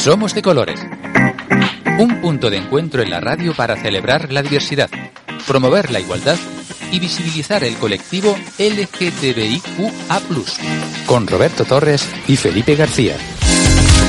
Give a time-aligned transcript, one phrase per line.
[0.00, 0.80] Somos de Colores.
[1.98, 4.88] Un punto de encuentro en la radio para celebrar la diversidad,
[5.46, 6.38] promover la igualdad
[6.90, 10.22] y visibilizar el colectivo LGTBIQA+,
[11.04, 13.14] con Roberto Torres y Felipe García.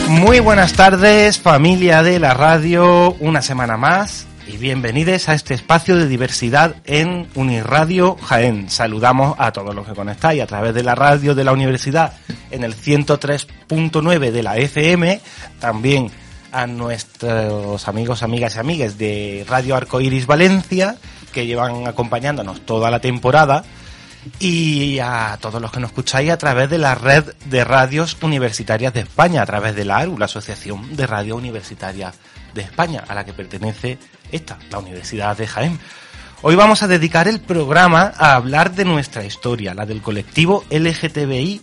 [0.08, 5.98] Muy buenas tardes, familia de la radio, una semana más y bienvenidos a este espacio
[5.98, 8.70] de diversidad en Uniradio Jaén.
[8.70, 12.14] Saludamos a todos los que conectáis a través de la radio de la universidad
[12.52, 15.22] en el 103.9 de la FM,
[15.60, 16.12] también
[16.52, 20.98] a nuestros amigos, amigas y amigues de Radio Arcoiris Valencia,
[21.32, 23.64] que llevan acompañándonos toda la temporada,
[24.40, 28.94] y a todos los que nos escucháis a través de la red de radios universitarias
[28.94, 32.14] de España, a través de la ARU, la Asociación de Radio Universitaria
[32.54, 33.98] de España, a la que pertenece
[34.32, 35.80] esta, la Universidad de Jaén.
[36.44, 41.62] Hoy vamos a dedicar el programa a hablar de nuestra historia, la del colectivo LGTBI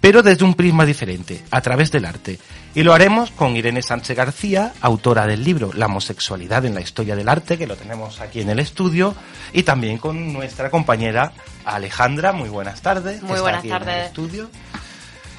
[0.00, 2.38] pero desde un prisma diferente, a través del arte.
[2.74, 7.16] Y lo haremos con Irene Sánchez García, autora del libro La homosexualidad en la historia
[7.16, 9.14] del arte, que lo tenemos aquí en el estudio,
[9.54, 11.32] y también con nuestra compañera
[11.64, 12.32] Alejandra.
[12.32, 13.22] Muy buenas tardes.
[13.22, 14.06] Muy buenas tardes.
[14.08, 14.50] estudio.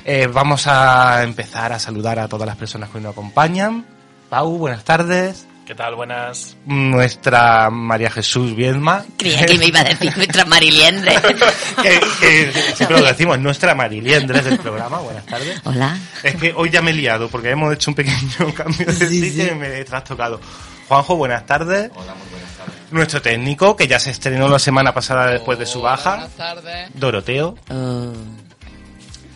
[0.03, 3.85] Eh, vamos a empezar a saludar a todas las personas que nos acompañan.
[4.29, 5.45] Pau, buenas tardes.
[5.65, 5.95] ¿Qué tal?
[5.95, 6.55] Buenas.
[6.67, 9.03] Nuestra María Jesús Viedma.
[9.17, 11.15] Creía que me iba a decir nuestra Mariliendre.
[12.19, 14.99] que, siempre lo decimos, nuestra Mariliendre del programa.
[14.99, 15.59] Buenas tardes.
[15.63, 15.97] Hola.
[16.21, 19.53] Es que hoy ya me he liado porque hemos hecho un pequeño cambio de sitio
[19.53, 20.39] y me he trastocado.
[20.87, 21.89] Juanjo, buenas tardes.
[21.95, 22.75] Hola, muy buenas tardes.
[22.91, 26.11] Nuestro técnico, que ya se estrenó la semana pasada después de su baja.
[26.11, 26.89] Buenas tardes.
[26.93, 27.55] Doroteo.
[27.71, 28.13] Oh,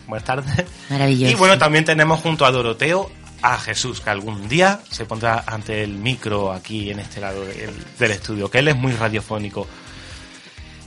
[0.06, 0.66] Buenas tardes.
[0.88, 1.32] maravilloso.
[1.32, 3.10] Y bueno, también tenemos junto a Doroteo
[3.42, 7.74] a Jesús, que algún día se pondrá ante el micro aquí en este lado del,
[7.98, 9.66] del estudio, que él es muy radiofónico.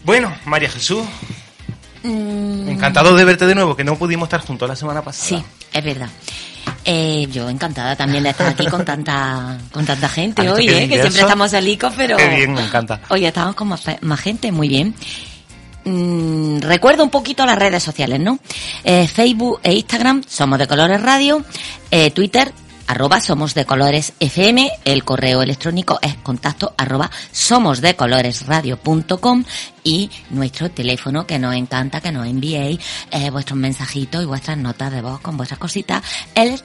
[0.03, 1.05] Bueno, María Jesús,
[2.03, 5.25] Mm, encantado de verte de nuevo, que no pudimos estar juntos la semana pasada.
[5.41, 6.09] Sí, es verdad.
[6.83, 10.83] Eh, yo encantada también de estar aquí con tanta con tanta gente ¿Has visto hoy,
[10.83, 10.89] ¿eh?
[10.89, 12.99] que siempre estamos alicos, pero Qué bien, me encanta.
[13.09, 14.93] hoy estamos con más, más gente, muy bien.
[15.85, 18.39] Mm, recuerdo un poquito las redes sociales, ¿no?
[18.83, 21.43] Eh, Facebook e Instagram, Somos de Colores Radio,
[21.91, 22.53] eh, Twitter,
[22.87, 29.43] arroba Somos de Colores FM, el correo electrónico es contacto arroba somosdeColoresradio.com
[29.83, 32.79] y nuestro teléfono que nos encanta que nos enviéis
[33.11, 36.01] eh, vuestros mensajitos y vuestras notas de voz con vuestras cositas,
[36.33, 36.61] el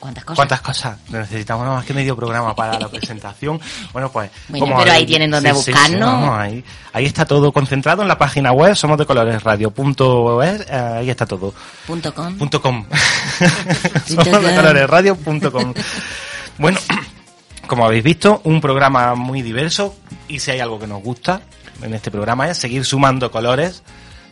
[0.02, 0.36] ¿Cuántas cosas?
[0.36, 0.98] ¿Cuántas cosas?
[1.10, 3.62] Necesitamos nada más que medio programa para la presentación.
[3.94, 4.32] Bueno, pues...
[4.50, 6.08] Bueno, como pero ahí tienen donde sí, sí, buscar, sí, ¿no?
[6.08, 9.44] vamos, ahí, ahí está todo concentrado en la página web, somos de colores
[10.72, 11.54] ahí está todo.
[11.86, 12.36] Punto com.
[12.36, 12.84] Punto com.
[14.08, 14.56] Somos de com.
[14.56, 14.90] colores
[16.58, 16.80] Bueno,
[17.68, 19.96] como habéis visto, un programa muy diverso
[20.28, 21.42] y si hay algo que nos gusta
[21.84, 23.84] en este programa es seguir sumando colores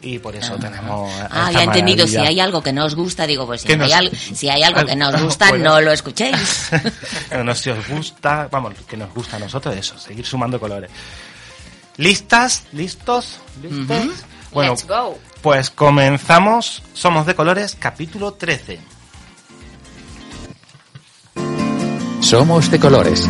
[0.01, 1.11] y por eso tenemos...
[1.13, 2.07] a Ah, ya he entendido.
[2.07, 4.15] Si hay algo que no os gusta, digo, pues si, Que no hay, nos- algo,
[4.15, 5.63] si hay algo que no os gusta, Bueno.
[5.71, 6.69] no lo escuchéis.
[7.29, 10.89] Bueno, no si os gusta, vamos, que nos gusta a nosotros eso, seguir sumando colores.
[11.97, 12.63] ¿Listas?
[12.71, 13.37] ¿Listos?
[13.61, 13.97] ¿Listos?
[13.97, 14.13] Ujú.
[14.51, 15.19] Bueno, Let's go.
[15.41, 16.81] pues comenzamos.
[16.93, 18.79] Somos de colores, capítulo 13.
[22.21, 23.27] Somos de Colores.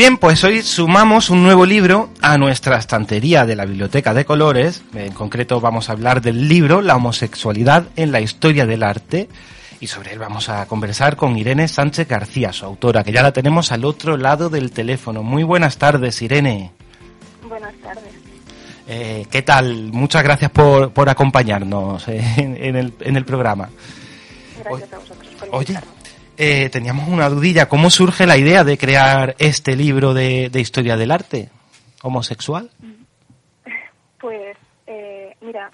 [0.00, 4.82] Bien, pues hoy sumamos un nuevo libro a nuestra estantería de la Biblioteca de Colores.
[4.94, 9.28] En concreto vamos a hablar del libro La homosexualidad en la historia del arte.
[9.78, 13.32] Y sobre él vamos a conversar con Irene Sánchez García, su autora, que ya la
[13.32, 15.22] tenemos al otro lado del teléfono.
[15.22, 16.70] Muy buenas tardes, Irene.
[17.46, 18.14] Buenas tardes.
[18.88, 19.92] Eh, ¿Qué tal?
[19.92, 23.68] Muchas gracias por, por acompañarnos eh, en, en el, en el programa.
[24.64, 25.78] Gracias a vosotros por Oye.
[26.40, 27.68] Eh, teníamos una dudilla.
[27.68, 31.50] ¿Cómo surge la idea de crear este libro de, de historia del arte
[32.02, 32.70] homosexual?
[34.18, 34.56] Pues,
[34.86, 35.70] eh, mira,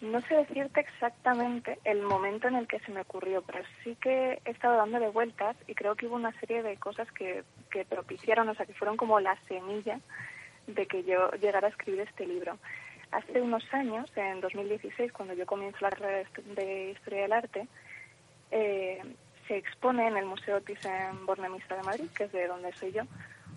[0.00, 4.40] no sé decirte exactamente el momento en el que se me ocurrió, pero sí que
[4.44, 8.48] he estado dándole vueltas y creo que hubo una serie de cosas que, que propiciaron,
[8.48, 10.00] o sea, que fueron como la semilla
[10.66, 12.58] de que yo llegara a escribir este libro.
[13.12, 17.68] Hace unos años, en 2016, cuando yo comienzo la carrera de Historia del Arte,
[18.50, 19.00] eh,
[19.50, 23.02] se expone en el Museo Thyssen-Bornemisza de Madrid, que es de donde soy yo,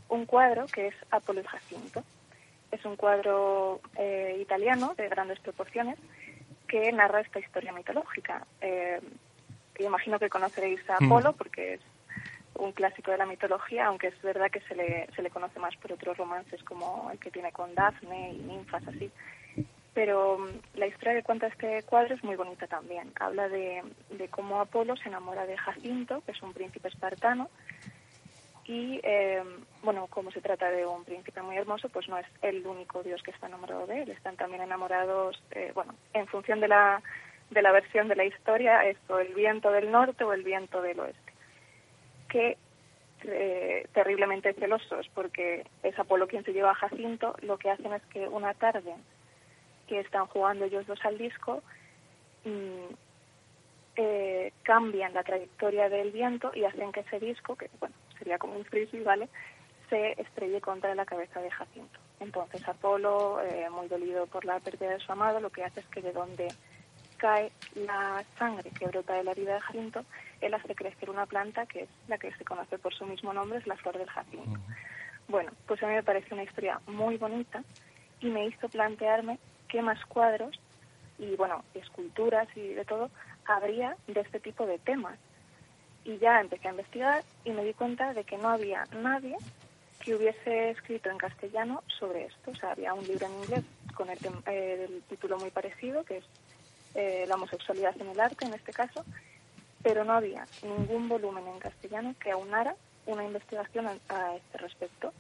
[0.10, 2.04] un cuadro que es Apolo y Jacinto.
[2.72, 6.00] es un cuadro eh, italiano de grandes proporciones
[6.68, 8.48] que narra esta historia mitológica.
[8.60, 9.00] Eh,
[9.78, 11.06] imagino que conoceréis a mm.
[11.06, 11.82] Apolo porque es
[12.56, 15.76] un clásico de la mitología, aunque es verdad que se le, se le conoce más
[15.76, 19.12] por otros romances como el que tiene con Dafne y ninfas así.
[19.94, 23.12] Pero mm, la historia que cuenta este cuadro es muy bonita también.
[23.20, 27.50] Habla de, de cómo Apolo se enamora de Jacinto, que es un príncipe espartano,
[28.66, 29.44] y eh,
[29.84, 33.22] bueno, como se trata de un príncipe muy hermoso, pues no es el único dios
[33.22, 37.02] que está enamorado de él, están también enamorados, eh, bueno, en función de la,
[37.50, 41.00] de la versión de la historia, esto, el viento del norte o el viento del
[41.02, 41.34] oeste,
[42.30, 42.58] que
[43.26, 48.04] eh, terriblemente celosos, porque es Apolo quien se lleva a Jacinto, lo que hacen es
[48.04, 48.94] que una tarde
[49.88, 51.62] que están jugando ellos dos al disco,
[53.96, 58.56] eh, cambian la trayectoria del viento y hacen que ese disco, que bueno, sería como
[58.56, 59.30] un frisbee, ¿vale?
[59.90, 62.00] Se estrelle contra la cabeza de Jacinto.
[62.20, 65.88] Entonces Apolo, eh, muy dolido por la pérdida de su amado, lo que hace es
[65.88, 66.48] que de donde
[67.18, 70.04] cae la sangre que brota de la herida de Jacinto,
[70.42, 73.60] él hace crecer una planta que es la que se conoce por su mismo nombre,
[73.60, 74.60] es la flor del Jacinto.
[75.28, 77.64] Bueno, pues a mí me parece una historia muy bonita
[78.20, 79.38] y me hizo plantearme
[79.74, 80.56] qué más cuadros
[81.18, 83.10] y, bueno, esculturas y de todo
[83.46, 85.18] habría de este tipo de temas
[86.06, 89.36] y ya empecé a investigar y me di cuenta de que no había nadie
[90.00, 92.52] que hubiese escrito en castellano sobre esto.
[92.52, 93.64] O sea, había un libro en inglés
[93.96, 96.26] con el, eh, título muy parecido, que es
[96.94, 99.04] eh, La homosexualidad en el arte, en este caso,
[99.82, 102.76] pero no había ningún volumen en castellano que aunara
[103.08, 105.14] una investigación a, este respecto.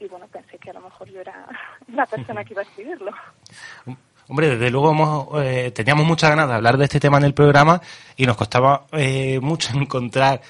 [0.00, 1.46] Y bueno, pensé que a lo mejor yo era
[1.92, 3.12] la persona que iba a escribirlo.
[4.28, 7.80] Hombre, desde luego eh, teníamos muchas ganas de hablar de este tema en el programa
[8.16, 10.40] y nos costaba eh, mucho encontrar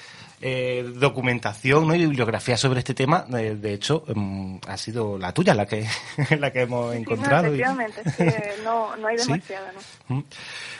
[0.41, 1.95] eh, documentación ¿no?
[1.95, 3.25] y bibliografía sobre este tema.
[3.27, 5.87] de hecho, mm, ha sido la tuya la que
[6.39, 7.47] la que hemos encontrado.
[7.47, 8.01] efectivamente,
[8.63, 9.71] no, no hay demasiada.
[10.07, 10.23] ¿no?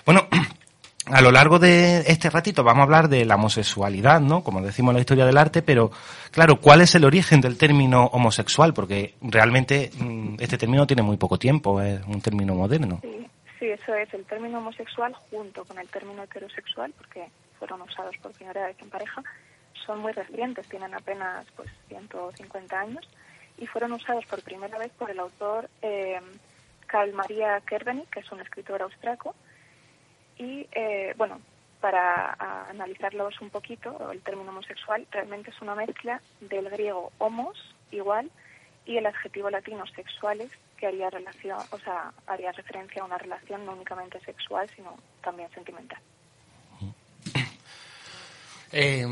[0.06, 0.28] Bueno,
[1.06, 4.44] a lo largo de este ratito vamos a hablar de la homosexualidad, ¿no?
[4.44, 5.92] Como decimos en la historia del arte, pero
[6.31, 8.74] claro, ¿cuál es el origen del término homosexual?
[8.74, 13.00] Porque realmente mm, este término tiene muy poco tiempo, es un término moderno.
[13.02, 13.28] Sí,
[13.60, 17.28] sí, eso es, el término homosexual junto con el término heterosexual, porque
[17.60, 19.24] fueron usados por primera vez en pareja,
[19.86, 23.08] son muy recientes, tienen apenas pues 150 años
[23.58, 26.19] y fueron usados por primera vez por el autor eh,
[26.88, 29.36] Karl Maria Kerveny, que es un escritor austriaco,
[30.38, 31.40] y eh, bueno,
[31.82, 32.34] para
[32.70, 37.58] analizarlos un poquito, el término homosexual realmente es una mezcla del griego homos,
[37.92, 38.32] igual,
[38.86, 43.66] y el adjetivo latino sexuales, que haría relación, o sea, haría referencia a una relación
[43.66, 46.00] no únicamente sexual, sino también sentimental.
[48.72, 49.06] Eh,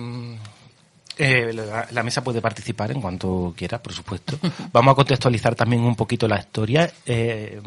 [1.18, 4.38] eh, la, mesa puede participar en cuanto quiera, por supuesto.
[4.74, 7.62] Vamos a contextualizar también un poquito la historia eh,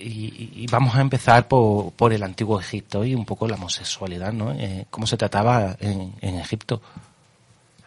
[0.00, 4.52] y, vamos a empezar por, por, el antiguo Egipto y un poco la homosexualidad, ¿no?
[4.52, 6.80] Eh, ¿Cómo se trataba en, Egipto?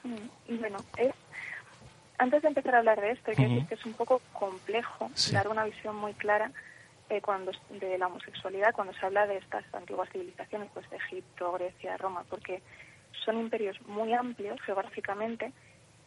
[0.04, 0.77] Mm, bueno,
[2.18, 5.10] antes de empezar a hablar de esto, hay que decir que es un poco complejo
[5.31, 6.51] dar una visión muy clara
[7.21, 11.98] cuando de la homosexualidad cuando se habla de estas antiguas civilizaciones, pues de Egipto, Grecia,
[11.98, 12.62] Roma, porque
[13.24, 15.51] son imperios muy amplios geográficamente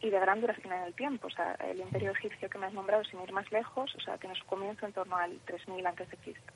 [0.01, 1.27] y de gran duración en el tiempo.
[1.27, 4.17] O sea, el imperio egipcio que me has nombrado, sin ir más lejos, o sea,
[4.17, 6.53] tiene su comienzo en torno al 3000 antes de Cristo.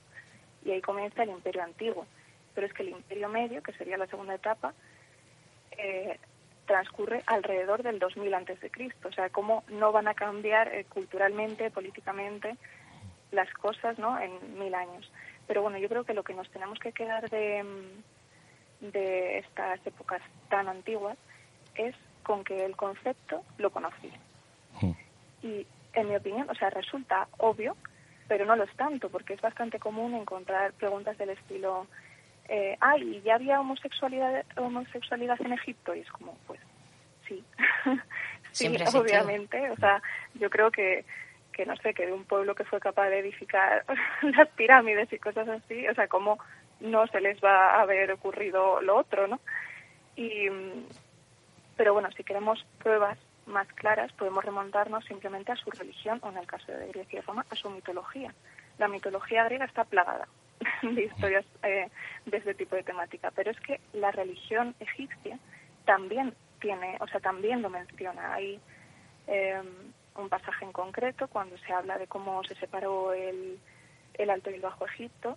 [0.64, 2.06] Y ahí comienza el imperio antiguo.
[2.54, 4.74] Pero es que el imperio medio, que sería la segunda etapa,
[5.78, 6.20] eh,
[6.66, 9.08] transcurre alrededor del 2000 antes de Cristo.
[9.08, 12.56] O sea, cómo no van a cambiar eh, culturalmente, políticamente
[13.32, 14.20] las cosas, ¿no?
[14.20, 15.12] En mil años.
[15.48, 18.04] Pero bueno, yo creo que lo que nos tenemos que quedar de mm,
[18.82, 21.18] de estas épocas tan antiguas
[21.76, 24.12] es con que el concepto lo conocí.
[24.80, 24.92] Hmm.
[25.44, 27.76] Y en mi opinión, o sea, resulta obvio,
[28.28, 31.88] pero no lo es tanto, porque es bastante común encontrar preguntas del estilo,
[32.48, 35.94] eh, ay, ¿ya había homosexualidad, homosexualidad en Egipto?
[35.96, 36.60] Y es como, pues,
[37.28, 37.44] sí.
[38.52, 39.70] sí, obviamente.
[39.72, 40.02] O sea,
[40.36, 41.06] yo creo que,
[41.52, 43.84] que, no sé, que de un pueblo que fue capaz de edificar
[44.22, 46.40] las pirámides y cosas así, o sea, como
[46.80, 49.40] no se les va a haber ocurrido lo otro, ¿no?
[50.16, 50.48] Y,
[51.82, 56.38] pero bueno, si queremos pruebas más claras, podemos remontarnos simplemente a su religión, o en
[56.38, 58.36] el caso de Grecia y Roma, a su mitología.
[58.78, 60.28] La mitología griega está plagada
[60.84, 61.90] de historias eh,
[62.28, 65.40] de este tipo de temática, pero es que la religión egipcia
[65.84, 68.36] también tiene, o sea, también lo menciona.
[68.36, 68.60] Hay
[69.26, 69.60] eh,
[70.18, 73.58] un pasaje en concreto cuando se habla de cómo se separó el,
[74.20, 75.36] el Alto y el Bajo Egipto,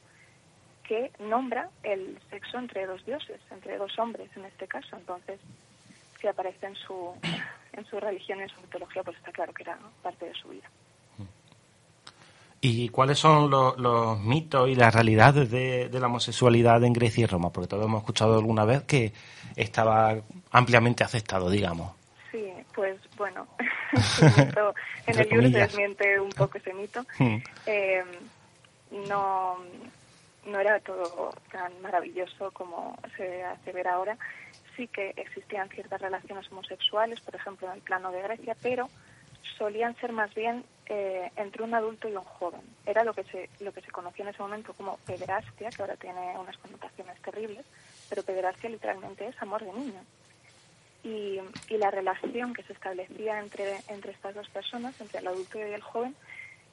[0.86, 4.94] que nombra el sexo entre dos dioses, entre dos hombres en este caso.
[4.94, 5.40] Entonces,
[6.24, 7.12] si aparece en su,
[7.74, 10.70] en su religión, en su mitología, pues está claro que era parte de su vida.
[12.62, 17.52] ¿Y cuáles son los, mitos y las realidades de, la homosexualidad en Grecia y Roma?
[17.52, 19.12] Porque todos hemos escuchado alguna vez que
[19.54, 20.16] estaba
[20.50, 21.92] ampliamente aceptado, digamos.
[22.32, 23.46] Sí, pues bueno,
[25.06, 27.04] en el libro se desmiente un poco ese mito.
[27.66, 28.06] Em,
[29.10, 29.58] no,
[30.46, 34.16] no era todo tan maravilloso como se hace ver ahora.
[34.76, 38.88] Sí que existían ciertas relaciones homosexuales, por ejemplo, en el plano de Grecia, pero
[39.56, 42.60] solían ser más bien eh, entre un adulto y un joven.
[42.86, 45.96] Era lo que se lo que se conocía en ese momento como pederastia, que ahora
[45.96, 47.64] tiene unas connotaciones terribles,
[48.08, 50.00] pero pederastia literalmente es amor de niño.
[51.02, 51.38] Y,
[51.68, 55.62] y la relación que se establecía entre, entre estas dos personas, entre el adulto y
[55.62, 56.16] el joven,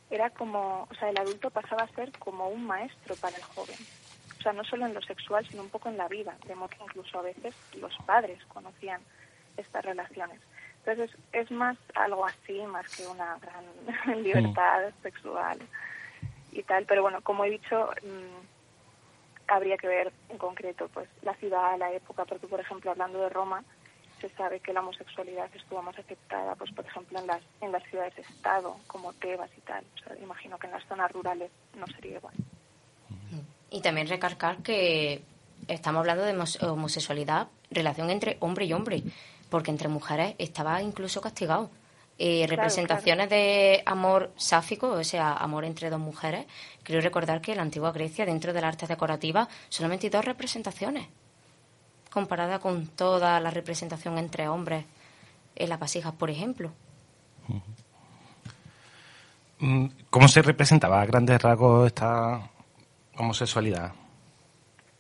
[0.10, 3.77] era como, o sea, el adulto pasaba a ser como un maestro para el joven.
[4.41, 6.69] O sea, no solo en lo sexual, sino un poco en la vida, de modo
[6.69, 9.00] que incluso a veces los padres conocían
[9.55, 10.41] estas relaciones.
[10.83, 15.60] Entonces es más algo así, más que una gran libertad sexual
[16.51, 16.86] y tal.
[16.88, 21.91] Pero bueno, como he dicho, mm, habría que ver en concreto pues la ciudad, la
[21.91, 23.63] época, porque por ejemplo hablando de Roma,
[24.21, 27.83] se sabe que la homosexualidad estuvo más aceptada, pues por ejemplo en las en las
[27.83, 29.86] ciudades-estado como Tebas y tal.
[29.93, 32.33] O sea, imagino que en las zonas rurales no sería igual.
[33.71, 35.23] Y también recalcar que
[35.67, 39.03] estamos hablando de homosexualidad, relación entre hombre y hombre
[39.51, 41.69] porque entre mujeres estaba incluso castigado.
[42.17, 46.45] Eh, representaciones de amor sáfico, o sea, amor entre dos mujeres.
[46.83, 51.07] Quiero recordar que en la antigua Grecia, dentro del arte decorativa, solamente hay dos representaciones,
[52.11, 54.85] comparada con toda la representación entre hombres
[55.55, 56.71] en las vasijas, por ejemplo.
[59.59, 62.50] Mm, ¿Cómo se representaba a grandes rasgos esta
[63.21, 63.93] homosexualidad?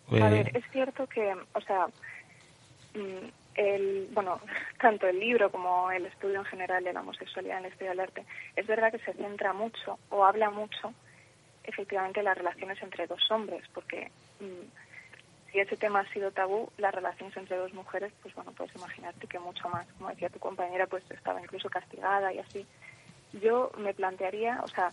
[0.09, 1.87] A ver, eh, es cierto que, o sea,
[2.93, 4.39] mm, el, bueno,
[4.81, 7.99] tanto el libro como el estudio en general de la homosexualidad en la historia del
[8.01, 8.25] arte,
[8.55, 10.93] es verdad que se centra mucho o habla mucho
[11.63, 16.69] efectivamente de las relaciones entre dos hombres, porque mm, si ese tema ha sido tabú,
[16.77, 19.85] las relaciones entre dos mujeres, pues bueno, puedes imaginarte que mucho más.
[19.97, 22.65] Como decía tu compañera, pues estaba incluso castigada y así.
[23.41, 24.91] Yo me plantearía, o sea,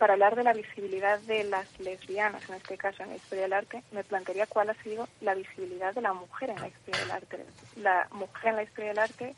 [0.00, 3.52] para hablar de la visibilidad de las lesbianas, en este caso en la historia del
[3.52, 7.10] arte, me plantearía cuál ha sido la visibilidad de la mujer en la historia del
[7.10, 7.44] arte.
[7.76, 9.34] La mujer en la historia del arte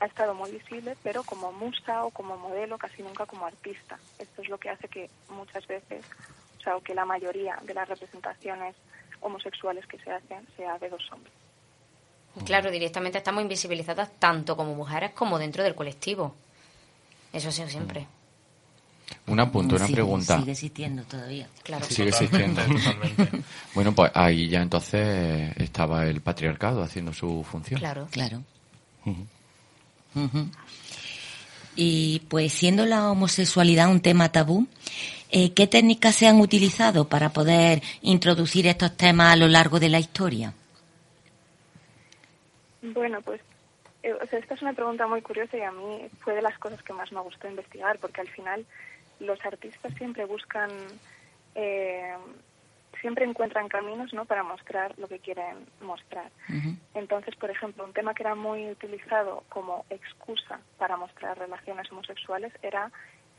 [0.00, 3.98] ha estado muy visible, pero como musa o como modelo, casi nunca como artista.
[4.18, 6.06] Esto es lo que hace que muchas veces,
[6.58, 8.74] o sea, que la mayoría de las representaciones
[9.20, 11.34] homosexuales que se hacen sea de dos hombres.
[12.46, 16.34] Claro, directamente estamos invisibilizadas tanto como mujeres como dentro del colectivo.
[17.30, 18.06] Eso sido siempre.
[19.26, 20.38] Un apunto, una pregunta.
[20.38, 21.48] Sigue existiendo todavía.
[21.62, 21.84] Claro.
[21.86, 22.60] Sigue existiendo.
[22.62, 23.42] Totalmente.
[23.74, 27.78] bueno, pues ahí ya entonces estaba el patriarcado haciendo su función.
[27.78, 28.08] Claro.
[28.10, 28.42] Claro.
[31.76, 34.66] Y pues siendo la homosexualidad un tema tabú,
[35.30, 39.88] eh, ¿qué técnicas se han utilizado para poder introducir estos temas a lo largo de
[39.88, 40.52] la historia?
[42.82, 43.40] Bueno, pues
[44.02, 46.92] eh, esta es una pregunta muy curiosa y a mí fue de las cosas que
[46.92, 48.66] más me gustó investigar, porque al final
[49.22, 50.70] los artistas siempre buscan,
[51.54, 52.14] eh,
[53.00, 54.24] siempre encuentran caminos ¿no?
[54.24, 56.30] para mostrar lo que quieren mostrar.
[56.94, 62.52] Entonces, por ejemplo, un tema que era muy utilizado como excusa para mostrar relaciones homosexuales
[62.62, 62.90] era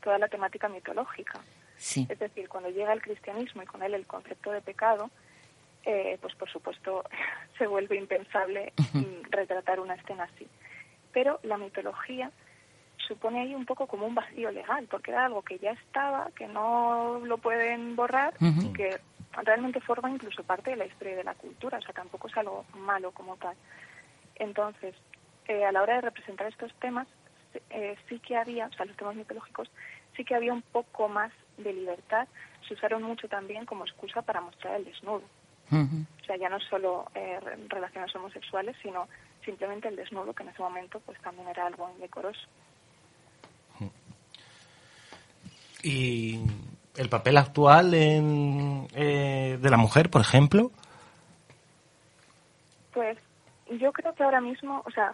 [0.02, 1.40] toda la temática mitológica.
[1.78, 5.10] Es decir, cuando llega el cristianismo y con él el concepto de pecado,
[5.86, 7.04] eh, pues por supuesto
[7.58, 8.74] se vuelve impensable
[9.30, 10.48] retratar una escena así.
[11.12, 12.32] Pero la mitología
[13.08, 16.48] supone ahí un poco como un vacío legal, porque era algo que ya estaba, que
[16.48, 19.00] no lo pueden borrar y que
[19.44, 22.66] realmente forma incluso parte de la historia de la cultura, o sea, tampoco es algo
[22.76, 23.56] malo como tal.
[24.36, 24.96] Entonces,
[25.48, 27.08] eh, a la hora de representar estos temas,
[27.70, 29.70] eh, sí que había, o sea, los temas mitológicos,
[30.16, 32.28] sí que había un poco más de libertad,
[32.68, 35.24] se usaron mucho también como excusa para mostrar el desnudo.
[35.72, 39.08] O sea, ya no solo eh, relaciones homosexuales, sino
[39.44, 42.42] simplemente el desnudo, que en ese momento pues también era algo indecoroso.
[45.84, 46.40] ¿Y
[46.96, 50.72] el papel actual en, eh, de la mujer, por ejemplo?
[52.94, 53.18] Pues
[53.70, 55.14] yo creo que ahora mismo, o sea,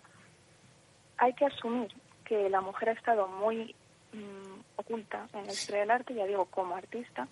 [1.18, 1.92] hay que asumir
[2.24, 3.76] que la mujer ha estado muy
[4.14, 7.28] mm, oculta en la historia del arte, ya digo, como artista,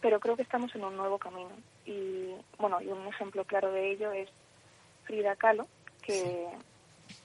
[0.00, 1.50] pero creo que estamos en un nuevo camino.
[1.86, 4.28] Y bueno, y un ejemplo claro de ello es
[5.04, 5.68] Frida Kahlo,
[6.02, 6.48] que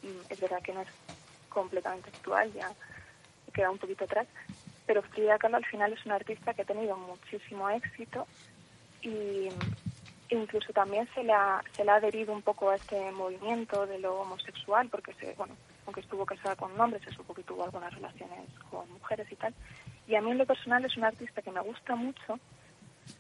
[0.04, 0.90] mm, es verdad que no es
[1.50, 2.72] completamente actual, ya
[3.54, 4.28] queda un poquito atrás,
[4.88, 8.25] pero Frida Kahlo al final es una artista que ha tenido muchísimo éxito
[9.01, 9.50] y
[10.29, 14.00] incluso también se le ha, se le ha adherido un poco a este movimiento de
[14.00, 17.94] lo homosexual, porque se, bueno, aunque estuvo casada con hombres, se supo que tuvo algunas
[17.94, 19.53] relaciones con mujeres y tal.
[20.08, 22.39] Y a mí en lo personal es un artista que me gusta mucho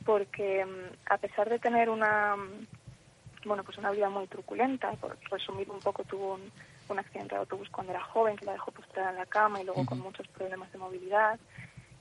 [0.05, 2.67] porque mm, a pesar de tener una mm,
[3.45, 6.51] bueno pues una vida muy truculenta, por resumir un poco tuvo un,
[6.93, 9.65] un accidente de autobús cuando era joven que la dejó postrada en la cama y
[9.65, 11.39] luego con muchos problemas de movilidad.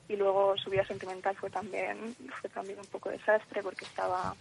[0.08, 4.36] Y luego su vida sentimental fue también fue también un poco desastre porque estaba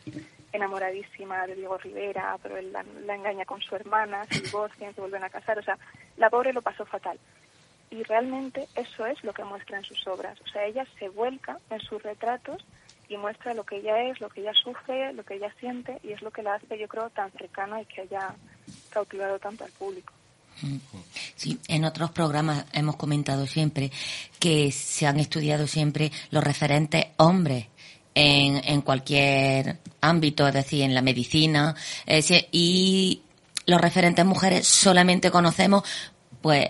[0.54, 5.02] enamoradísima de Diego Rivera pero él la, la engaña con su hermana se divorcian se
[5.02, 5.58] vuelven a casar.
[5.58, 5.78] O sea
[6.18, 7.20] la pobre lo pasó fatal.
[7.90, 10.40] Y realmente eso es lo que muestra en sus obras.
[10.42, 12.64] O sea ella se vuelca en sus retratos
[13.08, 16.12] y muestra lo que ella es, lo que ella sufre, lo que ella siente y
[16.12, 18.36] es lo que la hace, yo creo, tan cercana y que haya
[18.90, 20.14] cautivado tanto al público.
[21.36, 23.92] Sí, en otros programas hemos comentado siempre
[24.40, 27.68] que se han estudiado siempre los referentes hombres
[28.16, 33.22] en, cualquier ámbito, es decir, en la medicina, eh, y
[33.66, 35.84] los referentes mujeres solamente conocemos,
[36.42, 36.70] pues,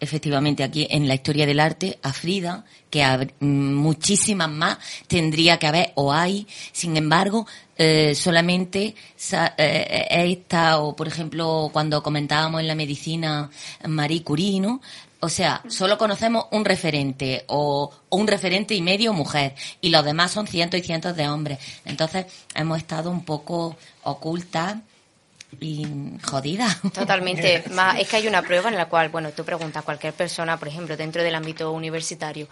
[0.00, 3.04] efectivamente aquí en la historia del arte a Frida, que
[3.40, 7.46] mm, muchísimas más tendría que haber o hay, sin embargo,
[7.78, 8.94] eh, solamente
[9.58, 13.50] eh, esta o por ejemplo cuando comentábamos en la medicina
[13.86, 14.80] Marie Curie, ¿no?
[15.20, 20.04] O sea, solo conocemos un referente o, o un referente y medio mujer y los
[20.04, 21.58] demás son cientos y cientos de hombres.
[21.84, 24.76] Entonces hemos estado un poco ocultas
[25.60, 25.86] y
[26.22, 26.80] jodidas.
[26.92, 27.64] Totalmente.
[27.72, 30.56] Más, es que hay una prueba en la cual, bueno, tú preguntas a cualquier persona,
[30.58, 32.48] por ejemplo, dentro del ámbito universitario,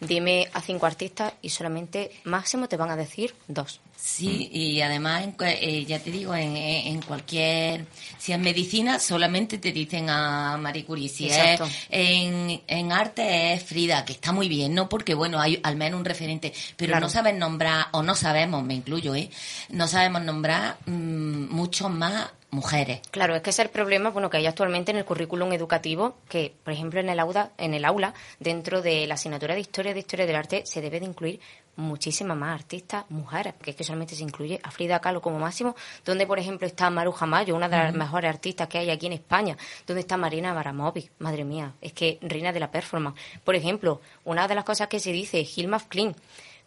[0.00, 3.80] dime a cinco artistas y solamente máximo te van a decir dos.
[4.00, 7.84] Sí, y además, eh, ya te digo, en, en cualquier,
[8.16, 11.08] si es medicina, solamente te dicen a Marie Curie.
[11.08, 11.64] Si Exacto.
[11.64, 14.88] es en, en arte, es Frida, que está muy bien, ¿no?
[14.88, 17.06] Porque, bueno, hay al menos un referente, pero Claro.
[17.06, 19.30] no saben nombrar, o no sabemos, me incluyo, ¿eh?
[19.70, 23.00] No sabemos nombrar mm, muchos más mujeres.
[23.10, 26.16] Claro, es que ese es el problema, bueno, que hay actualmente en el currículum educativo,
[26.28, 29.92] que, por ejemplo, en el aula, en el aula, dentro de la asignatura de historia
[29.92, 31.40] de historia del arte, se debe de incluir
[31.76, 35.76] muchísimas más artistas mujeres, porque es que solamente se incluye a Frida Kahlo como máximo,
[36.04, 39.12] donde, por ejemplo, está Maruja Mayo, una de las mejores artistas que hay aquí en
[39.12, 43.20] España, donde está Marina Baramovic, madre mía, es que reina de la performance.
[43.44, 46.16] Por ejemplo, una de las cosas que se dice, Hilma Klein,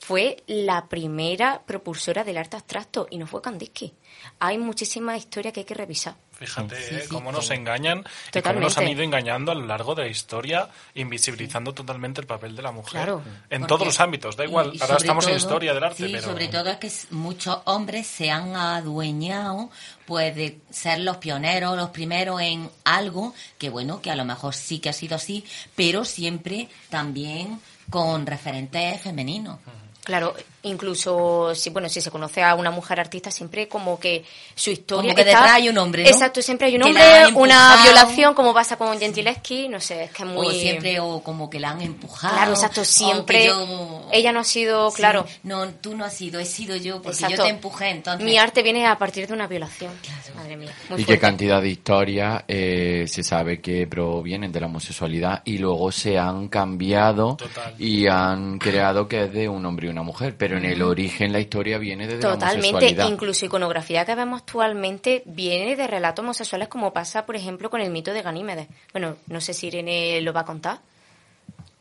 [0.01, 3.93] fue la primera propulsora del arte abstracto y no fue Kandinsky.
[4.39, 6.15] Hay muchísimas historias que hay que revisar.
[6.31, 9.63] Fíjate Sí, eh, sí, cómo nos engañan y cómo nos han ido engañando a lo
[9.67, 12.93] largo de la historia, invisibilizando totalmente el papel de la mujer.
[12.93, 13.21] Claro.
[13.51, 14.71] En todos los ámbitos, da igual.
[14.73, 16.23] y Ahora estamos en historia del arte, sí, pero.
[16.23, 19.69] sobre todo es que muchos hombres se han adueñado
[20.07, 24.55] pues de ser los pioneros, los primeros en algo que bueno, que a lo mejor
[24.55, 27.61] sí que ha sido así, pero siempre también
[27.91, 29.59] con referentes femeninos.
[30.03, 30.33] Claro,
[30.63, 34.23] incluso si bueno, si se conoce a una mujer artista siempre como que
[34.55, 36.09] su historia Como que está- detrás hay un hombre, ¿no?
[36.09, 40.11] Exacto, siempre hay un Que hombre, una violación como pasa con Gentileschi, no sé, es
[40.11, 42.33] que es muy O siempre, o como que la han empujado.
[42.35, 45.25] Claro, exacto, siempre yo- ella no ha sido, Sí, claro.
[45.43, 47.37] No, tú no has sido, he sido yo, porque Exacto.
[47.37, 48.25] yo te empujé, entonces.
[48.25, 49.91] Mi arte viene a partir de una violación.
[50.35, 50.73] Madre mía.
[50.89, 51.19] Muy y qué fuerte.
[51.21, 56.47] cantidad de historias eh, se sabe que provienen de la homosexualidad y luego se han
[56.47, 57.75] cambiado Total.
[57.77, 61.32] y han creado que es de un hombre y una mujer, pero en el origen
[61.32, 63.10] la historia viene desde la Totalmente, homosexualidad.
[63.10, 67.91] incluso iconografía que vemos actualmente viene de relatos homosexuales como pasa, por ejemplo, con el
[67.91, 68.67] mito de Ganímedes.
[68.91, 70.80] Bueno, no sé si Irene lo va a contar.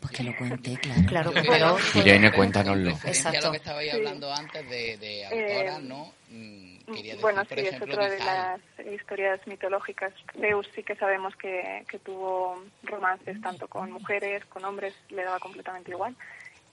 [0.01, 1.31] Pues que lo cuente, claro.
[1.33, 3.47] Claro, quería- Irene, cuéntanos,lo Exacto.
[3.47, 6.13] lo que estabais hablando antes de, de autoras, ¿no?
[6.31, 8.61] Mm, Quería decir, Bueno, por sí, es ejemplo, otra de las
[8.95, 10.13] historias mitológicas.
[10.41, 15.39] Zeus sí que sabemos que, que tuvo romances tanto con mujeres, con hombres, le daba
[15.39, 16.17] completamente igual.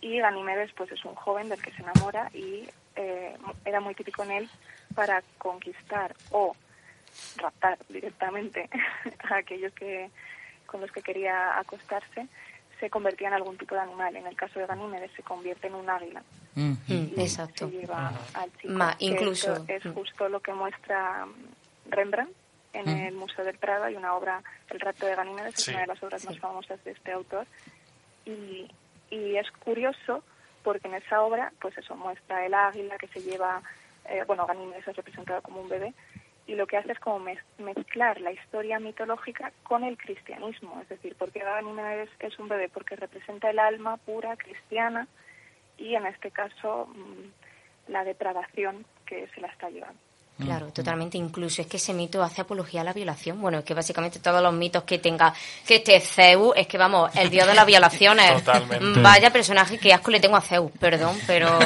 [0.01, 4.23] Y Ganímedes, pues es un joven del que se enamora y eh, era muy típico
[4.23, 4.49] en él
[4.95, 6.55] para conquistar o
[7.37, 8.69] raptar directamente
[9.29, 10.09] a aquellos que
[10.65, 12.27] con los que quería acostarse,
[12.79, 14.15] se convertía en algún tipo de animal.
[14.17, 16.21] En el caso de Ganímedes se convierte en un águila
[16.55, 16.73] Mm.
[16.87, 17.69] Y Exacto.
[17.69, 18.73] se lleva al chico.
[18.73, 19.93] Ma, que incluso- esto es mm.
[19.93, 22.31] justo lo que muestra mm, Rembrandt
[22.73, 23.05] en Mm.
[23.09, 23.83] el Museo del Prado.
[23.83, 25.61] Hay una obra, El rapto de Ganímedes, Sí.
[25.61, 27.45] es una de las obras más famosas de este autor.
[28.25, 28.67] Y,
[29.09, 30.23] y es curioso
[30.63, 33.61] porque en esa obra, pues eso, muestra el águila que se lleva,
[34.09, 35.93] eh, bueno, Ganímedes es representado como un bebé,
[36.45, 40.79] y lo que hace es como mez- mezclar la historia mitológica con el cristianismo.
[40.81, 45.07] Es decir, porque Ganímedes es un bebé porque representa el alma pura cristiana
[45.77, 49.99] y en este caso mm, la depravación que se la está llevando.
[50.39, 51.17] Claro, totalmente.
[51.17, 53.41] Incluso es que ese mito hace apología a la violación.
[53.41, 55.33] Bueno, es que básicamente todos los mitos que tenga
[55.65, 58.43] que este Zeus, es que vamos, el dios de las violaciones.
[58.43, 59.01] Totalmente.
[59.01, 61.57] Vaya personaje que asco le tengo a Zeus, perdón, pero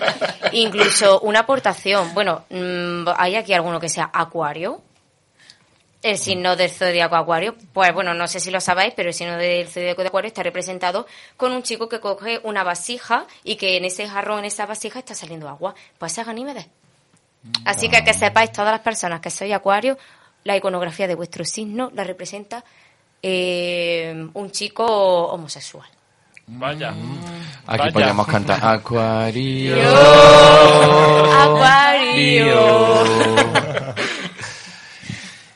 [0.52, 2.12] incluso una aportación.
[2.12, 4.82] Bueno, mm, hay aquí alguno que sea Acuario.
[6.00, 9.36] El signo del zodiaco acuario, pues bueno, no sé si lo sabéis, pero el signo
[9.36, 13.76] del zodiaco de acuario está representado con un chico que coge una vasija y que
[13.76, 15.74] en ese jarrón, en esa vasija está saliendo agua.
[15.98, 16.68] Pues es Ganímedes.
[17.64, 19.98] Así que que sepáis todas las personas que sois acuario,
[20.44, 22.64] la iconografía de vuestro signo la representa
[23.22, 25.88] eh, un chico homosexual.
[26.46, 26.90] Vaya.
[27.66, 27.92] Aquí Vaya.
[27.92, 29.76] podríamos cantar Acuario.
[31.38, 33.04] Acuario.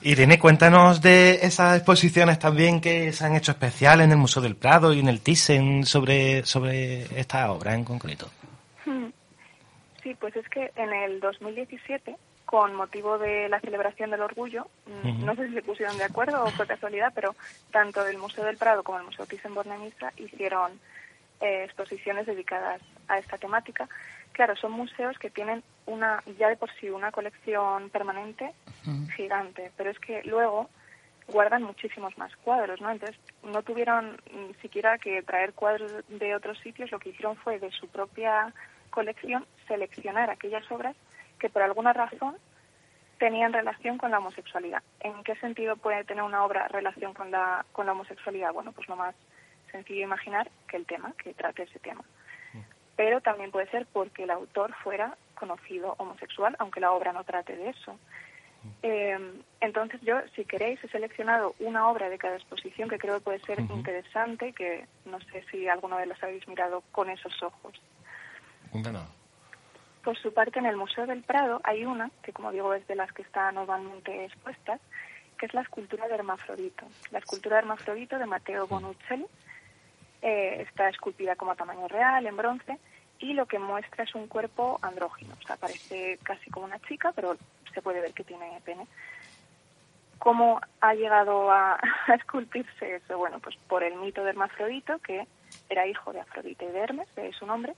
[0.03, 4.57] Irene, cuéntanos de esas exposiciones también que se han hecho especiales en el Museo del
[4.57, 8.29] Prado y en el Thyssen sobre, sobre esta obra en concreto.
[10.03, 15.25] Sí, pues es que en el 2017, con motivo de la celebración del orgullo, mm,
[15.25, 17.35] no sé si se pusieron de acuerdo o fue casualidad, pero
[17.71, 20.73] tanto el Museo del Prado como el Museo Thyssen-Bornemisza hicieron
[21.41, 23.89] eh, exposiciones dedicadas a esta temática.
[24.33, 28.53] Claro, son museos que tienen una ya de por sí una colección permanente
[29.17, 30.69] gigante, pero es que luego
[31.29, 32.91] guardan muchísimos más cuadros, ¿no?
[32.91, 37.59] Entonces no tuvieron ni siquiera que traer cuadros de otros sitios, lo que hicieron fue
[37.59, 38.53] de su propia
[38.93, 40.95] colección seleccionar aquellas obras
[41.41, 42.37] que por alguna razón
[43.19, 44.83] tenían relación con la homosexualidad.
[45.01, 48.53] ¿En qué sentido puede tener una obra relación con la, con la homosexualidad?
[48.53, 49.15] Bueno, pues lo más
[49.73, 52.05] sencillo imaginar que el tema, que trate ese tema.
[52.95, 57.57] Pero también puede ser porque el autor fuera conocido homosexual, aunque la obra no trate
[57.57, 57.99] de eso.
[58.83, 59.19] Eh,
[59.61, 63.41] entonces yo, si queréis, he seleccionado una obra de cada exposición que creo que puede
[63.41, 67.81] ser interesante que no sé si alguno de las habéis mirado con esos ojos.
[68.73, 69.05] Cuéntanos.
[70.03, 72.97] Por su parte, en el Museo del Prado hay una, que como digo es de
[72.97, 74.81] las que están normalmente expuestas,
[75.39, 76.87] que es la escultura de Hermafrodito.
[77.11, 79.27] La escultura de Hermafrodito de Matteo Bonuccelli
[80.23, 82.79] eh, está esculpida como a tamaño real, en bronce,
[83.21, 85.35] y lo que muestra es un cuerpo andrógino.
[85.41, 87.37] O sea, parece casi como una chica, pero
[87.73, 88.87] se puede ver que tiene pene.
[90.19, 91.75] ¿Cómo ha llegado a,
[92.07, 93.19] a esculpirse eso?
[93.19, 95.27] Bueno, pues por el mito de Hermafrodito, que
[95.69, 97.75] era hijo de Afrodita y de Hermes, de su nombre,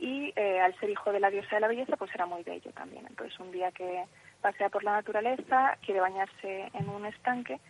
[0.00, 2.72] y eh, al ser hijo de la diosa de la belleza, pues era muy bello
[2.72, 3.06] también.
[3.06, 4.04] Entonces, un día que
[4.40, 7.60] pasea por la naturaleza, quiere bañarse en un estanque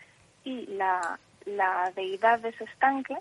[0.44, 3.16] y la, la deidad de ese estanque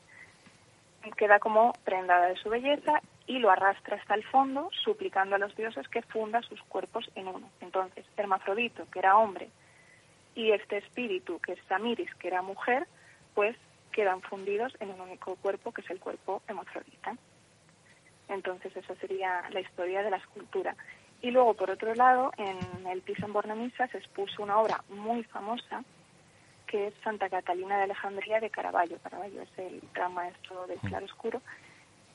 [1.17, 5.55] queda como prendada de su belleza y lo arrastra hasta el fondo, suplicando a los
[5.55, 7.49] dioses que funda sus cuerpos en uno.
[7.61, 9.49] Entonces, Hermafrodito, que era hombre,
[10.35, 12.87] y este espíritu, que es Samiris, que era mujer,
[13.33, 13.55] pues
[13.91, 17.17] quedan fundidos en un único cuerpo, que es el cuerpo hermafrodita.
[18.29, 20.75] Entonces, esa sería la historia de la escultura.
[21.21, 25.83] Y luego, por otro lado, en el Thyssen-Bornemisza se expuso una obra muy famosa,
[26.65, 28.99] que es Santa Catalina de Alejandría de Caravaggio.
[29.03, 31.41] Caravaggio es el gran maestro del claroscuro.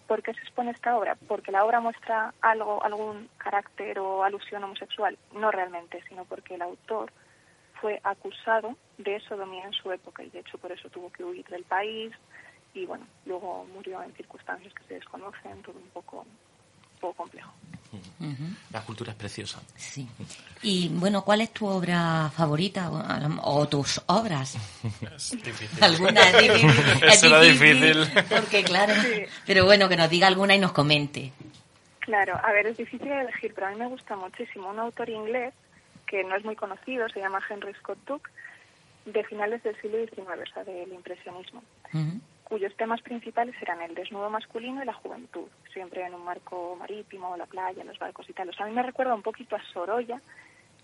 [0.06, 1.16] ¿Por qué se expone esta obra?
[1.28, 5.18] Porque la obra muestra algo, algún carácter o alusión homosexual.
[5.32, 7.12] No realmente, sino porque el autor
[7.80, 11.44] fue acusado de sodomía en su época y de hecho por eso tuvo que huir
[11.46, 12.12] del país
[12.74, 17.52] y bueno, luego murió en circunstancias que se desconocen, todo un poco, un poco complejo.
[18.72, 19.62] La cultura es preciosa.
[19.76, 20.08] Sí.
[20.62, 22.90] Y bueno, ¿cuál es tu obra favorita
[23.42, 24.56] o, tus obras?
[25.14, 25.84] Es difícil.
[25.84, 26.20] ¿Alguna?
[26.30, 26.70] Es difícil.
[27.04, 28.04] Es Eso era difícil.
[28.28, 29.22] Porque claro, Sí.
[29.46, 31.32] pero bueno, que nos diga alguna y nos comente.
[32.00, 35.54] Claro, a ver, es difícil elegir, pero a mí me gusta muchísimo un autor inglés
[36.06, 38.28] que no es muy conocido, se llama Henry Scott Tuck,
[39.06, 42.20] de finales del siglo XIX, o sea, del impresionismo, Ujú.
[42.44, 47.36] Cuyos temas principales eran el desnudo masculino y la juventud, siempre en un marco marítimo,
[47.36, 48.50] la playa, los barcos y tal.
[48.50, 50.20] O sea, a mí me recuerda un poquito a Sorolla,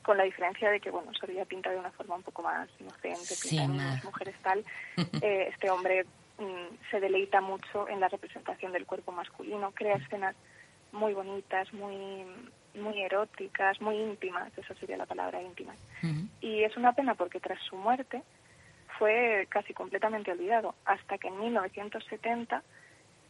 [0.03, 3.35] con la diferencia de que, bueno, Sorolla pinta de una forma un poco más inocente,
[3.35, 4.65] Sí, pinta de unas mujeres tal.
[5.23, 6.05] Eh, este hombre
[6.39, 10.35] mm, se deleita mucho en la representación del cuerpo masculino, crea escenas
[10.93, 12.25] muy bonitas, muy,
[12.75, 15.75] muy eróticas, muy íntimas, esa sería la palabra íntima.
[16.03, 16.27] Ujú.
[16.41, 18.23] Y es una pena porque tras su muerte
[19.01, 22.63] fue casi completamente olvidado, hasta que en 1970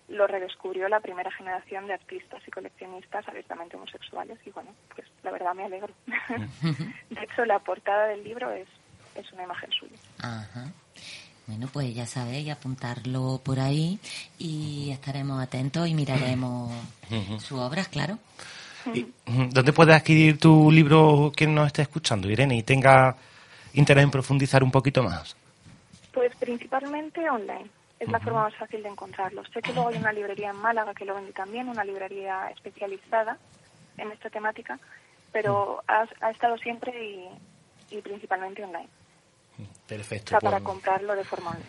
[0.08, 5.30] lo redescubrió la primera generación de artistas y coleccionistas abiertamente homosexuales y bueno, pues la
[5.30, 5.94] verdad me alegro.
[7.10, 8.66] de hecho, la portada del libro es,
[9.14, 9.96] es una imagen suya.
[10.18, 10.72] Ajá.
[11.46, 14.00] Bueno, pues ya sabéis, apuntarlo por ahí
[14.36, 16.72] y estaremos atentos y miraremos
[17.38, 18.18] sus obras, claro.
[18.92, 23.16] Y, ¿Dónde puede adquirir tu libro quien nos esté escuchando, Irene, y tenga
[23.74, 25.36] interés en profundizar un poquito más?
[26.12, 27.70] Pues principalmente online.
[27.98, 29.42] Es la forma más fácil de encontrarlo.
[29.52, 33.36] Sé que luego hay una librería en Málaga que lo vende también, una librería especializada
[33.98, 34.78] en esta temática,
[35.32, 37.28] pero ha, ha estado siempre y,
[37.94, 38.88] y principalmente online.
[39.58, 40.30] O Perfecto.
[40.30, 41.66] sea, para Pues, comprarlo de forma online.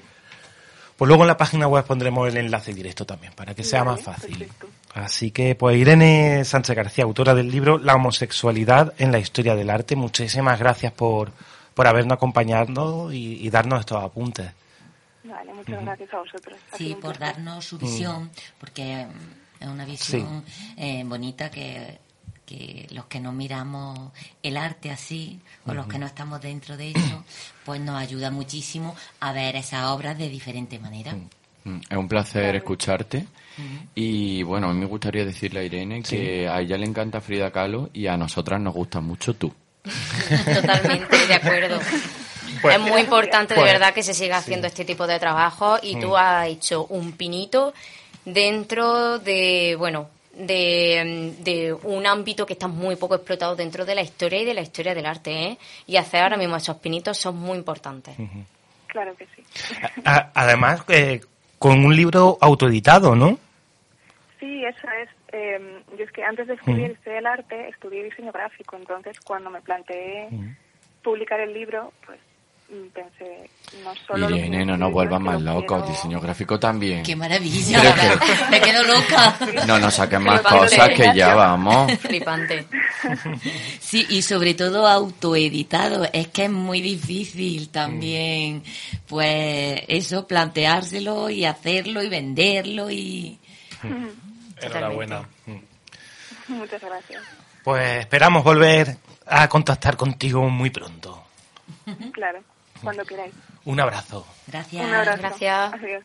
[0.95, 4.01] pues luego en la página web pondremos el enlace directo también, para que sea más
[4.01, 4.38] fácil.
[4.38, 4.67] perfecto.
[4.93, 9.69] Así que, pues Irene Sánchez García, autora del libro La homosexualidad en la historia del
[9.69, 11.32] arte, muchísimas gracias por,
[11.73, 14.51] por habernos acompañado y, y darnos estos apuntes.
[15.23, 16.57] Vale, muchas gracias a vosotros.
[16.71, 17.36] Ha Sí, por placer.
[17.36, 18.29] darnos su visión,
[18.60, 20.43] porque mm, es una visión
[20.77, 21.99] eh, bonita que,
[22.45, 26.91] que los que no miramos el arte así, o los que no estamos dentro de
[26.91, 27.23] eso,
[27.65, 31.13] pues nos ayuda muchísimo a ver esas obras de diferente manera.
[31.63, 33.27] Mm, Es un placer escucharte.
[33.93, 37.51] Y bueno, a mí me gustaría decirle a Irene que a ella le encanta Frida
[37.51, 39.53] Kahlo y a nosotras nos gusta mucho tú.
[40.53, 41.79] Totalmente de acuerdo.
[42.61, 45.77] Pues- es muy importante pues- de verdad que se siga haciendo este tipo de trabajo
[45.81, 47.73] y tú has hecho un pinito
[48.25, 54.01] dentro de, bueno, de, de un ámbito que está muy poco explotado dentro de la
[54.01, 55.57] historia y de la historia del arte, ¿eh?
[55.87, 58.15] Y hacer ahora mismo esos pinitos son muy importantes.
[58.87, 59.43] Claro que sí.
[60.05, 61.21] A- además, eh,
[61.57, 63.39] con un libro autoeditado, ¿no?
[64.39, 65.09] Sí, eso es.
[65.33, 69.49] Eh, yo es que antes de escribir historia del arte estudié diseño gráfico, entonces cuando
[69.49, 70.27] me planteé
[71.03, 72.19] publicar el libro, pues
[72.69, 73.49] mm, pensé
[73.83, 76.59] no solo lo que Irene, no nos vuelvas que más lo locos, quiero- diseño gráfico
[76.59, 77.03] también.
[77.03, 77.79] ¡Qué maravilla!
[77.81, 78.19] Pero
[78.51, 79.37] Me quedo loca.
[79.67, 81.91] No nos saquen más cosas que ya vamos.
[81.99, 82.65] Flipante.
[83.79, 86.05] Sí, y sobre todo autoeditado.
[86.11, 88.63] Es que es muy difícil también,
[89.07, 93.39] pues eso, planteárselo y hacerlo y venderlo y...
[94.62, 95.28] Enhorabuena.
[96.47, 97.24] Muchas gracias.
[97.63, 101.24] Pues esperamos volver a contactar contigo muy pronto.
[102.12, 102.43] Claro,
[102.84, 103.34] cuando queráis.
[103.65, 104.26] Un abrazo.
[104.47, 104.86] Gracias.
[104.86, 105.19] Un abrazo.
[105.19, 105.74] gracias.
[105.74, 106.04] Adiós.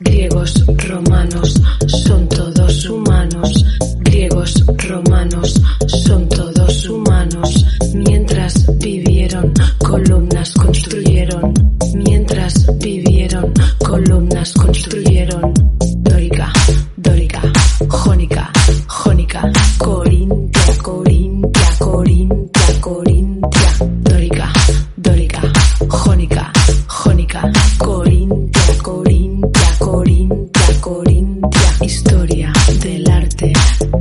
[0.00, 1.54] Griegos, romanos,
[1.86, 3.64] son todos humanos.
[4.00, 5.60] Griegos, romanos,
[6.04, 7.64] son todos humanos.
[7.94, 11.54] Mientras vivieron, columnas construyeron.
[11.94, 15.54] Mientras vivieron, columnas construyeron.
[15.98, 16.52] Dórica,
[16.96, 17.42] dórica,
[17.88, 18.50] jónica,
[18.88, 20.13] jónica, corintia,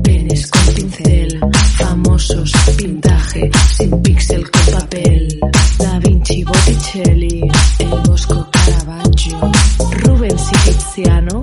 [0.02, 1.40] penes con pincel,
[1.78, 5.40] famosos, pintaje, sin píxel con papel.
[5.78, 7.42] Da Vinci, Botticelli,
[7.80, 9.52] el Bosco Caravaggio,
[10.04, 11.43] Rubens y Tiziano,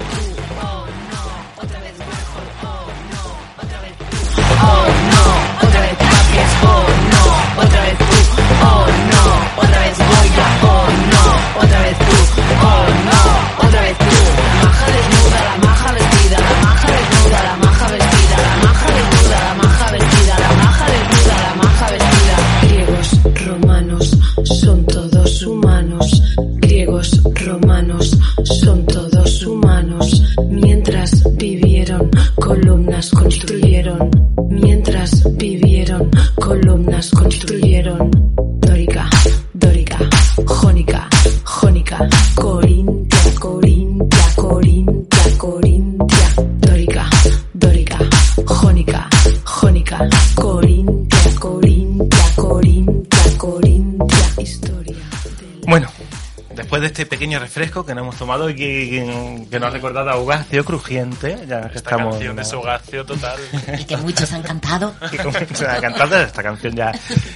[57.31, 60.65] pequeño refresco que nos hemos tomado y que, que- que nos ha recordado a Ugacio
[60.65, 62.15] Crujiente, ya que Esta estamos...
[62.15, 63.39] canción es Hogacio total.
[63.79, 64.93] Y que muchos han cantado.
[65.11, 66.91] que comienza a cantar, esta canción ya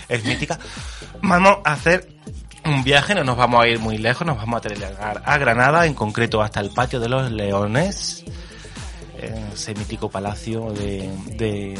[0.09, 0.59] es mítica.
[1.21, 2.09] Vamos a hacer
[2.65, 5.85] un viaje, no nos vamos a ir muy lejos, nos vamos a telegar a Granada,
[5.85, 8.25] en concreto hasta el Patio de los Leones,
[9.53, 11.77] ese mítico palacio de, de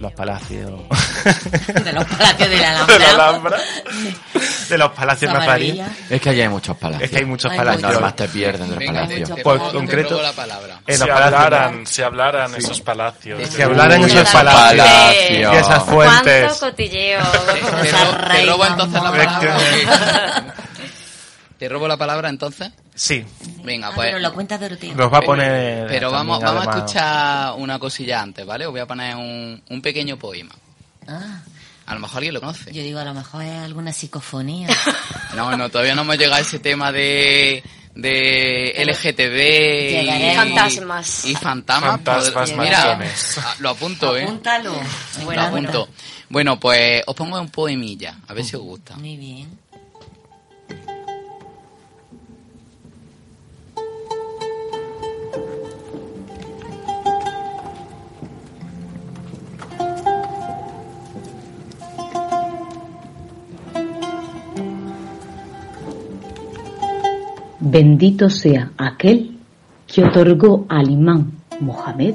[0.00, 0.70] los palacios
[1.84, 3.56] De los palacios de la de la Alhambra.
[3.56, 3.58] Alhambra,
[4.68, 5.86] de los palacios nazaríes.
[6.08, 7.04] Es que allí hay muchos palacios.
[7.04, 7.82] Es que hay muchos Hay palacios.
[7.82, 7.94] muchos.
[8.00, 9.26] Normas te pierden del Venga, palacio.
[9.26, 10.80] te- te Por robo- te concreto- la palabra.
[10.86, 13.48] En Si los palacios- hablaran, si hablaran esos palacios.
[13.50, 15.30] Si hablaran esos palacios palacios.
[15.30, 16.52] y esas ¡Cuánto fuentes.
[16.58, 17.20] cotilleo!
[17.82, 20.54] Te, te robo entonces la palabra.
[21.58, 22.70] ¿Te robo la palabra entonces?
[22.94, 23.24] Sí,
[23.64, 24.08] Venga, Ah, pues.
[24.08, 24.94] pero lo cuenta Doroteo.
[24.94, 25.86] nos va a poner.
[25.88, 28.66] Pero vamos, vamos a escuchar una cosilla antes, ¿vale?
[28.66, 30.54] Os voy a poner un, un pequeño poema.
[31.08, 31.40] Ah,
[31.86, 32.72] A lo mejor alguien lo conoce.
[32.72, 34.68] yo digo, a lo mejor es alguna psicofonía.
[35.34, 37.62] No, no, todavía no hemos llegado a ese tema de,
[37.94, 40.34] de LGTB y.
[40.36, 41.24] Fantasmas.
[41.24, 41.90] y fantasmas.
[41.92, 42.98] Fantasmas Pues, mira,
[43.38, 44.24] ah, lo apunto, ¿eh?
[44.24, 44.74] Apúntalo.
[45.32, 45.88] Lo apunto.
[46.28, 48.96] Bueno, pues os pongo un poemilla, a ver si os gusta.
[48.96, 49.56] Muy bien.
[67.62, 69.38] Bendito sea aquel
[69.86, 72.14] que otorgó al imán Mohamed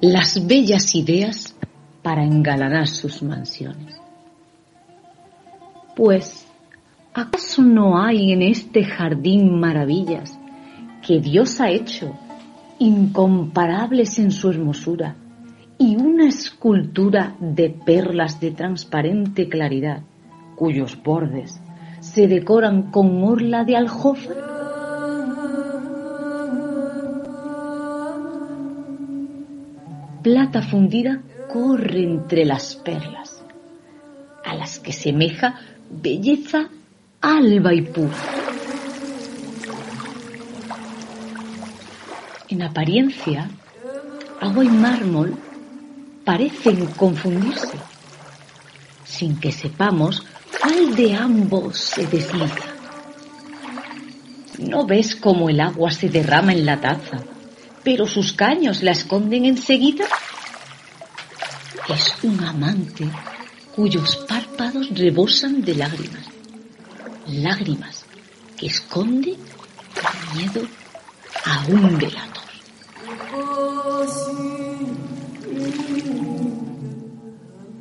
[0.00, 1.56] las bellas ideas
[2.02, 4.00] para engalanar sus mansiones.
[5.96, 6.46] Pues,
[7.12, 10.38] ¿acaso no hay en este jardín maravillas
[11.04, 12.16] que Dios ha hecho,
[12.78, 15.16] incomparables en su hermosura,
[15.78, 20.02] y una escultura de perlas de transparente claridad,
[20.54, 21.60] cuyos bordes
[21.98, 24.59] se decoran con orla de aljófar?
[30.22, 33.42] Plata fundida corre entre las perlas,
[34.44, 35.58] a las que semeja
[35.90, 36.68] belleza
[37.22, 38.16] alba y pura.
[42.48, 43.48] En apariencia,
[44.40, 45.34] agua y mármol
[46.24, 47.78] parecen confundirse,
[49.04, 50.26] sin que sepamos
[50.60, 52.66] cuál de ambos se desliza.
[54.58, 57.20] ¿No ves cómo el agua se derrama en la taza,
[57.90, 60.04] pero sus caños la esconden enseguida?
[61.88, 63.10] Es un amante
[63.74, 66.24] cuyos párpados rebosan de lágrimas,
[67.26, 68.04] lágrimas
[68.56, 70.62] que esconde el miedo
[71.44, 72.44] a un delator.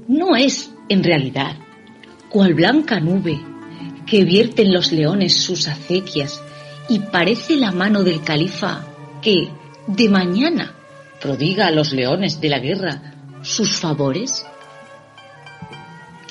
[0.08, 1.56] No es, en realidad,
[2.30, 3.39] cual blanca nube
[4.08, 6.41] que vierte en los leones sus acequias
[6.89, 8.88] y parece la mano del califa
[9.22, 9.59] que,
[9.89, 10.75] de mañana,
[11.19, 13.02] prodiga a los leones de la guerra
[13.41, 14.45] sus favores?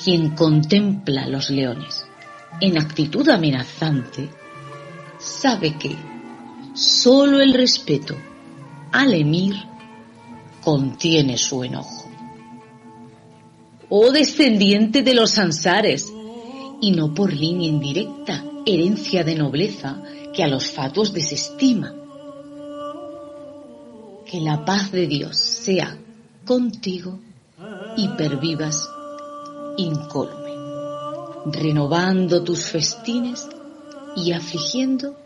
[0.01, 2.05] Quien contempla a los leones
[2.61, 4.29] en actitud amenazante
[5.17, 5.93] sabe que
[6.73, 8.15] solo el respeto
[8.93, 9.55] al emir
[10.61, 12.09] contiene su enojo.
[13.89, 16.13] Oh descendiente de los ansares,
[16.79, 20.01] y no por línea indirecta, herencia de nobleza
[20.33, 21.98] que a los fatuos desestima.
[24.29, 25.97] Que la paz de Dios sea
[26.45, 27.19] contigo
[27.97, 28.87] y pervivas
[29.75, 30.51] incólume,
[31.45, 33.49] renovando tus festines
[34.15, 35.17] y afligiendo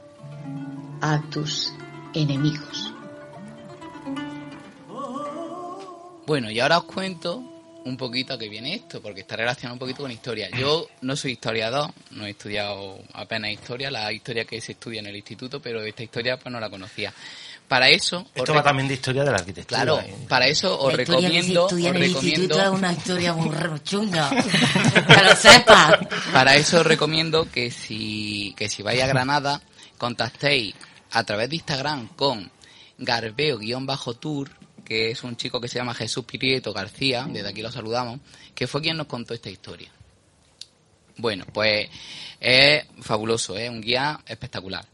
[1.02, 1.74] a tus
[2.14, 2.94] enemigos.
[6.26, 7.44] Bueno, y ahora os cuento
[7.86, 10.50] un poquito a qué viene esto, porque está relacionado un poquito con historia.
[10.58, 15.08] Yo no soy historiador, no he estudiado apenas historia, la historia que se estudia en
[15.08, 17.14] el instituto, pero esta historia pues no la conocía.
[17.68, 18.26] Para eso...
[18.36, 19.82] Esto va también de historia de la arquitectura.
[19.82, 20.16] Claro, ¿eh?
[20.28, 21.64] para eso os La historia que se recomiendo...
[21.64, 24.30] estudia os en el recomiendo instituto es una historia muy chunga.
[25.08, 26.00] que lo sepas.
[26.32, 29.62] Para eso os recomiendo que si, que si vais a Granada,
[29.98, 30.76] contactéis
[31.12, 32.52] a través de Instagram con
[32.98, 34.50] garbeo-tour,
[34.84, 38.20] que es un chico que se llama Jesús Pirieto García, desde aquí lo saludamos,
[38.54, 39.90] que fue quien nos contó esta historia.
[41.18, 41.90] Bueno, pues
[42.40, 44.86] es fabuloso, es un guía espectacular.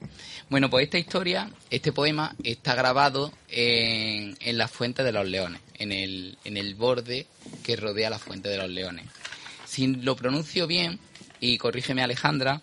[0.50, 5.62] Bueno, pues esta historia, este poema, está grabado en, en la Fuente de los Leones,
[5.76, 7.28] en el, en el borde
[7.64, 9.06] que rodea la Fuente de los Leones.
[9.66, 11.00] Si lo pronuncio bien,
[11.40, 12.62] y corrígeme Alejandra,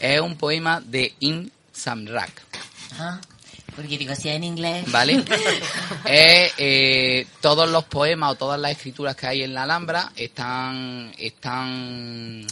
[0.00, 2.42] es un poema de Im Samrak.
[2.98, 3.20] Ah,
[3.76, 4.90] porque digo, si es en inglés.
[4.90, 5.24] ¿Vale?
[6.12, 12.46] Eh, todos los poemas o todas las escrituras que hay en la Alhambra están, están,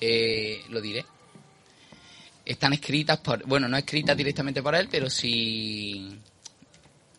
[0.00, 1.04] eh, lo diré,
[2.44, 6.18] están escritas por, bueno, no escritas directamente por él, pero sí,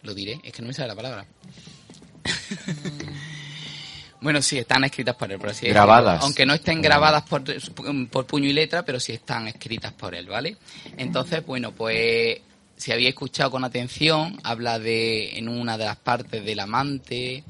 [0.04, 1.26] lo diré, es que no me sale la palabra.
[4.20, 5.68] Bueno, sí, están escritas por él, por así.
[5.68, 6.24] Grabadas.
[6.24, 7.44] Aunque no estén grabadas por,
[8.10, 10.58] por puño y letra, pero sí están escritas por él, ¿vale?
[10.98, 12.40] Entonces, bueno, pues
[12.76, 17.44] si había escuchado con atención, habla de, en una de las partes del amante,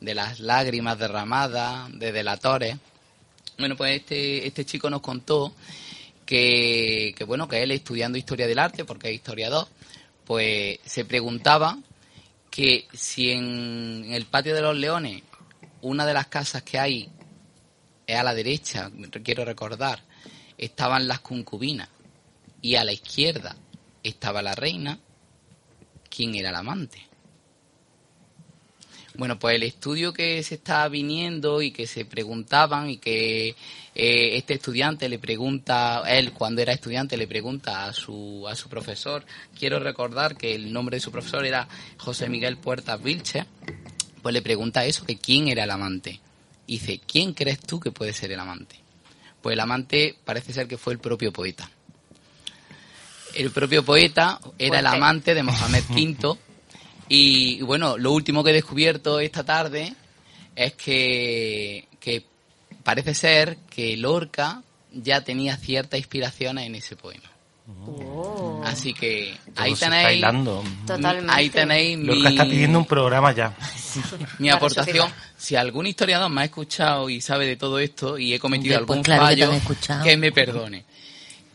[0.00, 2.76] de las lágrimas derramadas, de delatores.
[3.58, 5.54] Bueno, pues este, este chico nos contó
[6.26, 9.68] que, que, bueno, que él estudiando historia del arte, porque es historiador,
[10.24, 11.78] pues se preguntaba
[12.50, 15.22] que si en el patio de los leones
[15.80, 17.08] una de las casas que hay
[18.06, 18.90] es a la derecha,
[19.24, 20.02] quiero recordar,
[20.58, 21.88] estaban las concubinas
[22.60, 23.56] y a la izquierda
[24.02, 24.98] estaba la reina,
[26.08, 27.11] ¿quién era el amante?
[29.14, 33.48] Bueno, pues el estudio que se está viniendo y que se preguntaban y que
[33.94, 38.70] eh, este estudiante le pregunta, él cuando era estudiante le pregunta a su, a su
[38.70, 39.24] profesor,
[39.58, 43.44] quiero recordar que el nombre de su profesor era José Miguel Puertas Vilche,
[44.22, 46.20] pues le pregunta eso, que quién era el amante.
[46.66, 48.76] Y dice, ¿quién crees tú que puede ser el amante?
[49.42, 51.68] Pues el amante parece ser que fue el propio poeta.
[53.34, 56.38] El propio poeta era el amante de Mohamed V.
[57.08, 59.94] Y bueno, lo último que he descubierto esta tarde
[60.56, 62.24] es que, que
[62.82, 67.30] parece ser que Lorca ya tenía cierta inspiración en ese poema.
[67.86, 68.60] Oh.
[68.64, 70.24] Así que ahí tenéis,
[71.28, 73.54] ahí tenéis mi, Lorca está pidiendo un programa ya.
[74.38, 75.10] mi aportación.
[75.36, 78.80] Si algún historiador me ha escuchado y sabe de todo esto y he cometido pues
[78.80, 79.50] algún claro fallo,
[80.02, 80.84] que me perdone.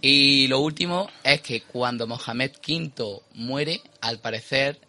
[0.02, 4.80] Y lo último es que cuando Mohamed V muere, al parecer,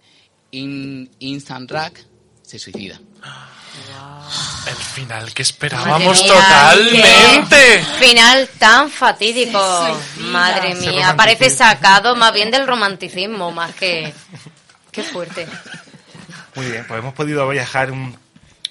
[0.51, 2.05] In, Insan Rak
[2.43, 2.99] se suicida.
[4.67, 7.57] El final que Madre esperábamos mía, totalmente.
[8.01, 9.59] qué Final tan fatídico.
[10.21, 14.13] Madre mía, parece sacado más bien del romanticismo, más que...
[14.91, 15.47] Qué fuerte.
[16.55, 18.19] Muy bien, pues hemos podido viajar un,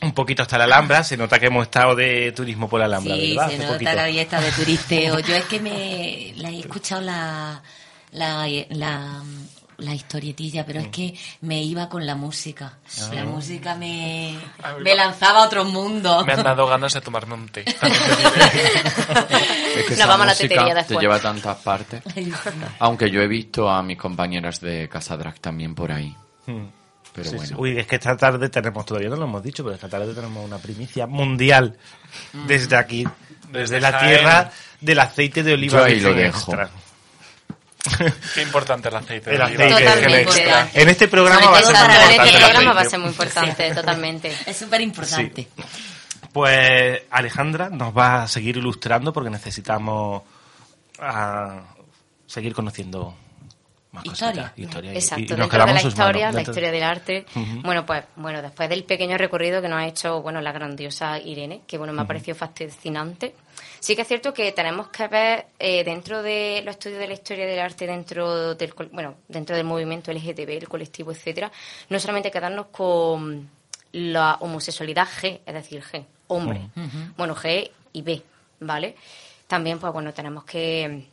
[0.02, 1.04] un poquito hasta la Alhambra.
[1.04, 3.48] Se nota que hemos estado de turismo por la Alhambra, Sí, ¿verdad?
[3.50, 3.94] se Hace nota poquito.
[3.94, 5.20] la dieta de turisteo.
[5.28, 7.62] Yo es que me la he escuchado la,
[8.12, 9.24] la, la,
[9.78, 12.74] la historietilla, pero es que me iba con la música.
[13.14, 16.26] La música me, Ah, me lanzaba a otro mundo.
[16.26, 17.64] Me han dado ganas de tomarme un té.
[19.78, 22.02] Es que Nos vamos a la tetería Te lleva a tantas partes.
[22.80, 26.16] Aunque yo he visto a mis compañeras de Casa Drag también por ahí.
[26.46, 26.66] Hmm.
[27.14, 27.50] Pero Sí, bueno.
[27.50, 27.56] sí.
[27.58, 30.44] Uy, es que esta tarde tenemos, todavía no lo hemos dicho, pero esta tarde tenemos
[30.46, 31.78] una primicia mundial
[32.48, 33.04] desde aquí,
[33.52, 34.08] desde, Desde la Jaén.
[34.18, 34.52] tierra
[34.82, 36.38] del aceite de oliva Yo ahí lo dejo.
[36.38, 36.70] extra.
[38.36, 39.32] Qué importante el aceite.
[39.32, 39.66] El de oliva.
[39.66, 40.22] aceite Totalmente.
[40.22, 40.70] extra.
[40.74, 43.10] En este programa Sobre va a ser muy importante este programa va a ser muy
[43.10, 44.32] importante, totalmente.
[44.46, 45.48] Es súper importante.
[46.34, 50.22] Pues Alejandra nos va a seguir ilustrando porque necesitamos
[51.00, 51.62] ah,
[52.28, 53.16] seguir conociendo
[53.92, 54.50] más Historia.
[54.50, 54.94] cositas, historia.
[54.94, 56.36] y- Exacto, y, nos dentro de la historia, manos.
[56.36, 57.26] la historia del arte.
[57.64, 61.62] Bueno, pues bueno, después del pequeño recorrido que nos ha hecho, bueno, la grandiosa Irene,
[61.66, 63.34] que bueno, me ha parecido fascinante.
[63.80, 67.14] Sí que es cierto que tenemos que ver eh, dentro de los estudios de la
[67.14, 71.52] historia del arte, dentro del bueno, dentro del movimiento LGTB, el colectivo, etcétera,
[71.90, 73.50] no solamente quedarnos con
[73.92, 76.70] la homosexualidad G, es decir, G, hombre,
[77.16, 78.22] bueno, G y B,
[78.60, 78.96] ¿vale?
[79.48, 81.06] También, pues bueno, tenemos que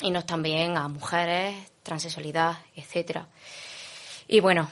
[0.00, 3.26] irnos también a mujeres, transexualidad, etcétera.
[4.26, 4.68] Y bueno,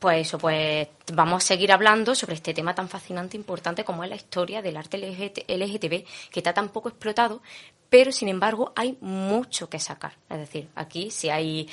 [0.00, 4.02] pues eso, pues vamos a seguir hablando sobre este tema tan fascinante e importante como
[4.02, 7.42] es la historia del arte LGBT LGTB, que está tan poco explotado,
[7.90, 10.14] pero sin embargo hay mucho que sacar.
[10.30, 11.68] Es decir, aquí si hay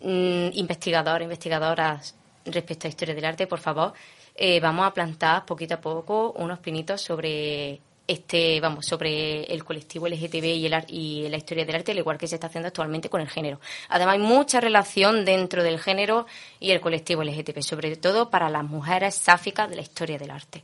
[0.00, 2.14] mm, investigadores, investigadoras
[2.44, 3.92] respecto a historia del arte, por favor,
[4.36, 10.08] eh, vamos a plantar poquito a poco unos pinitos sobre este, vamos, sobre el colectivo
[10.08, 13.08] LGTB y, el, y la historia del arte, al igual que se está haciendo actualmente
[13.08, 13.60] con el género.
[13.88, 16.26] Además, hay mucha relación dentro del género
[16.60, 20.62] y el colectivo LGTB, sobre todo para las mujeres sáficas de la historia del arte.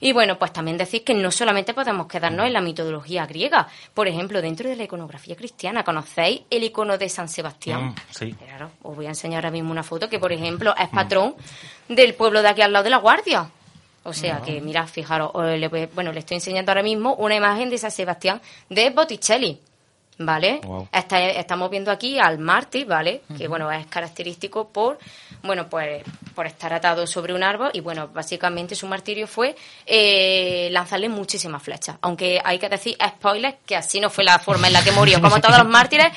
[0.00, 3.68] Y bueno, pues también decir que no solamente podemos quedarnos en la mitología griega.
[3.92, 7.88] Por ejemplo, dentro de la iconografía cristiana, ¿conocéis el icono de San Sebastián?
[7.88, 8.32] Mm, sí.
[8.32, 11.34] Claro, os voy a enseñar ahora mismo una foto que, por ejemplo, es patrón
[11.88, 13.50] del pueblo de aquí al lado de la Guardia.
[14.02, 17.68] O sea que, mirad, fijaros, os le bueno, le estoy enseñando ahora mismo una imagen
[17.68, 19.60] de San Sebastián de Botticelli.
[20.22, 20.60] ¿Vale?
[20.64, 20.86] Wow.
[20.92, 23.22] Esta- estamos viendo aquí al mártir, ¿vale?
[23.38, 24.98] Que, bueno, es característico por,
[25.42, 26.02] bueno, pues,
[26.34, 29.56] por estar atado sobre un árbol y, bueno, básicamente su martirio fue
[29.86, 31.96] eh, lanzarle muchísimas flechas.
[32.02, 35.22] Aunque hay que decir, spoiler, que así no fue la forma en la que murió.
[35.22, 36.08] Como todos los mártires,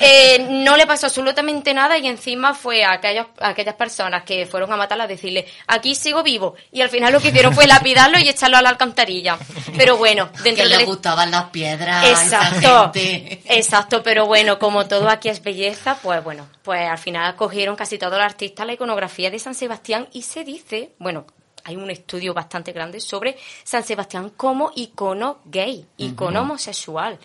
[0.00, 4.46] eh, no le pasó absolutamente nada y encima fue a, aquellos, a aquellas personas que
[4.46, 6.54] fueron a matarla a decirle, aquí sigo vivo.
[6.72, 9.36] Y al final lo que hicieron fue lapidarlo y echarlo a la alcantarilla.
[9.76, 12.02] Pero bueno, dentro que de le gustaban las piedras.
[12.02, 13.41] a esa Exacto, gente.
[13.46, 17.98] Exacto, pero bueno, como todo aquí es belleza, pues bueno, pues al final cogieron casi
[17.98, 21.26] todos los artistas la iconografía de San Sebastián y se dice, bueno,
[21.64, 27.18] hay un estudio bastante grande sobre San Sebastián como icono gay, icono homosexual.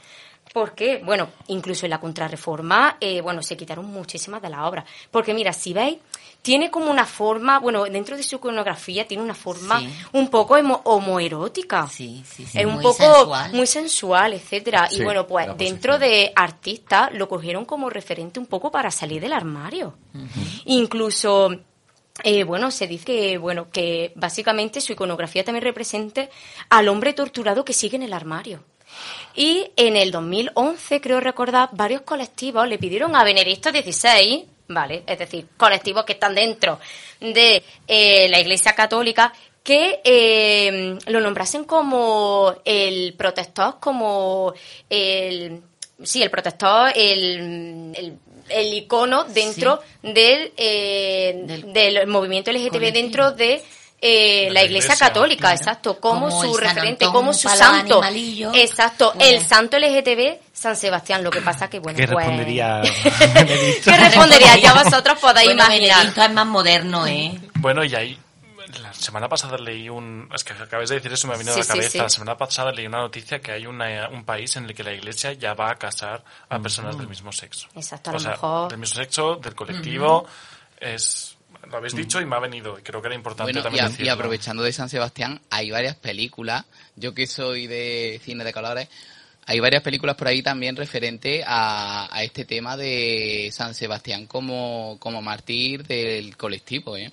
[0.53, 1.01] ¿Por qué?
[1.03, 4.86] Bueno, incluso en la contrarreforma, eh, bueno, se quitaron muchísimas de las obras.
[5.11, 5.97] Porque mira, si veis,
[6.48, 9.89] tiene como una forma, bueno, dentro de su iconografía tiene una forma Sí.
[10.14, 11.86] un poco homoerótica.
[11.89, 13.54] Sí, sí, sí, Es un muy poco sensual.
[13.54, 14.88] muy sensual, etcétera.
[14.89, 16.00] Sí, y bueno, pues dentro posición.
[16.00, 19.95] de artistas lo cogieron como referente un poco para salir del armario.
[20.64, 21.50] Incluso
[22.24, 26.30] eh, bueno, se dice que, bueno, que básicamente su iconografía también representa
[26.70, 28.64] al hombre torturado que sigue en el armario.
[29.36, 35.03] Y en el 2011, creo recordar, varios colectivos le pidieron a Benedicto XVI, ¿vale?
[35.07, 36.80] Es decir, colectivos que están dentro
[37.20, 44.53] de eh, la Iglesia Católica, que eh, lo nombrasen como el protector, como
[44.89, 45.61] el...
[46.03, 48.18] Sí, el protector, el, el,
[48.49, 52.93] el icono dentro del, eh, Del del, movimiento LGTB, colectivo.
[53.01, 53.63] dentro de
[53.99, 55.07] eh, la la Iglesia iglesia.
[55.07, 55.55] Católica, Claro.
[55.57, 57.99] exacto, como, Como su referente, Antón como su santo.
[58.53, 61.24] Exacto, el santo LGTB San Sebastián.
[61.24, 62.18] Lo que pasa que, bueno, ¿Qué pues...
[62.26, 62.82] respondería?
[63.84, 64.58] ¿Qué respondería?
[64.58, 65.97] Ya vosotros podéis Bueno, imaginar.
[65.99, 67.39] Benedicto es más moderno, ¿eh?
[67.55, 68.20] Bueno, y ahí
[68.82, 70.28] La semana pasada leí un...
[70.34, 71.89] Es que acabáis de decir eso, me ha venido Sí, a la cabeza.
[71.89, 71.97] sí.
[71.99, 74.91] La semana pasada leí una noticia que hay una- un país en el que la
[74.93, 77.68] iglesia ya va a casar a personas del mismo sexo.
[77.76, 80.26] Exacto, a O lo sea, mejor- del mismo sexo, del colectivo.
[80.80, 81.34] Es...
[81.72, 82.78] Lo habéis dicho y me ha venido.
[82.80, 84.14] Y creo que era importante Bueno, y, también y decirlo.
[84.14, 86.64] aprovechando de San Sebastián, hay varias películas.
[86.95, 88.88] Yo que soy de cine de colores,
[89.48, 94.98] hay varias películas por ahí también referente a, a este tema de San Sebastián como,
[95.00, 97.12] como mártir del colectivo, ¿eh?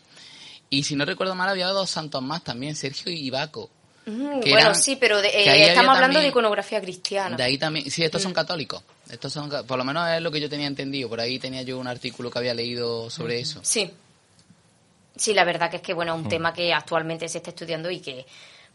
[0.68, 3.70] Y si no recuerdo mal, había dos santos más también, Sergio y Baco.
[4.06, 7.36] Bueno, eran- sí, pero de- eh, estamos hablando de iconografía cristiana.
[7.36, 8.34] De ahí también, sí, estos son Mm.
[8.34, 8.82] católicos.
[9.08, 11.08] Estos son, por lo menos es lo que yo tenía entendido.
[11.08, 13.60] Por ahí tenía yo un artículo que había leído sobre eso.
[13.62, 13.90] Sí.
[15.16, 16.28] Sí, la verdad que es que, bueno, es un Mm.
[16.30, 18.26] tema que actualmente se está estudiando y que,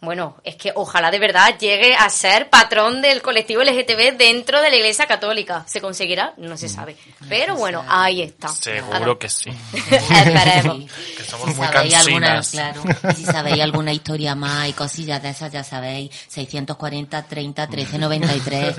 [0.01, 4.69] bueno, es que ojalá de verdad llegue a ser patrón del colectivo LGTB dentro de
[4.69, 5.65] la Iglesia Católica.
[5.67, 6.33] ¿Se conseguirá?
[6.37, 6.95] No se sabe.
[7.27, 8.47] Pero bueno, ahí está.
[8.47, 9.49] Seguro que sí.
[9.73, 10.89] Esperemos.
[11.17, 15.21] que somos Si muy sabéis alguna, claro, y si sabéis alguna historia más y cosillas
[15.21, 18.75] de esas, ya sabéis, 640 30 13 93.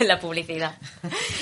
[0.00, 0.76] la publicidad.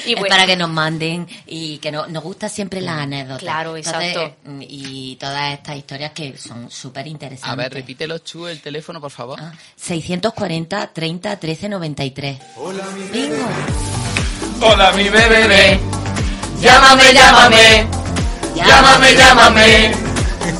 [0.07, 3.40] Y bueno- para que nos manden y que no, nos gusta siempre las anécdotas.
[3.42, 4.34] Claro, exacto.
[4.44, 7.52] mm, y todas estas historias que son súper interesantes.
[7.52, 9.38] A ver, repítelo, Chu, el teléfono, por favor.
[9.76, 12.38] 640 30 13 93.
[12.57, 13.47] Hola, mi Bingo.
[14.61, 15.78] Hola, mi bebé.
[16.61, 17.86] Llámame, llámame.
[18.55, 19.92] Llámame, llámame.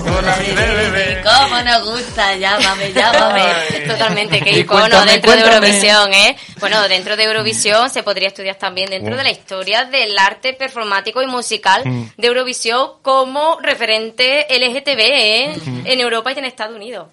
[0.07, 1.22] Hola, mi bebé.
[1.22, 2.37] ¿Cómo nos gusta?
[2.37, 3.43] Llámame, llámame.
[3.87, 5.41] Totalmente, qué icono cuéntame, dentro de.
[5.41, 6.37] Eurovisión, ¿eh?
[6.61, 9.16] Bueno, dentro de Eurovisión se podría estudiar también dentro Oh.
[9.16, 12.11] de la historia del arte performático y musical Mm.
[12.18, 15.57] de Eurovisión como referente LGTB, ¿eh?
[15.64, 15.87] Mm.
[15.87, 17.09] En Europa y en Estados Unidos.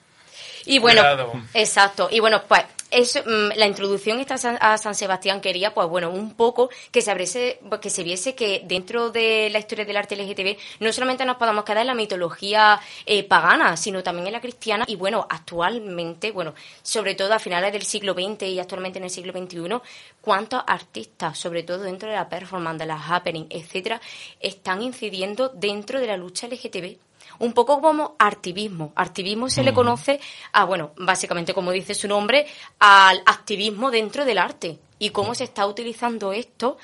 [0.66, 1.34] Y bueno, Cuidado.
[1.54, 2.08] exacto.
[2.12, 6.34] Y bueno, pues eso, mm, la introducción esta a San- Sebastián quería, pues bueno, un
[6.34, 10.58] poco que se abriese, que se viese que dentro de la historia del arte LGTB
[10.82, 14.84] no solamente nos podamos quedar en la mitología eh, pagana, sino también en la cristiana.
[14.88, 16.54] Y bueno, actualmente, bueno,
[16.84, 19.80] sobre todo a finales del siglo XX y actualmente en el siglo XXI,
[20.20, 24.02] cuántos artistas, sobre todo dentro de la performance, de las happening, etcétera,
[24.40, 26.98] están incidiendo dentro de la lucha LGTB
[27.40, 28.92] un poco como activismo.
[28.96, 29.76] Activismo se le Ujú.
[29.82, 30.20] conoce
[30.52, 32.46] a, bueno, básicamente como dice su nombre,
[32.80, 36.78] al activismo dentro del arte y cómo se está utilizando esto,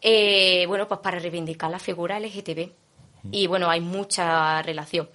[0.00, 2.70] eh, bueno, pues para reivindicar la figura LGTB.
[3.32, 5.08] Y bueno, hay mucha relación.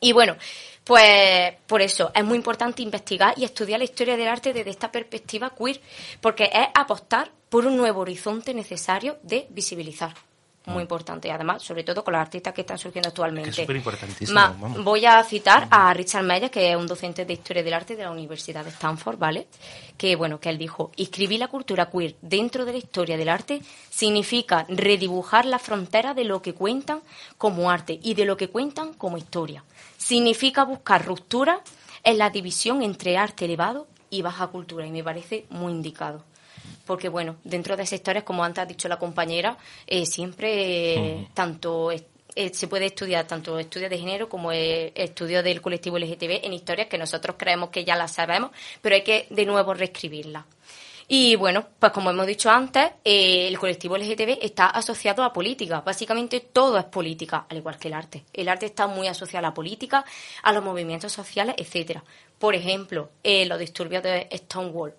[0.00, 0.36] Y bueno,
[0.82, 4.90] pues por eso es muy importante investigar y estudiar la historia del arte desde esta
[4.90, 5.80] perspectiva queer,
[6.20, 10.14] porque es apostar por un nuevo horizonte necesario de visibilizar.
[10.66, 13.50] Muy importante, y además, sobre todo con los artistas que están surgiendo actualmente.
[13.50, 14.82] Que es superimportantísimo, Ma- vamos.
[14.82, 18.02] Voy a citar a Richard Meyer, que es un docente de Historia del Arte de
[18.02, 19.46] la Universidad de Stanford, ¿vale?
[19.98, 23.60] Que, bueno, que él dijo, inscribir la cultura queer dentro de la historia del arte
[23.90, 27.02] significa redibujar las fronteras de lo que cuentan
[27.36, 29.64] como arte y de lo que cuentan como historia.
[29.98, 31.60] Significa buscar rupturas
[32.02, 36.24] en la división entre arte elevado y baja cultura, y me parece muy indicado
[36.86, 39.56] porque bueno, dentro de sectores, como antes ha dicho la compañera,
[39.86, 41.90] eh, siempre eh, tanto
[42.36, 46.52] eh, se puede estudiar tanto estudios de género como eh, estudios del colectivo LGTB en
[46.52, 48.50] historias que nosotros creemos que ya las sabemos,
[48.82, 50.44] pero hay que de nuevo reescribirlas.
[51.06, 55.82] Y bueno, pues como hemos dicho antes, eh, el colectivo LGTB está asociado a política.
[55.82, 58.24] Básicamente todo es política, al igual que el arte.
[58.32, 60.04] El arte está muy asociado a la política,
[60.42, 62.02] a los movimientos sociales, etcétera.
[62.38, 64.94] Por ejemplo, eh, los disturbios de Stonewall.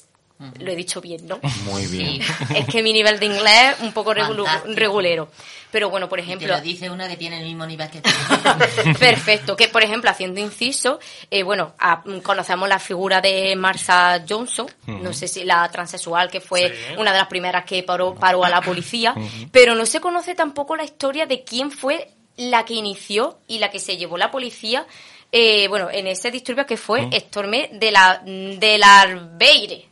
[0.59, 1.39] Lo he dicho bien, ¿no?
[1.63, 2.21] Muy bien.
[2.55, 5.29] Es que mi nivel de inglés es un poco regulero.
[5.71, 8.09] Pero bueno, por Te ejemplo, lo dice una que tiene el mismo nivel que tú.
[8.99, 9.55] perfecto.
[9.55, 10.99] Que por ejemplo, haciendo inciso,
[11.31, 16.41] eh, bueno, a- conocemos la figura de Marsha Johnson, no sé si la transexual que
[16.41, 16.95] fue Sí.
[16.97, 19.13] una de las primeras que paró, paró a la policía,
[19.51, 23.69] pero no se conoce tampoco la historia de quién fue la que inició y la
[23.69, 24.85] que se llevó la policía.
[25.31, 27.17] eh, bueno, en ese disturbio que fue Ujú.
[27.17, 29.85] Stormé de la de la Arbeire.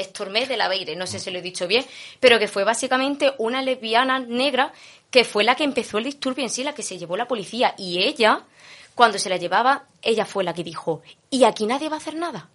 [0.00, 1.84] Stormé de la Beire, no sé si lo he dicho bien,
[2.20, 4.72] pero que fue básicamente una lesbiana negra
[5.10, 7.74] que fue la que empezó el disturbio en sí, la que se llevó la policía.
[7.78, 8.42] Y ella,
[8.94, 12.14] cuando se la llevaba, ella fue la que dijo, ¿y aquí nadie va a hacer
[12.14, 12.48] nada?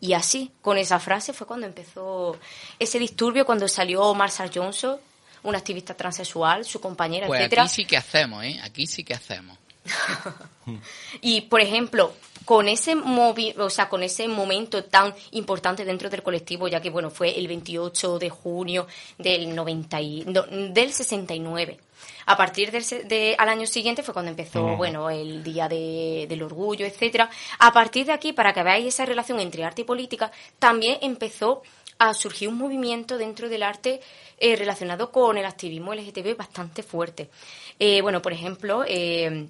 [0.00, 2.38] Y así, con esa frase fue cuando empezó
[2.78, 4.98] ese disturbio, cuando salió Marsha Johnson,
[5.42, 7.62] una activista transexual, su compañera, Pues etcétera.
[7.62, 8.60] aquí sí que hacemos, ¿eh?
[8.62, 9.56] Aquí sí que hacemos.
[11.20, 12.12] Y por ejemplo,
[12.46, 16.88] con ese movi o sea, con ese momento tan importante dentro del colectivo, ya que
[16.88, 18.86] bueno, fue el 28 de junio
[19.18, 21.78] del 90 y- no, del 69.
[22.26, 26.42] A partir del de, al año siguiente fue cuando empezó, bueno, el día de- del
[26.42, 27.28] orgullo, etcétera.
[27.58, 31.62] A partir de aquí, para que veáis esa relación entre arte y política, también empezó
[31.98, 34.00] a surgir un movimiento dentro del arte
[34.38, 37.28] eh, relacionado con el activismo LGTB bastante fuerte.
[37.78, 39.46] Eh, bueno, por ejemplo, eh,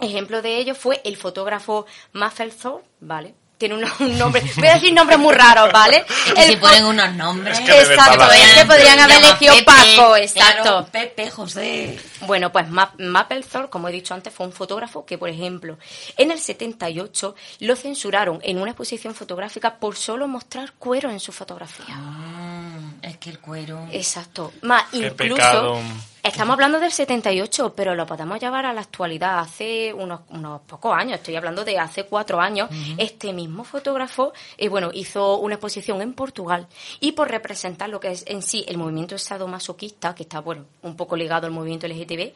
[0.00, 3.34] Ejemplo de ello fue el fotógrafo Mapplethorpe, ¿vale?
[3.58, 6.04] Tiene un, un nombre, voy a decir nombres muy raros, ¿vale?
[6.46, 7.58] Si ponen unos nombres.
[7.58, 10.62] Es que Exacto, es que podrían haber elegido Pepe, Paco, exacto.
[10.62, 11.98] claro, Pepe, José.
[12.26, 15.78] Bueno, pues Ma- Mapplethorpe, como he dicho antes, fue un fotógrafo que, por ejemplo,
[16.18, 21.32] en el 78 lo censuraron en una exposición fotográfica por solo mostrar cuero en su
[21.32, 21.94] fotografía.
[21.96, 23.86] Mm, es que el cuero.
[23.90, 24.52] Exacto.
[24.60, 25.80] Más Qué incluso pecado.
[26.26, 29.38] Estamos hablando del 78, pero lo podemos llevar a la actualidad.
[29.38, 32.68] Hace unos, unos pocos años, estoy hablando de hace cuatro años,
[32.98, 36.66] este mismo fotógrafo, eh, bueno, hizo una exposición en Portugal
[37.00, 40.96] y por representar lo que es en sí el movimiento sadomasoquista, que está, bueno, un
[40.96, 42.32] poco ligado al movimiento LGTB,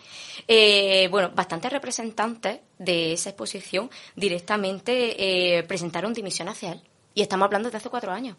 [0.46, 6.82] eh, bueno, bastantes representantes de esa exposición directamente eh, presentaron dimisión hacia él.
[7.14, 8.36] Y estamos hablando de hace cuatro años,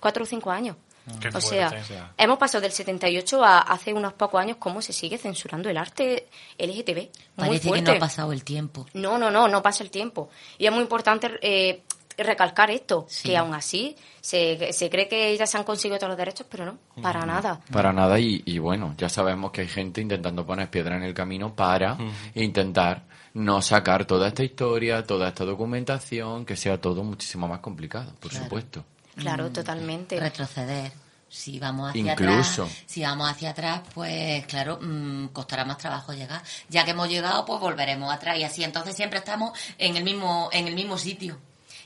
[0.00, 0.76] cuatro o cinco años.
[1.20, 5.18] Qué o sea, hemos pasado del 78 a hace unos pocos años cómo se sigue
[5.18, 6.28] censurando el arte
[6.58, 6.96] LGTB.
[6.96, 8.86] Muy Parece que no ha pasado el tiempo.
[8.94, 10.30] No, no, no, no pasa el tiempo.
[10.56, 11.82] Y es muy importante eh,
[12.16, 13.28] recalcar esto, Sí.
[13.28, 16.64] que aún así se, se cree que ya se han conseguido todos los derechos, pero
[16.64, 17.60] no, para nada.
[17.70, 21.12] Para nada y, y bueno, ya sabemos que hay gente intentando poner piedra en el
[21.12, 21.98] camino para
[22.34, 23.02] intentar
[23.34, 28.30] no sacar toda esta historia, toda esta documentación, que sea todo muchísimo más complicado, por
[28.30, 28.44] Claro.
[28.44, 28.84] supuesto.
[29.16, 30.18] Claro, totalmente.
[30.18, 30.92] Retroceder.
[31.28, 32.62] Si vamos hacia Incluso.
[32.62, 36.40] atrás, si vamos hacia atrás, pues claro, mm, costará más trabajo llegar.
[36.68, 38.62] Ya que hemos llegado, pues volveremos atrás y así.
[38.62, 41.38] Entonces siempre estamos en el mismo, en el mismo sitio.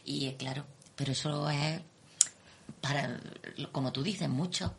[0.05, 1.81] Y eh, claro, pero eso es
[2.81, 3.18] para,
[3.72, 4.74] como tú dices, mucho.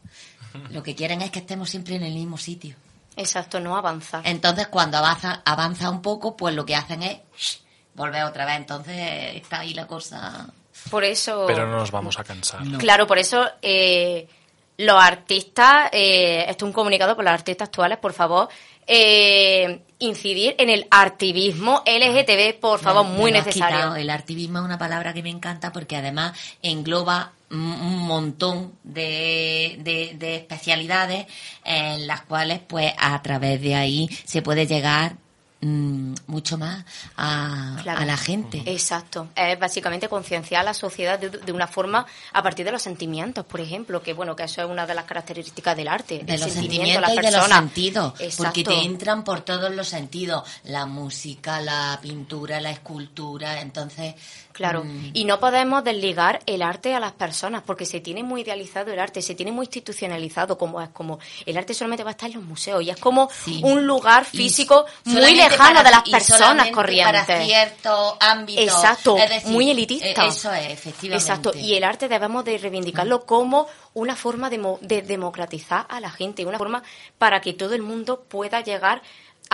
[0.70, 2.76] Lo que quieren es que estemos siempre en el mismo sitio.
[3.16, 4.22] Exacto, no avanzar.
[4.26, 7.58] Entonces, cuando avanza, avanza un poco, pues lo que hacen es shh,
[7.95, 8.58] volver otra vez.
[8.58, 10.47] Entonces, está ahí la cosa.
[10.89, 11.45] Por eso...
[11.47, 12.61] Pero no nos vamos a cansar.
[12.77, 14.27] Claro, por eso eh,
[14.77, 18.49] los artistas, eh, esto es un comunicado por los artistas actuales, por favor,
[18.88, 23.77] eh, incidir en el activismo LGTB, por favor, muy necesario.
[23.77, 23.95] quitado.
[23.95, 29.75] El activismo es una palabra que me encanta porque además engloba un- un montón de,
[29.80, 31.25] de- de especialidades
[31.65, 35.13] en las cuales pues a través de ahí se puede llegar
[35.62, 36.84] mm, mucho más
[37.18, 38.01] a, Claro.
[38.01, 38.64] a la gente.
[38.66, 39.28] Exacto.
[39.36, 43.45] Es básicamente concienciar a la sociedad de, de una forma a partir de los sentimientos,
[43.45, 46.20] por ejemplo, que bueno, que eso es una de las características del arte.
[46.24, 49.74] de el los sentimiento, sentimientos la y de los sentidos, porque te entran por todos
[49.74, 54.16] los sentidos, la música, la pintura, la escultura, entonces...
[54.60, 58.41] Claro, mm, y no podemos desligar el arte a las personas porque se tiene muy
[58.41, 62.12] idealizado el arte, se tiene muy institucionalizado como es como el arte solamente va a
[62.12, 63.62] estar en los museos y es como Sí.
[63.64, 67.22] un lugar Y físico muy lejano para- de las personas corrientes.
[67.26, 68.60] Para cierto ámbito.
[68.62, 70.26] Exacto, es decir, muy elitista.
[70.26, 71.16] eh, Eso es, efectivamente.
[71.24, 76.12] Exacto, y el arte debemos de reivindicarlo como una forma de, de democratizar a la
[76.12, 76.84] gente, una forma
[77.18, 79.01] para que todo el mundo pueda llegar a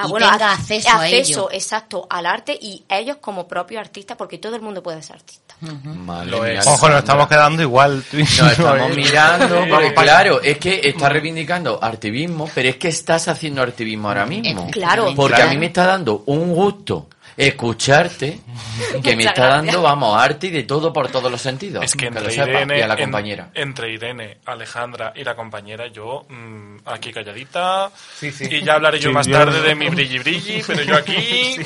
[0.03, 1.49] Y bueno, tenga acceso a ello.
[1.51, 5.55] exacto, al arte y ellos como propios artistas, porque todo el mundo puede ser artista.
[5.61, 6.67] Lo mía, es.
[6.67, 8.03] Ojo, nos estamos quedando igual.
[8.11, 8.93] tú y Nos yo, estamos ¿eh?
[8.95, 14.25] mirando, Vamos claro, es que estás reivindicando activismo, pero es que estás haciendo activismo ahora
[14.25, 14.69] mismo.
[14.71, 15.13] Claro.
[15.15, 15.49] Porque Claro.
[15.49, 17.07] a mí me está dando un gusto
[17.37, 18.39] escucharte,
[19.03, 19.65] que me Muchas está gracias.
[19.65, 21.83] dando, vamos, arte y de todo por todos los sentidos.
[21.83, 23.49] Es que lo entre sepa, Irene, y a la en- compañera.
[23.53, 27.91] entre Irene, Alejandra y la compañera, yo mm, aquí calladita.
[28.19, 28.45] Sí, sí.
[28.49, 31.57] Y ya hablaré yo Sí, más yo- tarde de mi brilli brilli, pero yo aquí.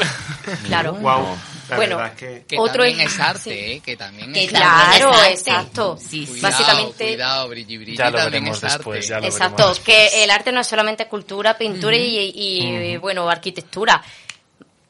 [0.65, 0.93] Claro.
[0.93, 1.37] Guau,
[1.69, 2.43] la Bueno, es que...
[2.47, 3.49] Que Otro también es- es arte, sí.
[3.51, 3.81] ¿eh?
[3.85, 5.31] Que también Que es Claro, también es arte.
[5.51, 5.97] exacto.
[5.99, 6.31] Sí, sí.
[6.31, 8.77] Cuidado, Básicamente- Cuidado, brilli, brilli Ya lo también veremos es arte.
[8.77, 12.97] después, ya lo Exacto, veremos que el arte no es solamente cultura, pintura y, y,
[12.97, 14.01] bueno, arquitectura.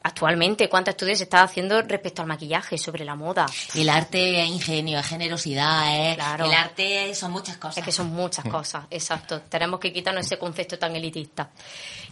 [0.02, 3.44] Actualmente, ¿cuántos estudios se está haciendo respecto al maquillaje, sobre la moda?
[3.74, 6.16] El arte es ingenio, es generosidad, es...
[6.16, 6.46] Claro.
[6.46, 7.78] El arte son muchas cosas.
[7.78, 9.42] Es que son muchas cosas, exacto.
[9.42, 11.50] Tenemos que quitarnos ese concepto tan elitista.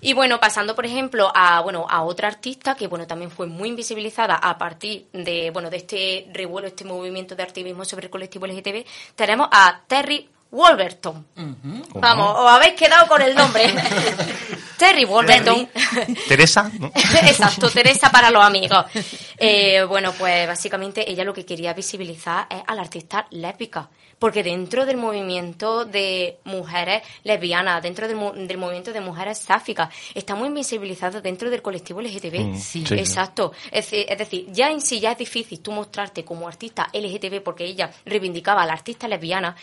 [0.03, 3.71] Y bueno, pasando por ejemplo a bueno a otra artista que bueno también fue muy
[3.71, 8.47] invisibilizada a partir de bueno de este revuelo, este movimiento de activismo sobre el colectivo
[8.47, 8.85] LGTB,
[9.17, 11.27] tenemos a Terry Wolverton.
[11.95, 13.65] Vamos, os habéis quedado con el nombre.
[14.79, 15.69] Terry Wolverton.
[16.29, 16.87] Teresa, ¿no?
[16.95, 18.85] Exacto, Teresa para los amigos.
[19.37, 23.89] Eh, bueno, pues básicamente ella lo que quería visibilizar es a la artista lésbica.
[24.19, 30.35] Porque dentro del movimiento de mujeres lesbianas, dentro del, del movimiento de mujeres sáficas, está
[30.35, 32.41] muy invisibilizado dentro del colectivo LGTB.
[32.41, 32.85] Mm, Sí.
[32.85, 32.95] sí.
[32.95, 33.53] Exacto.
[33.71, 37.43] Es, decir- es decir, ya en sí ya es difícil tú mostrarte como artista LGTB
[37.45, 39.55] porque ella reivindicaba a la artista lesbiana.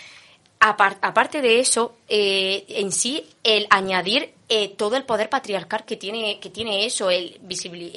[0.67, 5.95] Apar- aparte de eso, eh, en sí, el añadir eh, todo el poder patriarcal que
[5.95, 7.91] tiene, que tiene eso, el visibili-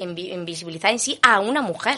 [0.90, 1.96] en sí a una mujer.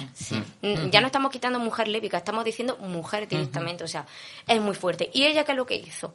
[0.91, 4.07] Ya no estamos quitando mujer lésbica, estamos diciendo mujer directamente, o sea,
[4.47, 5.11] es muy fuerte.
[5.13, 6.15] ¿Y ella qué es lo que hizo?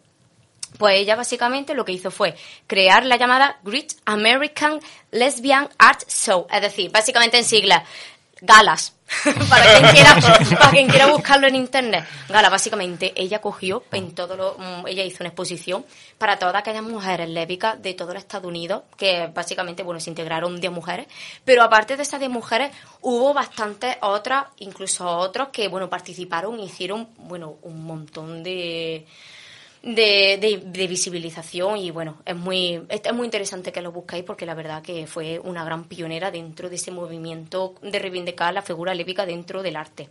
[0.77, 2.35] Pues ella básicamente lo que hizo fue
[2.67, 4.79] crear la llamada Great American
[5.11, 7.83] Lesbian Art Show, es decir, básicamente en siglas,
[8.41, 8.94] galas.
[9.49, 10.15] para, quien quiera,
[10.57, 12.05] para quien quiera buscarlo en internet.
[12.27, 15.85] Gala, básicamente, ella cogió en todo lo, mm, ella hizo una exposición
[16.17, 20.59] para todas aquellas mujeres lésbicas de todo el Estados Unidos, que básicamente, bueno, se integraron
[20.59, 21.07] 10 mujeres,
[21.43, 26.65] pero aparte de esas 10 mujeres, hubo bastantes otras, incluso otros que, bueno, participaron y
[26.65, 29.05] hicieron, bueno, un montón de,
[29.85, 34.23] de, de, de visibilización y bueno, es muy, es, es muy interesante que lo buscáis
[34.23, 38.63] porque la verdad que fue una gran pionera dentro de ese movimiento de reivindicar la
[38.63, 40.09] figura lébica dentro del arte.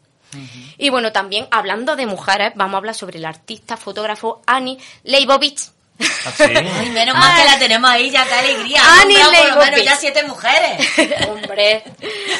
[0.79, 5.73] Y bueno, también hablando de mujeres, vamos a hablar sobre el artista fotógrafo Annie Leibovitz.
[6.41, 8.81] Ay, menos mal que la tenemos ahí, ya, qué alegría.
[9.01, 9.85] Annie por lo menos Leibovitz.
[9.85, 10.89] ya siete mujeres.
[11.29, 11.85] Hombre,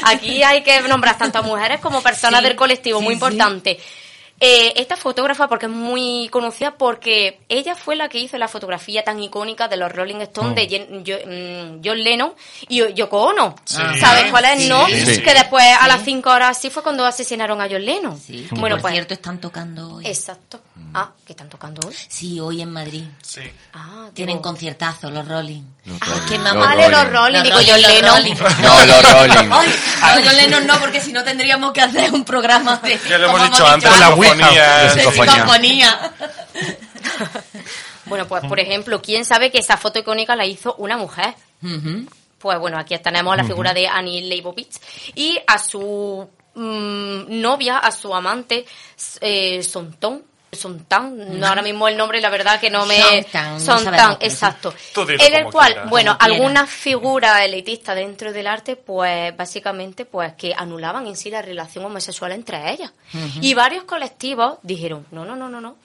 [0.05, 3.17] aquí hay que nombrar tanto a mujeres como personas Sí, del colectivo, sí, muy sí.
[3.17, 3.79] importante.
[4.41, 9.05] Eh, esta fotógrafa, porque es muy conocida, porque ella fue la que hizo la fotografía
[9.05, 10.55] tan icónica de los Rolling Stones Mm.
[10.55, 12.33] de Jen- Jo- mm, John Lennon
[12.69, 13.55] y Yoko Ono.
[13.65, 13.77] Sí.
[14.01, 14.87] ¿Sabes cuál es, Sí, no?
[14.87, 15.23] sí.
[15.23, 18.21] Que después, a las cinco horas así, fue cuando asesinaron a John Lennon.
[18.21, 20.07] Sí, que Bueno, por pues, cierto están tocando hoy.
[20.07, 20.61] exacto.
[20.93, 21.95] Ah, ¿qué están tocando hoy?
[22.09, 23.05] Sí, hoy en Madrid.
[23.23, 23.41] Sí.
[23.73, 25.63] Ah, Tienen digo- conciertazo los Rolling.
[25.85, 27.43] Los Ah, qué me Los Vale, los Rolling.
[27.43, 28.23] Digo John Lennon.
[28.63, 29.51] No, los Rolling.
[29.53, 29.69] Ay,
[30.23, 32.99] no, John Lennon no, porque si no tendríamos que hacer un programa de...
[33.09, 34.11] Ya lo hemos dicho antes, la.
[34.25, 34.91] Psicofonía.
[34.91, 35.35] Psicofonía.
[35.35, 36.15] psicofonía.
[38.07, 41.35] Bueno, pues por ejemplo, ¿quién sabe que esa foto icónica la hizo una mujer?
[42.39, 44.79] Pues bueno, aquí tenemos la figura de Annie Leibovitz
[45.15, 48.67] y a su mm, novia, a su amante,
[49.21, 49.63] eh,
[50.55, 50.85] Sonton.
[51.19, 52.97] Sontan, no ahora mismo el nombre, la verdad que no me.
[52.97, 54.17] Pero sí.
[54.21, 54.75] exacto.
[54.97, 55.91] En el cual, quieras.
[55.91, 61.43] bueno, algunas figuras elitistas dentro del arte, pues básicamente, pues que anulaban en sí la
[61.43, 62.93] relación homosexual entre ellas.
[63.41, 65.77] Y varios colectivos dijeron, no, no, no, no, no.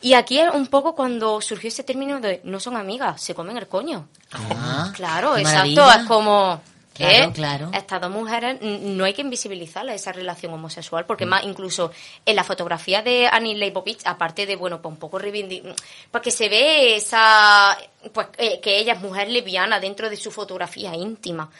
[0.00, 3.56] Y aquí es un poco cuando surgió ese término de no son amigas, se comen
[3.56, 4.06] el coño.
[4.32, 5.56] Ah, Claro, exacto.
[5.80, 6.02] maravilla.
[6.02, 6.60] Es como.
[6.94, 7.70] Claro, claro.
[7.74, 11.06] Estas dos mujeres no hay que invisibilizarla esa relación homosexual, Mm.
[11.06, 11.90] porque más incluso
[12.24, 15.74] en la fotografía de Annie Leibovitz, aparte de, bueno, pues un poco reivindicar,
[16.10, 17.76] porque se ve esa,
[18.12, 21.50] pues eh, que ella es mujer lesbiana dentro de su fotografía íntima.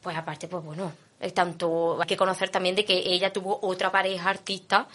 [0.00, 3.92] Pues aparte, pues bueno, eh, tanto hay que conocer también de que ella tuvo otra
[3.92, 4.86] pareja artista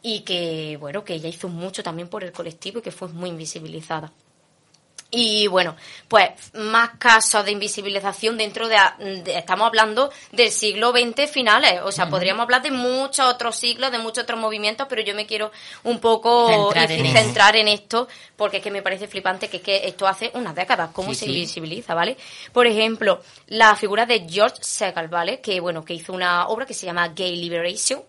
[0.00, 3.28] y que, bueno, que ella hizo mucho también por el colectivo y que fue muy
[3.30, 4.10] invisibilizada.
[5.16, 5.76] Y bueno,
[6.08, 8.76] pues más casos de invisibilización dentro de,
[9.22, 13.92] de- estamos hablando del siglo XX finales, o sea, podríamos hablar de muchos otros siglos,
[13.92, 15.52] de muchos otros movimientos, pero yo me quiero
[15.84, 19.86] un poco Centrar en centrar esto, porque es que me parece flipante que, es que
[19.86, 21.30] esto hace unas décadas, cómo Sí, se sí.
[21.32, 22.16] invisibiliza, ¿vale?
[22.52, 25.40] Por ejemplo, la figura de George Segal, ¿vale?
[25.40, 28.02] Que bueno, que hizo una obra que se llama Gay Liberation,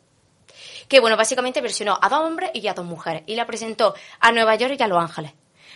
[0.88, 4.32] que bueno, básicamente versionó a dos hombres y a dos mujeres y la presentó a
[4.32, 5.32] Nueva York y a Los Ángeles.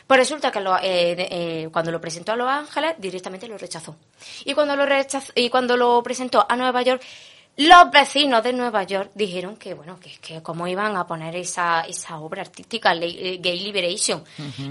[0.10, 3.95] Pues resulta que lo- eh, eh, cuando lo presentó a Los Ángeles directamente lo rechazó.
[4.43, 7.03] Y cuando lo rechazó, y cuando lo presentó a Nueva York,
[7.57, 11.82] los vecinos de Nueva York dijeron que bueno, que, que cómo iban a poner esa,
[11.82, 14.24] esa obra artística, eh, Gay Liberation.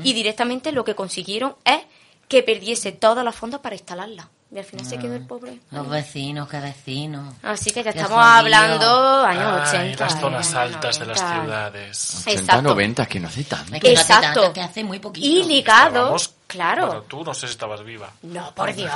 [0.03, 1.83] Y directamente lo que consiguieron es
[2.29, 4.29] que perdiese todos los fondos para instalarla.
[4.51, 5.59] Y al final se quedó el pobre.
[5.73, 7.35] Los vecinos, qué vecinos.
[7.43, 8.33] Así que ya Qué estamos jodido.
[8.39, 10.05] hablando años Ay, 80.
[10.05, 11.43] las zonas altas de las 90.
[11.43, 12.15] ciudades.
[12.23, 12.63] 80, Exacto.
[12.63, 13.75] 90, que no hace tanto.
[13.75, 14.41] Es que no hace Exacto.
[14.41, 15.27] tanto, que hace muy poquito.
[15.27, 16.87] Y ligado, Estábamos- claro.
[16.87, 18.11] Bueno, tú no sé si estabas viva.
[18.23, 18.91] No, por Dios.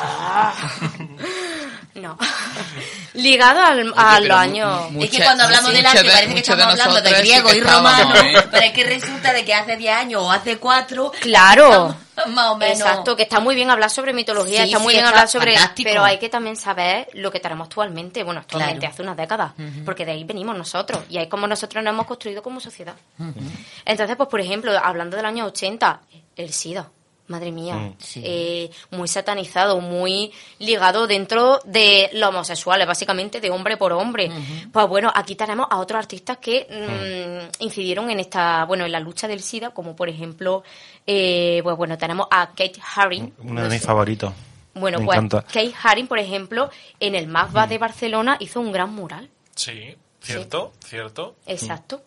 [1.95, 2.17] No.
[3.15, 4.91] Ligado al, a pero los mu- año.
[4.91, 6.81] mu- es que Mucha- cuando hablamos mucha del arte de- parece que mucha de estamos
[6.81, 8.35] hablando de sí griego y romano, ¿eh?
[8.51, 11.95] pero es que resulta de que hace 10 años o hace 4 Claro.
[12.29, 12.81] más o menos.
[12.81, 15.29] Exacto, que está muy bien hablar sobre mitología, Sí, está muy sí, bien está hablar
[15.29, 15.53] sobre.
[15.55, 15.91] fantástico.
[15.91, 18.23] Pero hay que también saber lo que tenemos actualmente.
[18.23, 18.93] Bueno, actualmente Claro.
[18.95, 19.53] hace unas décadas,
[19.85, 21.01] porque de ahí venimos nosotros.
[21.11, 22.95] Y ahí como nosotros nos hemos construido como sociedad.
[23.85, 26.01] Entonces, pues por ejemplo, hablando del año 80,
[26.37, 26.89] el SIDA.
[27.33, 27.95] Madre mía, Mm.
[27.99, 28.23] Sí.
[28.25, 34.31] eh, muy satanizado, muy ligado dentro de los homosexuales, básicamente de hombre por hombre.
[34.73, 39.01] Pues bueno, aquí tenemos a otros artistas que mm, incidieron en esta, bueno, en la
[39.01, 40.63] lucha del SIDA, como por ejemplo,
[41.07, 43.33] eh, pues bueno, tenemos a Kate Haring.
[43.39, 44.33] Uno de mis favoritos.
[44.75, 45.43] Bueno, Me pues encanta.
[45.43, 46.71] Kate Haring, por ejemplo,
[47.01, 49.29] en el MASBA de Barcelona hizo un gran mural.
[49.55, 51.37] Sí, cierto, cierto.
[51.47, 52.03] Exacto.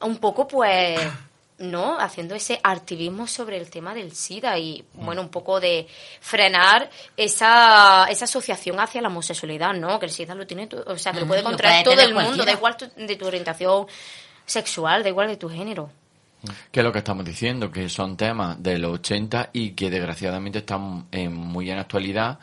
[0.00, 1.00] Un poco, pues,
[1.58, 1.98] ¿no?
[1.98, 5.86] Haciendo ese activismo sobre el tema del SIDA y, bueno, un poco de
[6.20, 9.98] frenar esa, esa asociación hacia la homosexualidad, ¿no?
[9.98, 12.06] Que el SIDA lo tiene, o sea, que lo Ujú, puede lo contraer puede todo
[12.06, 13.86] el mundo, da igual tu- de tu orientación
[14.46, 15.90] sexual, da igual de tu género.
[16.70, 20.60] Que es lo que estamos diciendo, que son temas de los 80 y que desgraciadamente
[20.60, 22.38] están en- muy en actualidad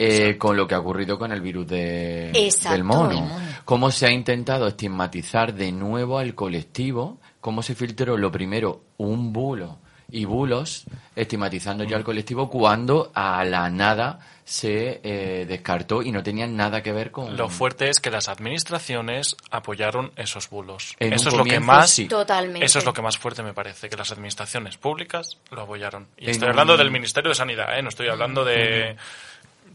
[0.00, 3.10] eh, con lo que ha ocurrido con el virus de, Exacto, del mono.
[3.10, 3.46] el mono.
[3.64, 9.32] Cómo se ha intentado estigmatizar de nuevo al colectivo, cómo se filtró lo primero un
[9.32, 9.78] bulo
[10.10, 10.84] y bulos,
[11.14, 16.82] estigmatizando ya al colectivo cuando a la nada se eh, descartó y no tenían nada
[16.82, 17.36] que ver con...
[17.36, 20.96] Lo fuerte es que las administraciones apoyaron esos bulos.
[20.98, 22.08] En eso es lo que más sí.
[22.08, 22.64] Totalmente.
[22.66, 26.08] Eso es lo que más fuerte me parece, que las administraciones públicas lo apoyaron.
[26.16, 27.82] Y En estoy un- hablando del Ministerio de Sanidad, ¿eh?
[27.82, 28.96] no estoy hablando de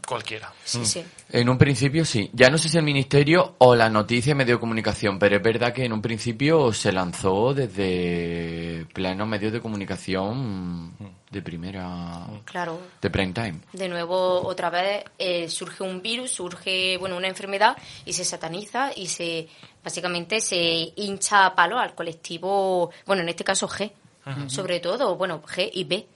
[0.06, 0.52] cualquiera.
[0.64, 1.04] Sí, sí.
[1.30, 2.30] En un principio sí.
[2.32, 5.42] Ya no sé si el ministerio o la noticia y medio de comunicación, pero es
[5.42, 10.92] verdad que en un principio se lanzó desde plenos medios de comunicación
[11.30, 12.26] de primera...
[12.44, 12.78] Claro.
[13.00, 13.60] de prime time.
[13.72, 18.90] De nuevo, otra vez eh, surge un virus, surge bueno una enfermedad y se sataniza
[18.94, 19.48] y se
[19.82, 23.92] básicamente se hincha a palo al colectivo, bueno, en este caso G,
[24.46, 26.06] sobre todo, bueno, G y B.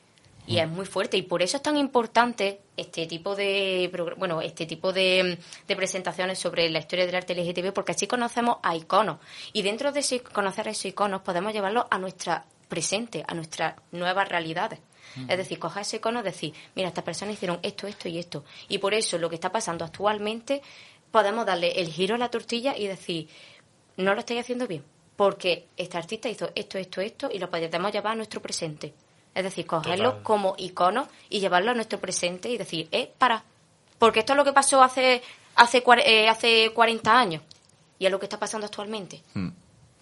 [0.46, 4.66] Y es muy fuerte y por eso es tan importante este tipo de bueno este
[4.66, 9.18] tipo de, de presentaciones sobre la historia del arte LGTB porque así conocemos a iconos
[9.52, 13.74] y dentro de ese, conocer a esos iconos podemos llevarlos a nuestra presente, a nuestras
[13.92, 14.80] nuevas realidades.
[15.28, 18.44] Es decir, coger ese icono y decir, mira, estas personas hicieron esto, esto y esto.
[18.68, 20.60] Y por eso lo que está pasando actualmente,
[21.10, 23.28] podemos darle el giro a la tortilla y decir,
[23.96, 24.84] no lo estáis haciendo bien,
[25.16, 28.92] porque este artista hizo esto, esto, esto, y lo podemos llevar a nuestro presente.
[29.36, 30.22] Es decir, cogerlo Total.
[30.24, 33.44] como icono y llevarlo a nuestro presente y decir, eh, para,
[33.98, 35.22] porque esto es lo que pasó hace,
[35.54, 37.42] hace, cuar- eh, hace 40 años
[37.98, 39.22] y es lo que está pasando actualmente.
[39.34, 39.48] Mm.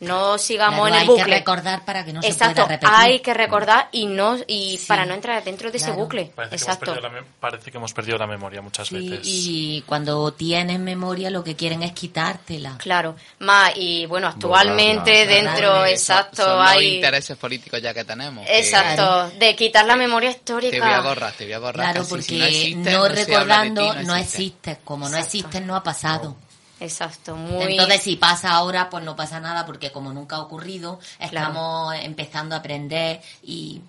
[0.01, 1.25] No sigamos Claro, en el hay bucle.
[1.25, 2.89] que recordar para que no Exacto, se pueda repetir.
[2.93, 4.87] hay que recordar y no y Sí.
[4.89, 6.01] para no entrar dentro de ese Claro.
[6.03, 6.33] bucle.
[6.35, 6.93] Parece que, hemos Exacto.
[6.93, 9.21] perdido la parece que hemos perdido la memoria muchas Sí, veces.
[9.25, 12.77] y cuando tienes memoria lo que quieren es quitártela.
[12.79, 15.33] Claro, más y bueno, actualmente Borrarla.
[15.53, 15.91] dentro, Borrarla.
[15.91, 18.45] exacto, son los hay intereses políticos ya que tenemos.
[18.47, 20.73] que exacto, de quitar la memoria histórica.
[20.77, 21.85] Te voy a borrar, te voy a borrar.
[21.87, 24.79] Claro, Casi, porque si no, de ti, recordando no no existe.
[24.85, 25.27] Como no Exacto.
[25.39, 26.37] existe, no ha pasado.
[26.85, 31.01] Exacto, muy Entonces, si pasa ahora, pues no pasa nada, porque como nunca ha ocurrido,
[31.19, 33.81] estamos empezando a aprender y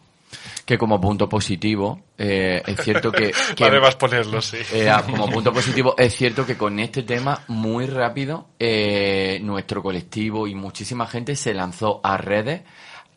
[0.65, 3.33] Que como punto positivo, eh, es cierto que...
[3.55, 4.57] que Vale, vas a ponerlo, sí.
[4.71, 9.83] Eh, ah, como punto positivo, es cierto que con este tema, muy rápido, eh, nuestro
[9.83, 12.61] colectivo y muchísima gente se lanzó a redes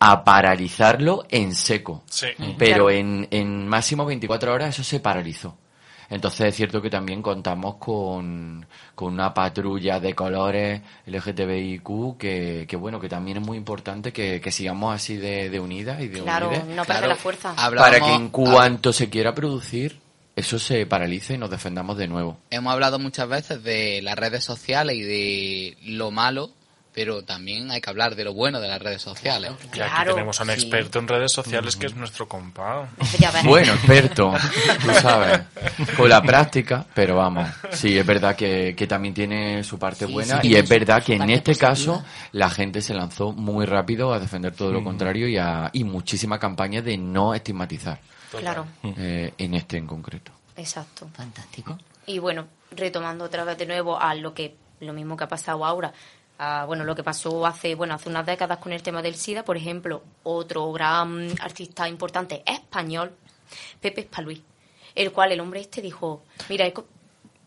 [0.00, 2.02] a paralizarlo en seco.
[2.10, 2.28] Sí.
[2.58, 2.90] Pero Claro.
[2.90, 5.56] en, en máximo 24 horas eso se paralizó.
[6.10, 12.76] Entonces es cierto que también contamos con, con una patrulla de colores LGTBIQ que, que
[12.76, 16.20] bueno, que también es muy importante que, que sigamos así de, de unidas y de
[16.22, 17.08] claro, unides no perder Claro.
[17.08, 17.54] la fuerza.
[17.54, 20.00] Para que en cuanto se quiera producir,
[20.34, 22.38] eso se paralice y nos defendamos de nuevo.
[22.50, 26.50] Hemos hablado muchas veces de las redes sociales y de lo malo,
[26.98, 29.52] pero también hay que hablar de lo bueno de las redes sociales.
[29.52, 30.54] Y aquí Claro, tenemos a un sí.
[30.56, 32.88] experto en redes sociales que es nuestro compa.
[33.44, 34.32] Bueno, experto,
[34.82, 35.42] tú sabes,
[35.96, 40.12] con la práctica, pero vamos, sí, es verdad que, que también tiene su parte Sí,
[40.12, 41.68] buena sí, y es su- verdad su que en este positiva.
[41.68, 45.84] caso la gente se lanzó muy rápido a defender todo lo contrario y, a, y
[45.84, 48.00] muchísima campaña de no estigmatizar
[48.32, 50.32] Claro, eh, en este en concreto.
[50.56, 51.08] exacto.
[51.14, 51.78] fantástico.
[52.06, 55.64] Y bueno, retomando otra vez de nuevo a lo que lo mismo que ha pasado
[55.64, 55.92] ahora,
[56.38, 59.44] a, bueno, lo que pasó hace, bueno, hace unas décadas con el tema del SIDA,
[59.44, 63.12] por ejemplo, otro gran artista importante español,
[63.80, 64.42] Pepe Spaluí,
[64.94, 66.70] el cual el hombre este dijo, mira,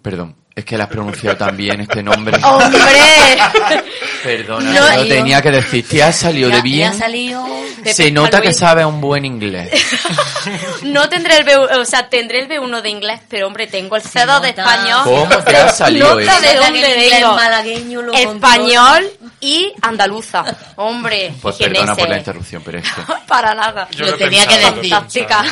[0.02, 2.38] Perdón, es que le has pronunciado también este nombre.
[2.44, 3.38] ¡Hombre!
[4.24, 5.88] Perdona, No, lo tenía que decir.
[5.88, 6.90] Te ha salido Ya- de bien.
[6.92, 7.46] ha salido...
[7.78, 9.72] Pepe Se nota que sabe un buen inglés.
[10.84, 14.02] No tendré el B1, o sea, tendré el B1 de inglés, pero hombre, tengo el
[14.02, 15.02] C2 de español.
[15.04, 16.42] ¿Cómo te ha salido Nota eso?
[16.42, 17.34] de dónde vengo.
[17.36, 19.08] malagueño lo Español
[19.40, 20.44] y andaluza.
[20.78, 23.02] Hombre, Pues perdona por la interrupción, pero es que...
[23.28, 23.88] Para nada.
[23.92, 24.90] Yo Lo tenía que decir.
[24.92, 25.46] Fantástica.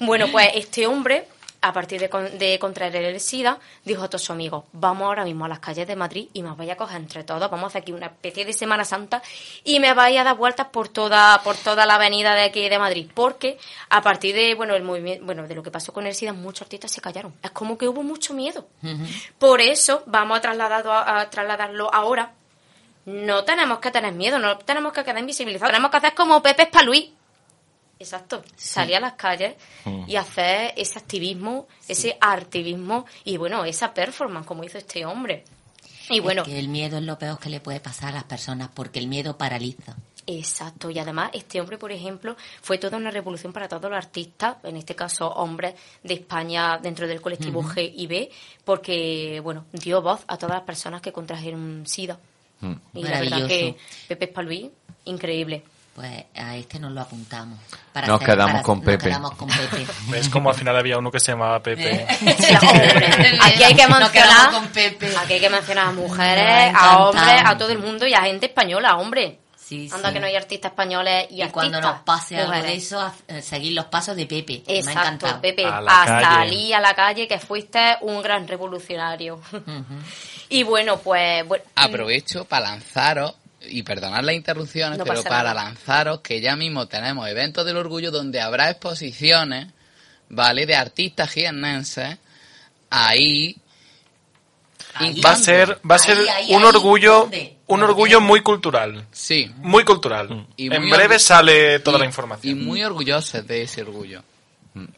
[0.00, 1.26] bueno, pues este hombre,
[1.68, 5.24] a partir de, con- de contraer el SIDA, dijo a todos sus amigos, vamos ahora
[5.24, 7.66] mismo a las calles de Madrid y me vais a coger entre todos, vamos a
[7.68, 9.22] hacer aquí una especie de Semana Santa
[9.64, 12.78] y me vais a dar vueltas por toda, por toda la avenida de aquí de
[12.78, 13.10] Madrid.
[13.14, 13.58] Porque
[13.90, 16.62] a partir de, bueno, el movimiento, bueno, de lo que pasó con el SIDA, muchos
[16.62, 17.34] artistas se callaron.
[17.42, 18.66] Es como que hubo mucho miedo.
[19.38, 22.32] Por eso vamos a trasladarlo, a, a trasladarlo ahora.
[23.06, 25.70] No tenemos que tener miedo, no tenemos que quedar invisibilizados.
[25.70, 27.14] Tenemos que hacer como Pepe Spaluí.
[27.98, 29.54] Exacto, salir a las calles
[30.06, 35.44] y hacer ese activismo, ese artivismo y bueno, esa performance como hizo este hombre.
[36.10, 38.24] Y bueno, Es que el miedo es lo peor que le puede pasar a las
[38.24, 39.96] personas, porque el miedo paraliza.
[40.26, 44.56] Exacto, y además este hombre, por ejemplo, fue toda una revolución para todos los artistas,
[44.64, 48.30] en este caso hombres de España dentro del colectivo G y B,
[48.64, 52.18] porque, bueno, dio voz a todas las personas que contrajeron SIDA.
[52.60, 52.74] Mm.
[52.94, 53.76] Y la verdad que
[54.08, 54.70] Pepe Spaluí,
[55.04, 55.62] increíble.
[55.96, 57.58] Pues a este nos lo apuntamos.
[57.90, 59.04] Para Nos quedamos con nos Pepe.
[59.06, 59.86] quedamos con Pepe.
[60.08, 62.06] ¿Ves como al final había uno que se llamaba Pepe?
[62.20, 65.16] Hombre, aquí hay que Nos mencionar quedamos con Pepe.
[65.16, 68.20] aquí hay que mencionar a Nos mujeres, a hombres, a todo el mundo y a
[68.22, 69.38] gente española, hombre.
[69.56, 70.14] Sí, Anda sí.
[70.14, 72.84] que no hay artistas españoles y, Y cuando nos pase algo de mujeres.
[72.84, 74.62] eso, eh, seguir los pasos de Pepe.
[74.62, 75.40] que me ha Exacto, encantado.
[75.40, 79.40] Pepe, hasta allí a la calle que fuiste un gran revolucionario.
[80.50, 83.34] y bueno, pues bueno, Aprovecho para lanzaros,
[83.68, 85.54] y perdonad las interrupciones, No pero para nada.
[85.64, 89.68] lanzaros que ya mismo tenemos eventos del orgullo donde habrá exposiciones,
[90.28, 90.66] ¿vale?
[90.66, 92.18] De artistas jiennenses
[92.90, 93.56] ahí.
[94.94, 95.20] Ahí.
[95.20, 97.56] Va a ser, va a ser Ahí, ahí, un ahí, orgullo, ¿dónde?
[97.66, 99.06] un orgullo muy cultural.
[99.12, 99.50] Sí.
[99.58, 100.46] Muy cultural.
[100.56, 102.50] Y en muy breve sale toda y- la información.
[102.50, 104.22] Y muy orgullosos de ese orgullo.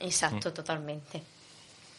[0.00, 1.22] exacto, totalmente.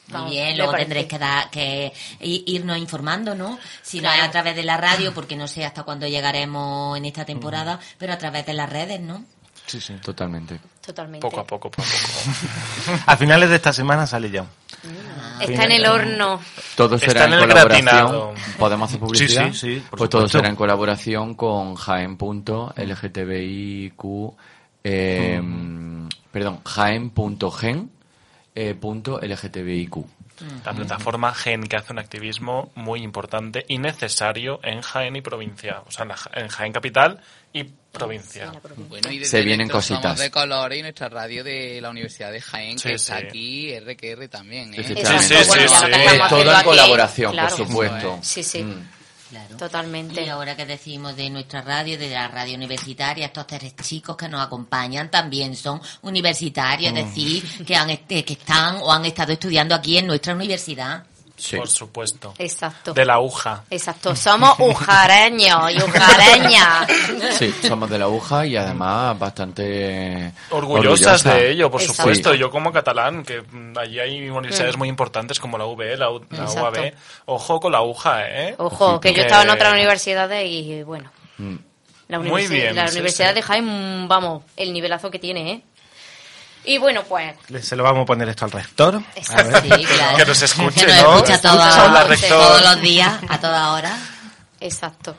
[0.10, 0.86] Muy Vamos, bien, luego parece.
[0.88, 3.60] tendréis que, dar, que irnos informando, ¿no?
[3.84, 7.06] Si no es a través de la radio, porque no sé hasta cuándo llegaremos en
[7.06, 9.24] esta temporada, pero a través de las redes, ¿no?
[9.68, 9.94] Sí, sí.
[10.04, 10.60] Totalmente.
[10.84, 11.22] Totalmente.
[11.22, 13.02] Poco a poco, poco a poco.
[13.06, 14.46] A finales de esta semana sale ya.
[15.40, 16.40] Está en el horno.
[16.76, 17.86] Todo Está será en en, el colaboración.
[17.86, 18.34] gratinado.
[18.58, 19.52] ¿Podemos hacer publicidad?
[19.52, 23.94] Sí, sí, sí, por pues todo será en colaboración con jaen.lgtbiq,
[24.84, 25.42] eh,
[26.32, 27.92] perdón, jaen.gen
[28.56, 29.98] eh, punto LGTBIQ.
[30.66, 35.82] La plataforma GEN que hace un activismo muy importante y necesario en Jaén y provincia.
[35.86, 37.20] O sea, en, la Ja- en Jaén capital
[37.52, 38.50] y provincia.
[38.88, 40.18] Bueno, y desde Se vienen cositas.
[40.18, 43.26] de colores y nuestra radio de la Universidad de Jaén, Sí, que está sí.
[43.28, 44.78] aquí, RQR también, ¿eh?
[44.78, 45.34] Sí, sí, bueno, sí, sí.
[46.22, 47.58] haciendo en colaboración, claro.
[47.58, 48.20] por supuesto.
[48.22, 48.90] Sí, sí, Mm.
[49.30, 49.58] Claro.
[49.58, 50.24] totalmente.
[50.24, 54.28] Y ahora que decimos de nuestra radio, de la radio universitaria, estos tres chicos que
[54.28, 59.32] nos acompañan también son universitarios, es decir, que, han, este- que están o han estado
[59.34, 61.04] estudiando aquí en nuestra universidad.
[61.40, 61.56] Sí.
[61.58, 62.34] Por supuesto.
[62.38, 62.94] Exacto.
[62.94, 63.64] De la UJA.
[63.70, 66.88] Exacto, somos ujareños y ujareñas.
[67.38, 71.34] Sí, somos de la aguja y además bastante Orgullosas orgullosa.
[71.36, 72.02] de ello, por Exacto.
[72.04, 72.34] supuesto.
[72.36, 76.26] Yo como catalán, que mm, allí hay universidades muy importantes como la UB, la, U-
[76.30, 76.44] la.
[76.50, 76.94] UAB.
[77.26, 78.56] Ojo con la UJA, ¿eh?
[78.58, 81.56] Ojo, que yo estaba en otras universidades y bueno, Mm.
[82.10, 83.36] la, Muy bien, la sí, Universidad sí.
[83.36, 85.62] de Jaén, vamos, el nivelazo que tiene, ¿eh?
[86.70, 89.02] Y bueno, pues Se lo vamos a poner esto al rector.
[89.16, 89.60] Exacto.
[89.62, 90.18] Sí, claro.
[90.18, 91.16] Que nos escuche, Que nos ¿no?
[91.16, 92.30] escucha toda- Escucha, hola, rector.
[92.30, 93.98] todos los días, a toda hora.
[94.60, 95.16] Exacto.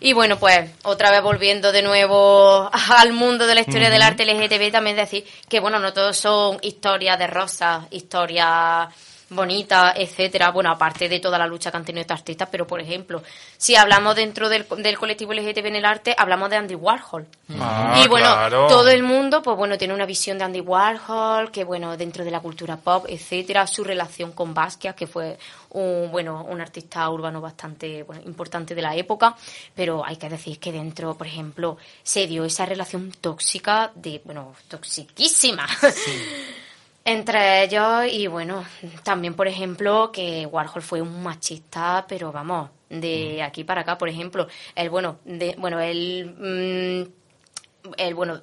[0.00, 4.24] Y bueno, pues otra vez volviendo de nuevo al mundo de la historia del arte
[4.26, 8.88] LGTB, también decir que bueno, no todos son historias de rosas, historias
[9.34, 10.50] bonitas, etcétera.
[10.50, 13.22] Bueno, aparte de toda la lucha que han tenido estos artistas, pero por ejemplo,
[13.56, 17.26] si hablamos dentro del, del colectivo LGTB en el arte, hablamos de Andy Warhol.
[17.58, 18.66] Ah, y bueno, claro.
[18.68, 22.30] todo el mundo, pues bueno, tiene una visión de Andy Warhol, que bueno, dentro de
[22.30, 25.38] la cultura pop, etcétera, su relación con Basquiat, que fue
[25.70, 29.36] un, bueno, un artista urbano bastante bueno, importante de la época,
[29.74, 34.54] pero hay que decir que dentro, por ejemplo, se dio esa relación tóxica de, bueno,
[34.68, 35.66] toxiquísima.
[37.04, 38.64] Entre ellos y bueno,
[39.02, 44.08] también por ejemplo que Warhol fue un machista, pero vamos, de aquí para acá, por
[44.08, 44.46] ejemplo,
[44.76, 48.40] él bueno, de, bueno, él mm, él bueno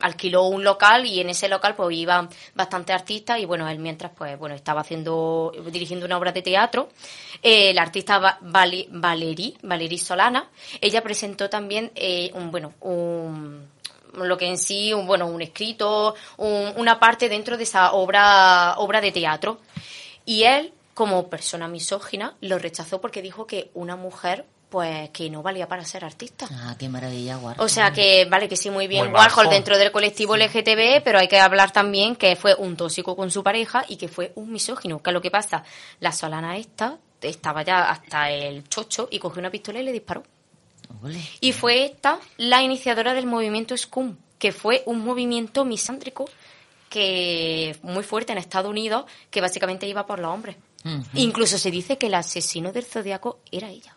[0.00, 4.12] alquiló un local y en ese local pues iban bastantes artistas y bueno él mientras
[4.14, 6.90] pues bueno estaba haciendo dirigiendo una obra de teatro
[7.42, 13.66] eh, la artista Va- Vali- Valerí Valerí Solana ella presentó también eh, un bueno un
[14.14, 18.74] lo que en sí, un, bueno, un escrito, un- una parte dentro de esa obra,
[18.78, 19.58] obra de teatro.
[20.24, 25.42] Y él, como persona misógina, lo rechazó porque dijo que una mujer, pues, que no
[25.42, 26.46] valía para ser artista.
[26.50, 27.64] Ah, qué maravilla, Warhol.
[27.64, 29.14] O sea que, vale, que sí, muy bien Muy.
[29.18, 33.30] Warhol dentro del colectivo LGTB, pero hay que hablar también que fue un tóxico con
[33.30, 35.02] su pareja y que fue un misógino.
[35.02, 35.62] Que es lo que pasa,
[36.00, 40.22] la Solana esta estaba ya hasta el chocho y cogió una pistola y le disparó.
[41.02, 41.20] Ole.
[41.40, 46.24] Y fue esta la iniciadora del movimiento Scum, que fue un movimiento misándrico
[46.88, 50.56] que muy fuerte en Estados Unidos, que básicamente iba por los hombres.
[51.14, 53.94] Incluso se dice que el asesino del zodiaco era ella.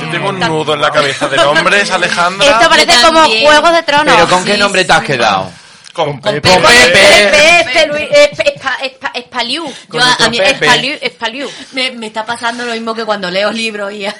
[0.00, 2.46] Yo tengo un nudo en la cabeza de nombres, Alejandra.
[2.50, 3.20] Esto parece como.
[3.24, 4.14] Juego de Tronos.
[4.14, 5.06] Pero ¿con qué Sí, nombre te has sí.
[5.06, 5.50] quedado?
[5.92, 6.40] Con Pepe.
[6.42, 6.60] Pepe.
[6.92, 9.64] Pepe, este Luis, espa- espa- espa- Espaliú.
[9.92, 10.98] Yo a- mí- Pepe.
[11.06, 11.48] Espaliú.
[11.72, 14.12] Me, me está pasando lo mismo que cuando leo libros y hay,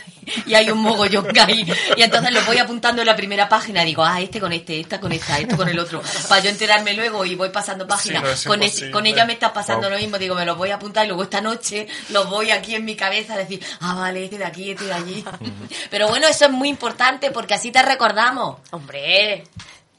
[0.47, 1.67] y hay un mogollón ahí.
[1.97, 3.83] Y entonces los voy apuntando en la primera página.
[3.83, 6.03] Digo, ah, este con este, esta con esta, esto con el otro.
[6.29, 8.23] Para yo enterarme luego y voy pasando páginas.
[8.23, 10.19] no, con, este- con ella me está pasando lo mismo.
[10.19, 12.97] Digo, me los voy a apuntar y luego esta noche los voy aquí en mi
[12.97, 15.25] cabeza a decir, ah, vale, este de aquí, este de allí.
[15.91, 18.59] Pero bueno, eso es muy importante porque así te recordamos.
[18.71, 19.45] Hombre,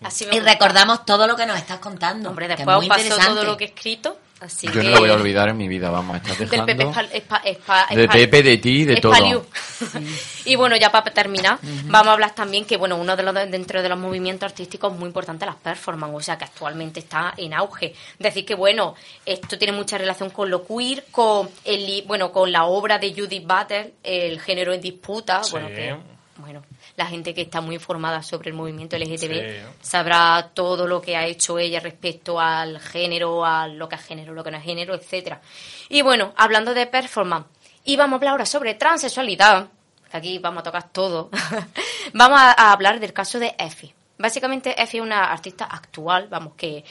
[0.03, 2.29] así me Y recordamos todo lo que nos estás contando.
[2.29, 4.17] Hombre, que es después muy todo lo que he escrito.
[4.41, 4.83] Así Yo que...
[4.83, 6.93] no lo voy a olvidar en mi vida, vamos, estás Del dejando...
[6.93, 9.13] Pepe Espa- Espa- De Pepe, de ti, de todo.
[10.45, 13.81] Y bueno, ya para terminar, vamos a hablar también que, bueno, uno de los dentro
[13.83, 17.93] de los movimientos artísticos muy importante las performances, o sea, que actualmente está en auge.
[18.17, 22.63] Decir que, bueno, esto tiene mucha relación con lo queer, con el, bueno, con la
[22.65, 25.51] obra de Judith Butler, el género en disputa, Sí.
[25.51, 25.95] bueno, que,
[26.37, 26.61] bueno,
[26.99, 29.65] la gente que está muy informada sobre el movimiento LGTB Sí.
[29.81, 34.33] sabrá todo lo que ha hecho ella respecto al género, a lo que es género,
[34.33, 35.41] lo que no es género, etcétera.
[35.87, 37.47] Y bueno, hablando de performance,
[37.85, 39.67] y vamos a hablar ahora sobre transexualidad,
[40.11, 41.29] que aquí vamos a tocar todo,
[42.13, 43.93] vamos a, a hablar del caso de Effie.
[44.17, 46.83] Básicamente Effie es una artista actual, vamos, que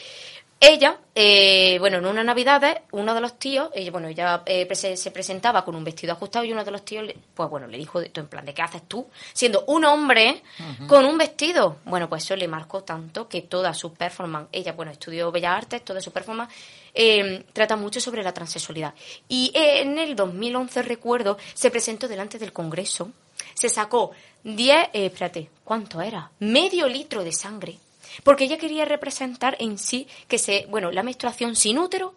[0.61, 5.11] ella, eh, bueno, en una Navidad, uno de los tíos, ella, bueno, ella eh, se
[5.13, 8.01] presentaba con un vestido ajustado y uno de los tíos, le- pues bueno, le dijo,
[8.03, 9.07] en plan, ¿de qué haces tú?
[9.33, 10.43] Siendo un hombre
[10.89, 11.77] con un vestido.
[11.85, 15.85] Bueno, pues eso le marcó tanto que toda su performance, ella, bueno, estudió Bellas Artes,
[15.85, 16.53] toda su performance
[16.93, 18.95] eh, trata mucho sobre la transexualidad.
[19.29, 23.13] Y eh, en el 2011, recuerdo, se presentó delante del Congreso,
[23.55, 24.11] se sacó
[24.43, 26.33] 10, eh, espérate, ¿cuánto era?
[26.41, 27.79] Medio litro de sangre
[28.25, 32.15] porque ella quería representar en sí que se, bueno, la menstruación sin útero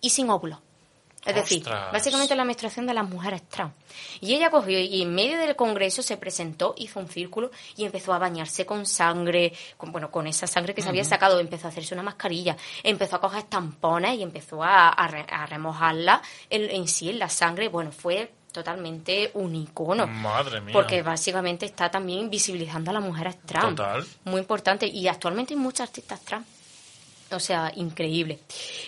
[0.00, 0.60] y sin óvulo.
[1.26, 3.72] Es decir, básicamente la menstruación de las mujeres trans.
[4.20, 8.12] Y ella cogió y en medio del congreso se presentó, hizo un círculo y empezó
[8.12, 11.70] a bañarse con sangre, con, bueno, con esa sangre que se había sacado, empezó a
[11.70, 17.10] hacerse una mascarilla, empezó a coger tampones y empezó a, a remojarla en, en sí,
[17.10, 17.68] en la sangre.
[17.68, 20.06] Bueno, fue totalmente un icono.
[20.06, 20.72] Madre mía.
[20.72, 23.76] Porque básicamente está también visibilizando a las mujeres trans.
[23.76, 24.02] Total.
[24.24, 24.86] Muy importante.
[24.86, 26.46] Y actualmente hay muchas artistas trans.
[27.32, 28.38] O sea, increíble.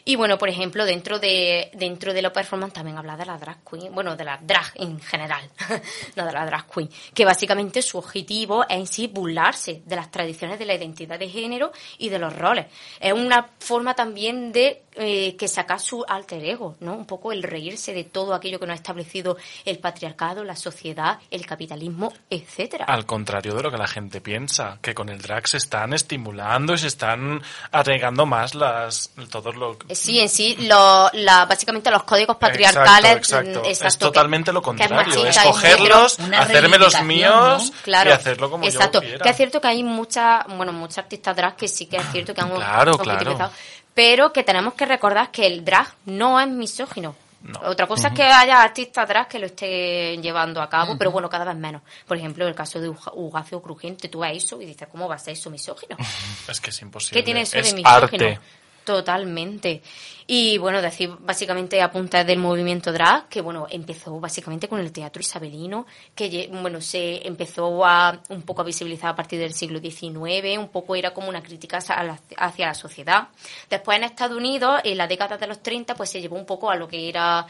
[0.04, 3.58] Y bueno, por ejemplo, dentro de dentro de la performance también habla de la drag
[3.68, 5.42] queen, bueno, de la drag en general,
[6.16, 10.12] no de la drag queen, que básicamente su objetivo es en sí burlarse de las
[10.12, 12.66] tradiciones de la identidad de género y de los roles.
[13.00, 16.94] Es una forma también de eh, que sacar su alter ego, ¿no?
[16.94, 21.18] Un poco el reírse de todo aquello que nos ha establecido el patriarcado, la sociedad,
[21.30, 22.84] el capitalismo, etcétera.
[22.86, 26.74] Al contrario de lo que la gente piensa, que con el drag se están estimulando
[26.74, 27.42] y se están
[27.72, 33.16] arraigando más las todos los Sí, en sí, lo, la, básicamente los códigos patriarcales.
[33.16, 33.60] Exacto, exacto.
[33.62, 35.26] mm, Es exacto, que- totalmente lo es contrario.
[35.26, 37.82] Es es cogerlos, hacerme los míos ¿no?
[37.82, 39.00] Claro, y hacerlo como exacto.
[39.00, 39.22] yo quiera.
[39.22, 42.34] Que es cierto que hay muchas, bueno, muchas artistas drag que sí que es cierto
[42.34, 43.50] que han Claro, claro.
[43.98, 47.16] Pero que tenemos que recordar que el drag no es misógino.
[47.42, 47.58] No.
[47.64, 51.28] Otra cosa es que haya artistas drag que lo estén llevando a cabo, pero bueno,
[51.28, 51.82] cada vez menos.
[52.06, 55.16] Por ejemplo, el caso de Uga- Ugacio Crujiente, tú ves eso y dices, ¿cómo va
[55.16, 55.96] a ser eso misógino?
[56.48, 57.18] Es que es imposible.
[57.20, 58.24] ¿Qué tiene eso es de misógino?
[58.26, 58.40] arte.
[58.88, 59.82] Totalmente.
[60.26, 65.20] Y bueno, decir básicamente apunta del movimiento drag, que bueno, empezó básicamente con el teatro
[65.20, 65.84] isabelino,
[66.14, 70.70] que bueno, se empezó a un poco a visibilizar a partir del siglo XIX, un
[70.70, 73.28] poco era como una crítica hacia la sociedad.
[73.68, 76.70] Después en Estados Unidos, en la década de los 30, pues se llevó un poco
[76.70, 77.46] a lo que era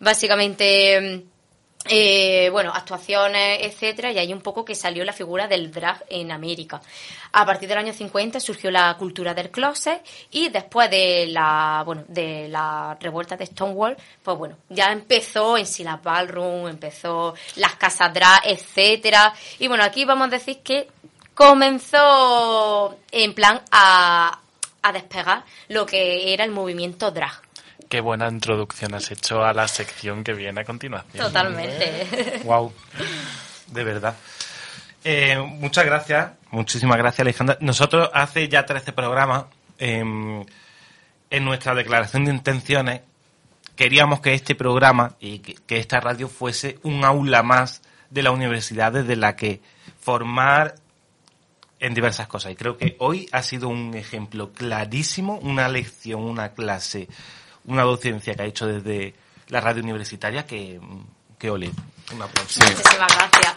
[0.00, 1.26] básicamente
[1.88, 6.30] eh, bueno, actuaciones, etcétera, y ahí un poco que salió la figura del drag en
[6.30, 6.80] América.
[7.32, 12.04] A partir del año 50 surgió la cultura del closet y después de la, bueno,
[12.06, 17.74] de la revuelta de Stonewall, pues bueno, ya empezó en sí las ballroom, empezó las
[17.76, 20.88] casas drag, etcétera, y bueno, aquí vamos a decir que
[21.34, 24.38] comenzó en plan a,
[24.82, 27.49] a despegar lo que era el movimiento drag.
[27.90, 31.24] Qué buena introducción has hecho a la sección que viene a continuación.
[31.24, 32.40] Totalmente.
[32.44, 32.72] Wow.
[33.66, 34.14] De verdad.
[35.02, 36.30] Eh, muchas gracias.
[36.52, 37.58] Muchísimas gracias, Alejandra.
[37.60, 40.44] Nosotros hace ya 13 programas, em,
[41.30, 43.00] en nuestra declaración de intenciones,
[43.74, 48.30] queríamos que este programa y que, que esta radio fuese un aula más de la
[48.30, 49.62] universidad desde la que
[50.00, 50.76] formar
[51.80, 52.52] en diversas cosas.
[52.52, 57.08] Y creo que hoy ha sido un ejemplo clarísimo, una lección, una clase,
[57.66, 59.14] una docencia que ha hecho desde
[59.48, 60.80] la radio universitaria que,
[61.38, 61.70] que ole.
[62.14, 62.60] Un aplauso.
[62.60, 63.54] Muchísimas gracias.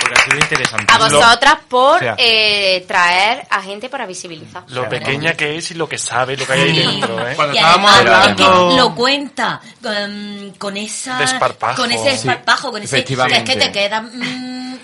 [0.00, 0.92] Porque ha sido interesante.
[0.92, 4.64] A vosotras por o sea, eh, traer a gente para visibilizar.
[4.68, 6.82] Lo pequeña que es y lo que sabe, lo que hay ahí Sí.
[6.86, 7.34] dentro, ¿eh?
[7.34, 8.68] Cuando Y estábamos es hablando...
[8.70, 11.82] que lo cuenta con, con esa Desparpajo.
[11.82, 14.78] con ese Sí, desparpajo, con ese que es que te queda mm,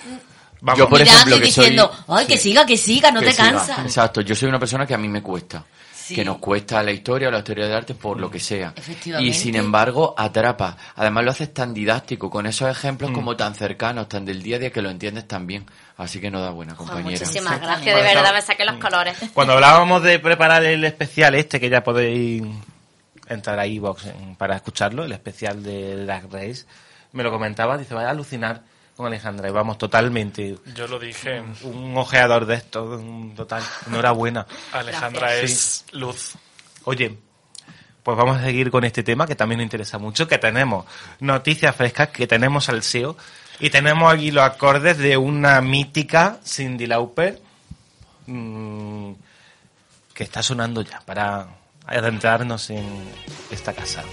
[0.61, 2.43] Vamos, Yo, por mirando ejemplo, y que soy- diciendo, ay, que sí.
[2.49, 3.51] siga, que siga, no Que te siga.
[3.51, 3.79] cansas.
[3.79, 5.63] Exacto, yo soy una persona que a mí me cuesta.
[6.05, 6.13] Sí.
[6.13, 8.73] Que nos cuesta la historia o la historia del arte por lo que sea.
[8.75, 9.27] Efectivamente.
[9.27, 10.77] Y sin embargo, atrapa.
[10.95, 13.13] Además lo haces tan didáctico, con esos ejemplos Mm.
[13.15, 15.65] como tan cercanos, tan del día a día que lo entiendes tan bien.
[15.97, 17.09] Así que no da buena, compañera.
[17.09, 19.17] muchísimas gracias, de verdad, me saqué los colores.
[19.33, 22.43] Cuando hablábamos de preparar el especial este, que ya podéis
[23.27, 26.65] entrar a en- para escucharlo, el especial de Drag Race,
[27.13, 28.61] me lo comentaba, dice, vaya a alucinar
[28.95, 31.43] con Alejandra, y vamos, totalmente, Yo lo dije.
[31.63, 34.45] un ojeador de esto, un total, enhorabuena.
[34.71, 35.51] Alejandra Gracias.
[35.51, 36.35] es luz.
[36.85, 37.17] Oye,
[38.03, 40.85] pues vamos a seguir con este tema que también nos interesa mucho, que tenemos
[41.19, 43.17] noticias frescas, que tenemos al SEO
[43.59, 47.41] y tenemos aquí los acordes de una mítica Cindy Lauper
[48.27, 49.11] mm,
[50.13, 51.47] que está sonando ya para
[51.87, 52.85] adentrarnos en
[53.51, 54.03] esta casa.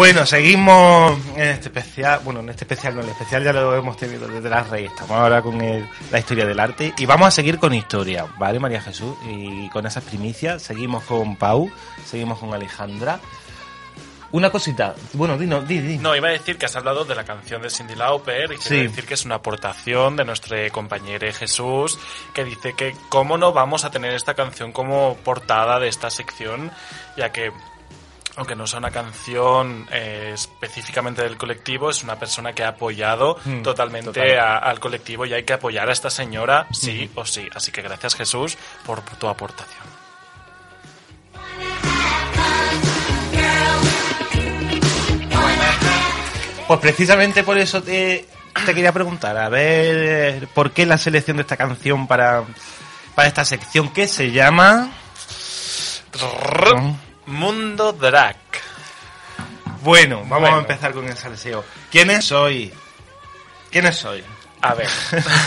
[0.00, 2.20] Bueno, seguimos en este especial.
[2.24, 4.92] Bueno, en este especial no, el especial ya lo hemos tenido desde las Reyes.
[4.92, 8.58] Estamos ahora con el- la historia del arte y vamos a seguir con historia, ¿vale,
[8.58, 9.14] María Jesús?
[9.28, 11.70] Y con esas primicias seguimos con Pau,
[12.06, 13.20] seguimos con Alejandra.
[14.32, 15.98] Una cosita, bueno, di, di.
[15.98, 18.62] No, iba a decir que has hablado de la canción de Cindy Lauper y quiero
[18.62, 18.82] Sí.
[18.86, 21.98] decir que es una aportación de nuestro compañero Jesús
[22.32, 26.70] que dice que cómo no vamos a tener esta canción como portada de esta sección,
[27.18, 27.52] ya que
[28.36, 33.36] aunque no sea una canción eh, específicamente del colectivo, es una persona que ha apoyado
[33.44, 37.48] Mm, totalmente a- al colectivo y hay que apoyar a esta señora sí o sí.
[37.54, 39.84] Así que gracias Jesús por tu aportación.
[46.66, 48.26] Pues precisamente por eso te,
[48.64, 52.44] te quería preguntar, a ver, ¿por qué la selección de esta canción para,
[53.14, 54.90] para esta sección que se llama...
[57.30, 58.36] Mundo Drag.
[59.82, 60.56] Bueno, vamos Bueno.
[60.56, 61.64] a empezar con el salseo.
[61.90, 62.72] ¿Quiénes soy?
[63.70, 64.22] ¿Quiénes soy?
[64.62, 64.88] A ver,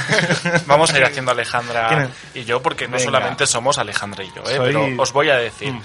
[0.66, 3.04] vamos a ir haciendo Alejandra y yo, porque no Venga.
[3.06, 4.56] solamente somos Alejandra y yo, ¿eh?
[4.58, 5.72] Soy- pero os voy a decir.
[5.72, 5.82] Mm.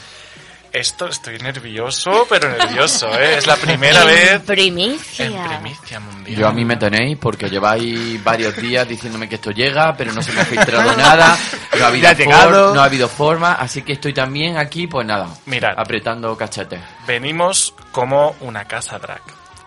[0.72, 3.38] Esto estoy nervioso, pero nervioso, ¿eh?
[3.38, 5.26] Es la primera vez En primicia.
[5.26, 6.38] en primicia mundial.
[6.38, 10.20] Yo a mí me tenéis porque lleváis varios días diciéndome que esto llega, pero no
[10.22, 11.38] se me ha filtrado nada,
[11.78, 12.66] no ha habido, Ya ha llegado.
[12.66, 15.72] for- no ha habido forma, así que estoy también aquí, pues nada, Mirad.
[15.76, 16.80] apretando cachetes.
[17.06, 19.22] Venimos como una casa drag.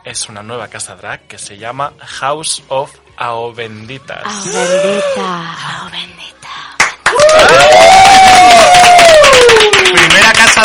[0.05, 4.23] Es una nueva casa drag que se llama House of Ao Benditas.
[4.45, 5.57] Bendita.
[5.91, 6.51] Bendita.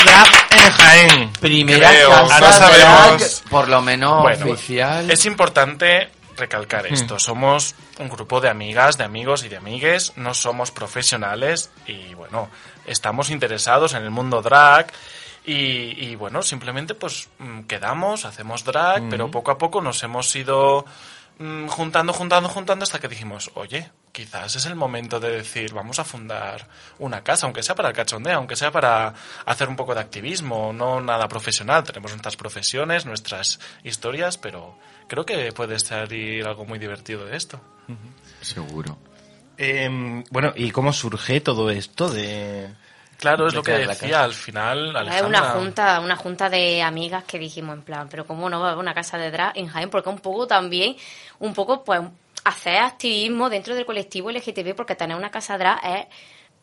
[0.03, 1.33] Primera casa drag en Jaén.
[1.41, 3.21] Primera Creo, casa ahora sabemos.
[3.21, 5.11] drag, por lo menos Bueno, oficial.
[5.11, 7.19] Es importante recalcar esto.
[7.19, 10.13] Somos un grupo de amigas, de amigos y de amigues.
[10.17, 12.51] No somos profesionales y bueno,
[12.87, 14.93] estamos interesados en el mundo drag.
[15.49, 20.35] Y, y, bueno, simplemente pues mm, quedamos, hacemos drag, pero poco a poco nos hemos
[20.35, 20.85] ido
[21.39, 25.99] mm, juntando, juntando, juntando hasta que dijimos, oye, quizás es el momento de decir, vamos
[25.99, 26.69] a fundar
[26.99, 29.15] una casa, aunque sea para el cachondeo, aunque sea para
[29.45, 31.85] hacer un poco de activismo, no nada profesional.
[31.85, 37.61] Tenemos nuestras profesiones, nuestras historias, pero creo que puede salir algo muy divertido de esto.
[38.41, 38.99] Seguro.
[39.59, 42.69] Em, bueno, ¿y cómo surge todo esto de...?
[43.19, 45.27] Claro, es lo que decía al final, Es Alejandra.
[45.27, 48.71] una junta, una junta de amigas que dijimos en plan, pero cómo no va a
[48.73, 50.97] haber una casa de drag en Jaén, porque un poco también,
[51.39, 52.01] un poco pues
[52.45, 56.07] hacer activismo dentro del colectivo LGTB, porque tener una casa drag es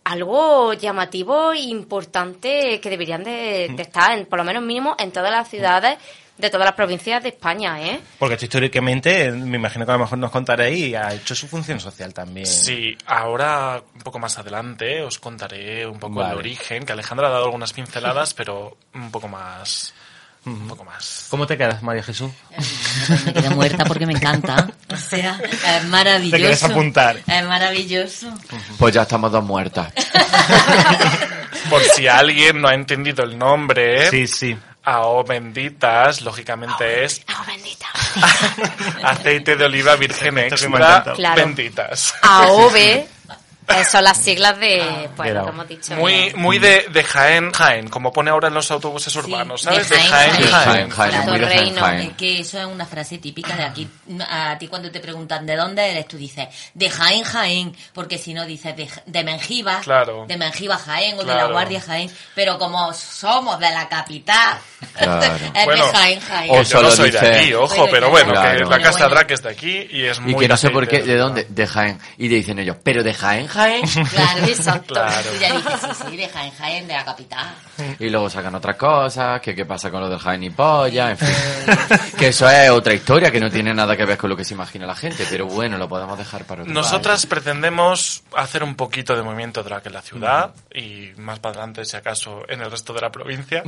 [0.03, 5.11] algo llamativo e importante que deberían de, de estar, en, por lo menos mínimo, en
[5.11, 5.97] todas las ciudades
[6.43, 7.99] de todas las provincias de España, ¿eh?
[8.19, 11.47] Porque esto históricamente, me imagino que a lo mejor nos contaréis, y ha hecho su
[11.47, 12.45] función social también.
[12.45, 16.33] Sí, ahora un poco más adelante os contaré un poco Vale.
[16.33, 19.93] el origen, que Alejandra ha dado algunas pinceladas, pero un poco más...
[20.45, 21.27] Un poco más.
[21.29, 22.29] ¿Cómo te quedas, María Jesús?
[23.25, 24.69] Me quedé muerta porque me encanta.
[24.89, 25.39] O sea,
[25.77, 26.35] es maravilloso.
[26.35, 27.15] Te quieres apuntar.
[27.25, 28.27] Es maravilloso.
[28.77, 29.93] Pues ya estamos dos muertas.
[31.69, 34.57] Por si alguien no ha entendido el nombre, Sí, sí.
[34.83, 37.87] AO benditas, lógicamente es ¡Ah, bendita!
[39.03, 41.13] aceite de oliva virgen extra.
[41.15, 41.35] Claro.
[41.35, 42.13] benditas.
[42.21, 43.05] AOV
[43.67, 45.39] eh, son las siglas de, pues, Era.
[45.41, 45.95] lo que hemos dicho.
[45.95, 49.89] Muy, muy de, de Jaén, Jaén, como pone ahora en los autobuses urbanos, ¿sabes?
[49.89, 50.49] De Jaén, Jaén.
[50.49, 50.89] Jaén.
[50.89, 52.01] Jaén, Jaén, de Jaén, Reino, Jaén.
[52.11, 53.87] es que eso es una frase típica de aquí.
[54.29, 58.33] A ti cuando te preguntan de dónde eres, tú dices de Jaén, Jaén, porque si
[58.33, 60.25] no dices de, de Mengiba, Claro.
[60.27, 61.43] de Mengiba, Jaén o de la.
[61.53, 64.57] Guardia, Jaén, pero como somos de la capital,
[64.97, 65.35] Claro.
[65.53, 66.51] es Bueno, de Jaén, Jaén.
[66.51, 68.57] o Yo solo no soy dice- de aquí, ojo, pero bueno, Claro.
[68.57, 69.21] que la casa bueno.
[69.29, 71.45] es de aquí y es muy Y que no sé por qué, ¿de dónde?
[71.49, 71.99] De Jaén.
[72.17, 73.83] Y le dicen ellos, ¿pero de Jaén, Jaén?
[74.09, 74.93] Claro, exacto.
[74.93, 75.29] Claro.
[75.39, 77.55] Ya dices, sí, sí, de Jaén, Jaén, de la capital.
[77.99, 81.17] Y luego sacan otras cosas, que qué pasa con lo del Jaén y polla, en
[81.17, 81.27] fin.
[82.17, 84.53] que eso es otra historia que no tiene nada que ver con lo que se
[84.53, 89.15] imagina la gente, pero bueno, lo podemos dejar para otro Nosotras pretendemos hacer un poquito
[89.15, 92.93] de movimiento drag en la ciudad y más para adelante, si acaso, en el resto
[92.93, 93.63] de la provincia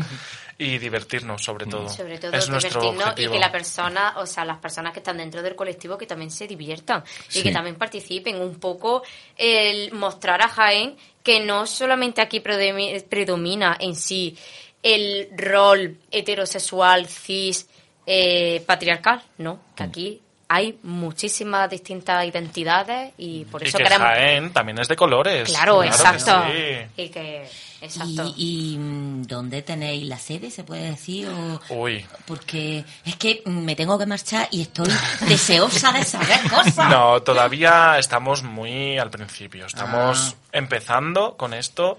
[0.57, 1.89] y divertirnos sobre todo.
[1.89, 3.33] Sobre todo es nuestro divertirnos y objetivo.
[3.33, 6.47] que la persona, o sea, las personas que están dentro del colectivo que también se
[6.47, 7.43] diviertan y Sí.
[7.43, 9.03] que también participen un poco
[9.37, 10.95] el mostrar a Jaén
[11.25, 14.37] que no solamente aquí predomina en sí
[14.83, 17.67] el rol heterosexual, cis,
[18.05, 19.87] eh, patriarcal, no, que Mm.
[19.87, 24.07] aquí hay muchísimas distintas identidades y por y eso que queremos...
[24.07, 25.49] Jaén también es de colores.
[25.49, 26.43] Claro, exacto.
[26.47, 27.01] sí.
[27.03, 27.49] Y que...
[27.81, 28.33] Exacto.
[28.37, 31.27] ¿Y, y, mm, dónde tenéis la sede, se puede decir?
[31.27, 32.03] O, Uy.
[32.25, 34.87] porque es que me tengo que marchar y estoy
[35.27, 36.89] deseosa de saber cosas.
[36.89, 39.65] No, todavía estamos muy al principio.
[39.67, 40.47] Estamos Ah.
[40.53, 41.97] empezando con esto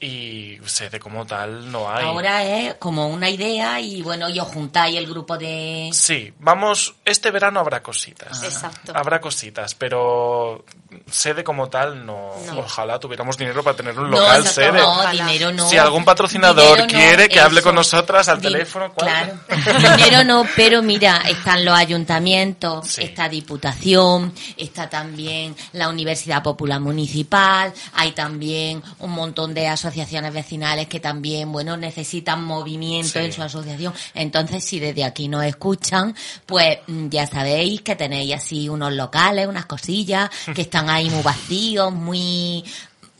[0.00, 2.04] y sede como tal no hay.
[2.04, 5.88] Ahora es como una idea y bueno, y os juntáis el grupo de...
[5.92, 8.42] Sí, vamos, este verano habrá cositas.
[8.42, 8.92] Exacto.
[8.94, 10.64] Habrá cositas, pero
[11.10, 12.32] sede como tal no.
[12.46, 12.58] No.
[12.60, 14.72] Ojalá tuviéramos dinero para tener un No, local exacto, sede.
[14.82, 15.68] no, dinero no.
[15.68, 19.08] Si algún patrocinador Dinero no, quiere que hable con nosotras al Di- teléfono, ¿cuál?
[19.48, 19.96] Claro.
[19.96, 23.02] Dinero no, pero mira, están los ayuntamientos, Sí.
[23.04, 29.83] está Diputación, está también la Universidad Popular Municipal, hay también un montón de asociaciones
[30.32, 33.18] vecinales que también, bueno, necesitan movimiento Sí.
[33.18, 33.92] en su asociación.
[34.14, 36.14] Entonces, si desde aquí nos escuchan,
[36.46, 41.22] pues mm, ya sabéis que tenéis así unos locales, unas cosillas que están ahí muy
[41.22, 42.64] vacíos, muy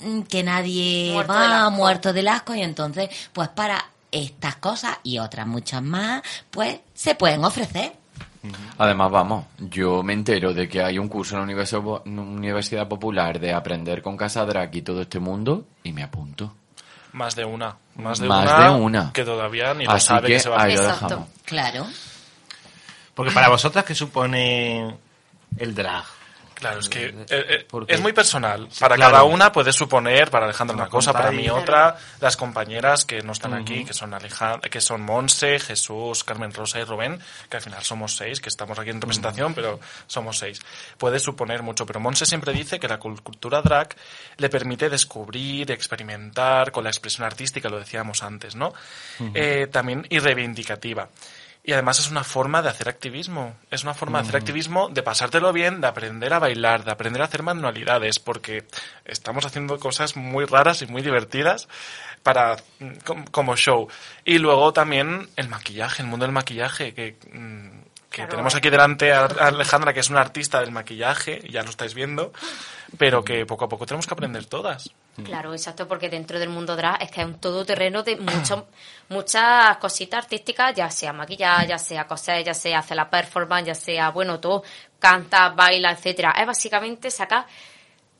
[0.01, 5.19] mm, que nadie Muerto va muerto del asco y entonces pues para estas cosas y
[5.19, 8.04] otras muchas más pues se pueden ofrecer
[8.79, 13.39] Además, vamos, yo me entero de que hay un curso en la Universidad, Universidad Popular
[13.41, 16.53] de aprender con Casa Drag y todo este mundo y me apunto.
[17.12, 17.77] Más de una.
[17.97, 19.12] Más de, Más una, de una.
[19.12, 20.85] Que todavía ni lo Así sabe que, que se va a ahí hacer.
[20.85, 21.07] lo Exacto.
[21.15, 21.29] dejamos.
[21.45, 21.87] claro
[23.15, 24.97] Porque para vosotras, ¿qué supone
[25.59, 26.05] el drag?
[26.65, 28.69] Claro, es que eh, eh, Porque- es muy personal.
[28.81, 29.12] Para claro.
[29.12, 33.32] cada una puede suponer, para Alejandra una cosa, para mí otra, las compañeras que no
[33.32, 37.19] están aquí, que son Alejandra, que son Monse, Jesús, Carmen Rosa y Rubén,
[37.51, 40.61] que al final somos seis, que estamos aquí en representación, pero somos seis.
[40.97, 43.95] Puede suponer mucho, pero Monse siempre dice que la cul- cultura drag
[44.39, 48.73] le permite descubrir, experimentar con la expresión artística, lo decíamos antes, ¿no?
[49.35, 51.09] Eh, también y reivindicativa.
[51.66, 53.57] Y además es una forma de hacer activismo.
[53.70, 57.23] Es una forma de hacer activismo, de pasártelo bien, de aprender a bailar, de aprender
[57.23, 58.65] a hacer manualidades, porque
[59.07, 61.66] estamos haciendo cosas muy raras y muy divertidas
[62.23, 63.89] para mm, com- como show.
[64.27, 67.69] Y luego también el maquillaje, el mundo del maquillaje, que, mm,
[68.11, 68.31] que Claro.
[68.31, 71.95] tenemos aquí delante a a Alejandra, que es una artista del maquillaje, ya lo estáis
[71.95, 72.32] viendo,
[72.99, 74.91] pero que poco a poco tenemos que aprender todas.
[75.23, 78.66] Claro, exacto, porque dentro del mundo drag es que es un todoterreno de mucho,
[79.09, 83.74] muchas cositas artísticas, ya sea maquillar, ya sea coser, ya sea hacer la performance, ya
[83.74, 84.65] sea, bueno, todo,
[84.99, 86.32] canta, baila, etcétera.
[86.39, 87.47] Es básicamente sacar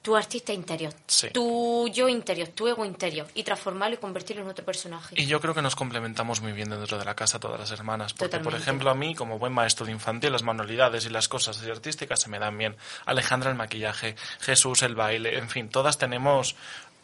[0.04, 1.30] tu artista interior, Sí.
[1.30, 5.14] tu yo interior, tu ego interior y transformarlo y convertirlo en otro personaje.
[5.18, 8.12] Y yo creo que nos complementamos muy bien dentro de la casa todas las hermanas,
[8.12, 11.58] porque por ejemplo a mí como buen maestro de infantil las manualidades y las cosas
[11.62, 12.76] artísticas se me dan bien.
[13.06, 16.54] Alejandra el maquillaje, Jesús el baile, en fin, todas tenemos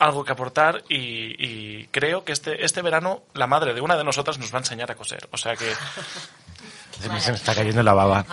[0.00, 0.96] algo que aportar y,
[1.38, 4.60] y creo que este, este verano la madre de una de nosotras nos va a
[4.62, 5.28] enseñar a coser.
[5.30, 5.72] O sea que
[7.00, 8.26] Se me, se me está cayendo la baba.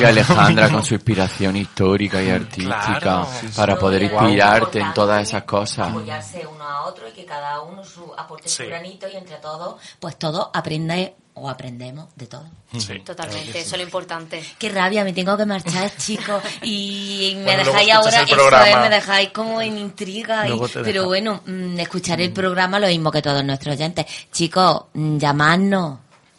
[0.00, 3.28] Y Alejandra con su inspiración histórica y artística Claro.
[3.54, 5.88] para poder inspirarte en todas esas cosas.
[5.90, 8.64] apoyarse uno a otro y que cada uno su aporte Sí.
[8.64, 12.44] su granito y entre todos pues todos aprende o aprendemos de todo
[12.78, 12.98] sí.
[13.00, 14.44] Totalmente, eso es lo importante.
[14.58, 16.42] Qué rabia, me tengo que marchar, chicos.
[16.62, 18.68] Y me Bueno, dejáis ahora, el eso programa.
[18.70, 20.46] es, me dejáis como en intriga.
[20.48, 24.06] y- pero deja- bueno, mm, escuchar el programa lo mismo que todos nuestros oyentes.
[24.32, 25.98] Chicos, mm, llamadnos.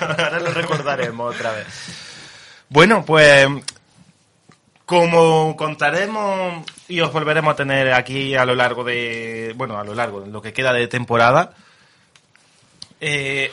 [0.00, 1.66] Ahora lo recordaremos otra vez.
[2.68, 3.46] Bueno, pues
[4.86, 9.94] como contaremos y os volveremos a tener aquí a lo largo de, bueno, a lo
[9.94, 11.54] largo de lo que queda de temporada,
[13.00, 13.50] eh,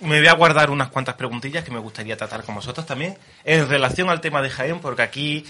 [0.00, 3.68] me voy a guardar unas cuantas preguntillas que me gustaría tratar con vosotros también en
[3.68, 5.44] relación al tema de Jaén, porque aquí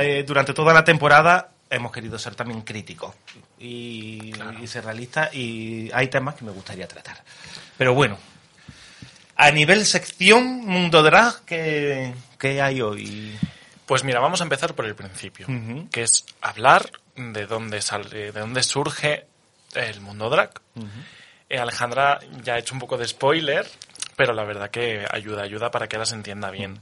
[0.00, 3.14] eh, durante toda la temporada hemos querido ser también críticos
[3.58, 7.22] y, y ser realistas y hay temas que me gustaría tratar.
[7.76, 8.18] Pero bueno,
[9.36, 13.36] a nivel sección Mundo Drag, ¿qué, qué hay hoy?
[13.86, 15.46] Pues mira, vamos a empezar por el principio,
[15.90, 19.26] que es hablar de dónde sale, de dónde surge
[19.74, 20.52] el mundo drag.
[21.58, 23.66] Alejandra ya ha hecho un poco de spoiler,
[24.16, 26.78] pero la verdad que ayuda, ayuda para que las entienda bien.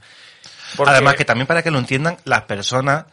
[0.75, 3.05] Porque- Además que también para que lo entiendan las personas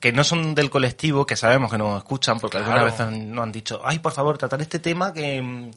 [0.00, 2.90] que no son del colectivo, que sabemos que nos escuchan, porque alguna Claro.
[2.92, 5.42] vez han- nos han dicho, ay, por favor, tratar este tema que...
[5.42, 5.70] mm".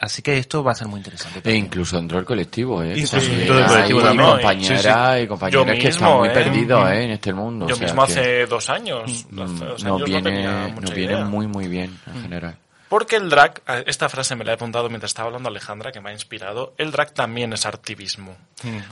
[0.00, 1.40] Así que esto va a ser muy interesante.
[1.42, 2.92] E incluso dentro del colectivo, ¿eh?
[2.92, 4.30] Incluso También dentro del colectivo también.
[4.30, 4.88] compañeras Sí,
[5.18, 5.22] sí.
[5.22, 6.30] y compañeras que están muy ¿eh?
[6.32, 7.02] perdidos, ¿eh?
[7.02, 7.66] En este mundo.
[7.66, 10.22] Yo o sea mismo que, hace dos años, mm, hace dos nos años no viene,
[10.30, 11.24] tenía mucha nos viene idea.
[11.24, 11.30] Mm.
[11.30, 12.56] muy, muy bien en general.
[12.88, 16.10] Porque el drag, esta frase me la he apuntado mientras estaba hablando Alejandra, que me
[16.10, 18.36] ha inspirado, el drag también es activismo.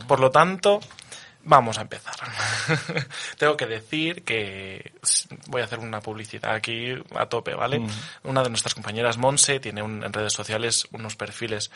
[0.06, 0.80] Por lo tanto,
[1.44, 2.14] vamos a empezar.
[3.38, 4.92] Tengo que decir que
[5.46, 7.86] voy a hacer una publicidad aquí a tope, ¿vale?
[8.24, 11.70] Una de nuestras compañeras, Monse, tiene un- en redes sociales unos perfiles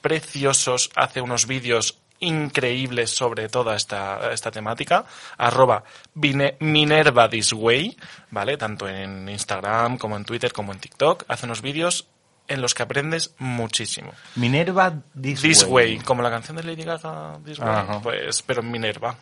[0.00, 5.04] preciosos, hace unos vídeos increíbles sobre toda esta, esta temática,
[5.36, 5.84] arroba
[6.14, 7.96] Minerva This Way,
[8.30, 8.56] ¿vale?
[8.56, 12.08] Tanto en Instagram como en Twitter como en TikTok, hace unos vídeos
[12.48, 14.12] en los que aprendes muchísimo.
[14.36, 15.96] Minerva This, This Way.
[15.96, 18.00] Way, como la canción de Lady Gaga, This Way, Ajá.
[18.00, 19.16] pues, pero Minerva.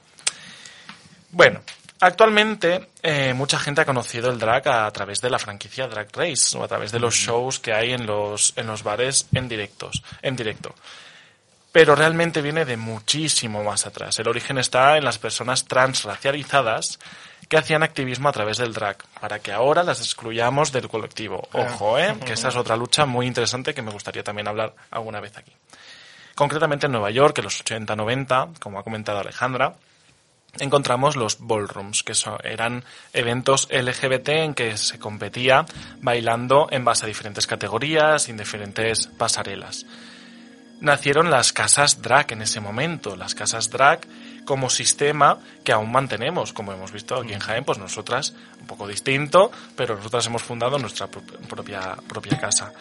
[1.30, 1.60] Bueno,
[2.02, 6.56] Actualmente, eh, mucha gente ha conocido el drag a, través de la franquicia Drag Race
[6.56, 10.02] o a través de los shows que hay en los, en los bares en, directos,
[10.22, 10.74] en directo.
[11.72, 14.18] Pero realmente viene de muchísimo más atrás.
[14.18, 16.98] El origen está en las personas transracializadas
[17.48, 21.48] que hacían activismo a través del drag, para que ahora las excluyamos del colectivo.
[21.52, 22.16] Ojo, ¿eh?
[22.24, 25.52] que esa es otra lucha muy interesante que me gustaría también hablar alguna vez aquí.
[26.34, 29.74] Concretamente en Nueva York, en los 80-90, como ha comentado Alejandra,
[30.58, 32.14] encontramos los ballrooms, que
[32.44, 35.64] eran eventos LGBT en que se competía
[36.00, 39.86] bailando en base a diferentes categorías y en diferentes pasarelas.
[40.80, 44.00] Nacieron las casas drag en ese momento, las casas drag
[44.44, 48.88] como sistema que aún mantenemos, como hemos visto aquí en Jaén, pues nosotras, un poco
[48.88, 52.72] distinto, pero nosotras hemos fundado nuestra propia, propia casa.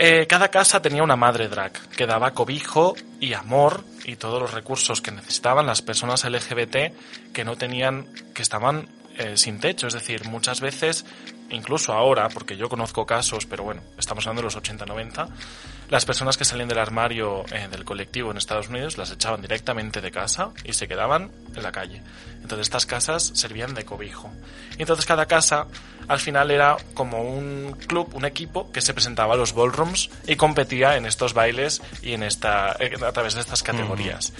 [0.00, 4.54] Eh, cada casa tenía una madre drag que daba cobijo y amor y todos los
[4.54, 6.94] recursos que necesitaban las personas LGBT
[7.32, 8.88] que no tenían, que estaban
[9.18, 9.88] eh, sin techo.
[9.88, 11.04] Es decir, muchas veces,
[11.50, 15.28] incluso ahora, porque yo conozco casos, pero bueno, estamos hablando de los 80-90,
[15.88, 20.00] las personas que salían del armario eh, del colectivo en Estados Unidos las echaban directamente
[20.00, 22.02] de casa y se quedaban en la calle.
[22.42, 24.30] Entonces estas casas servían de cobijo.
[24.76, 25.66] Y entonces cada casa
[26.06, 30.36] al final era como un club, un equipo que se presentaba a los ballrooms y
[30.36, 34.32] competía en estos bailes y en esta, eh, a través de estas categorías.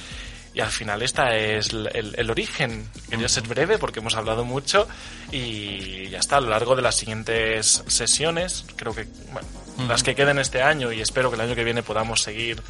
[0.58, 2.90] Y al final esta es el, el origen.
[3.08, 4.88] Quería ser breve porque hemos hablado mucho
[5.30, 6.38] y ya está.
[6.38, 9.06] A lo largo de las siguientes sesiones, creo que,
[9.86, 12.62] las que queden este año y espero que el año que viene podamos seguir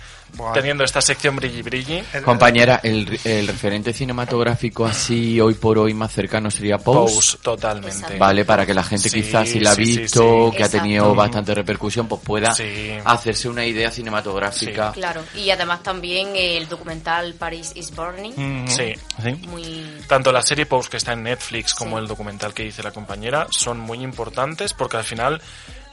[0.52, 2.02] teniendo esta sección brilli brilli.
[2.24, 7.14] Compañera, el, el, referente cinematográfico así hoy por hoy más cercano sería Pose.
[7.14, 8.18] Pose totalmente.
[8.18, 12.06] Vale, para que la gente quizás si la ha visto, que ha tenido bastante repercusión,
[12.06, 12.54] pues pueda
[13.04, 14.92] hacerse una idea cinematográfica.
[14.92, 18.66] Claro, y además también el documental Paris is Burning.
[18.66, 18.94] Sí,
[20.06, 23.46] Tanto la serie Pose que está en Netflix como el documental que dice la compañera
[23.50, 25.40] son muy importantes porque al final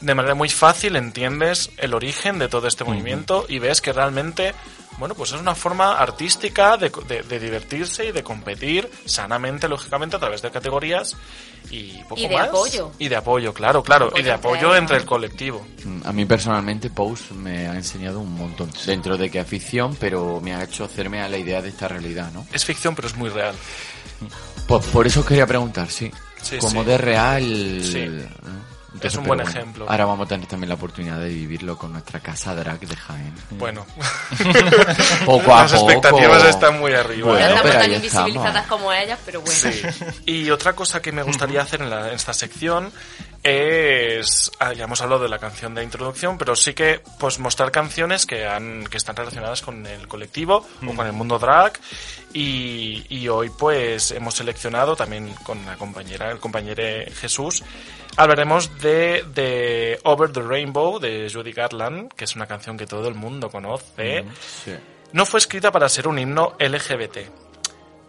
[0.02, 4.54] de manera muy fácil entiendes el origen de todo este movimiento y ves que realmente,
[4.98, 6.92] bueno, pues es una forma artística de,
[7.28, 11.16] de, divertirse y de competir sanamente, lógicamente, a través de categorías
[11.72, 12.92] y poco y de apoyo.
[13.00, 14.12] Y de apoyo, claro, claro.
[14.16, 15.66] y de apoyo entre el colectivo.
[16.04, 18.70] A mí personalmente Pose me ha enseñado un montón.
[18.86, 21.88] Dentro de que es ficción, pero me ha hecho hacerme a la idea de esta
[21.88, 22.46] realidad, ¿no?
[22.52, 23.56] Es ficción, pero es muy real.
[24.68, 26.12] Pues por eso quería preguntar, sí.
[26.60, 27.82] Como de real...
[27.82, 28.10] Sí
[29.02, 29.86] es un buen ejemplo.
[29.90, 33.34] Ahora vamos a tener también la oportunidad de vivirlo con nuestra casa drag de Jaén.
[33.52, 33.86] Bueno,
[35.26, 37.30] poco a Las expectativas están muy arriba.
[37.30, 39.56] Bueno, no estamos tan invisibilizadas como ellas, pero bueno.
[39.56, 39.82] Sí.
[40.26, 42.92] Y otra cosa que me gustaría hacer en, la, en esta sección
[43.46, 47.72] es ah, ya hemos hablado de la canción de introducción pero sí que pues mostrar
[47.72, 51.74] canciones que han que están relacionadas con el colectivo o con el mundo drag
[52.34, 56.82] y, y, hoy pues hemos seleccionado también con la compañera el compañero
[57.14, 57.64] Jesús
[58.18, 63.08] hablaremos de, de Over the Rainbow de Judy Garland que es una canción que todo
[63.08, 64.26] el mundo conoce
[65.14, 67.46] no fue escrita para ser un himno LGBT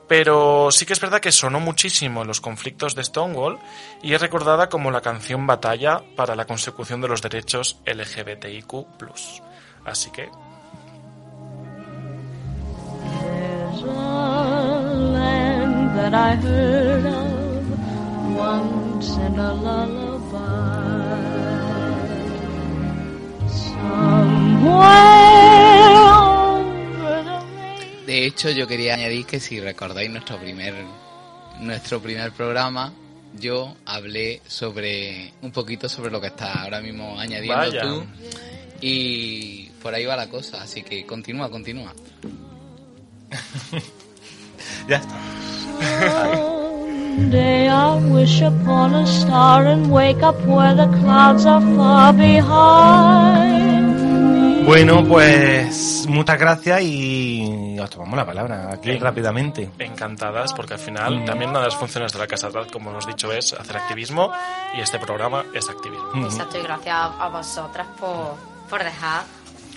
[0.08, 3.58] pero sí que es verdad que sonó muchísimo en los conflictos de Stonewall
[4.02, 8.86] y es recordada como la canción batalla para la consecución de los derechos LGBTIQ.
[9.84, 10.28] Así que.
[28.06, 30.74] De hecho, yo quería añadir que si recordáis nuestro primer
[31.60, 32.92] nuestro primer programa,
[33.38, 38.04] yo hablé sobre un poquito sobre lo que estás ahora mismo añadiendo tú
[38.80, 41.94] y por ahí va la cosa, así que continúa, continúa.
[44.88, 46.62] ya está.
[54.66, 59.70] Bueno, pues muchas gracias y os tomamos la palabra aquí rápidamente.
[59.78, 63.06] Encantadas, porque al final también una de las funciones de la Casa Drag, como hemos
[63.06, 64.32] dicho, es hacer activismo
[64.76, 66.24] y este programa es activismo.
[66.24, 68.34] Exacto, y gracias a vosotras por,
[68.68, 69.22] por dejar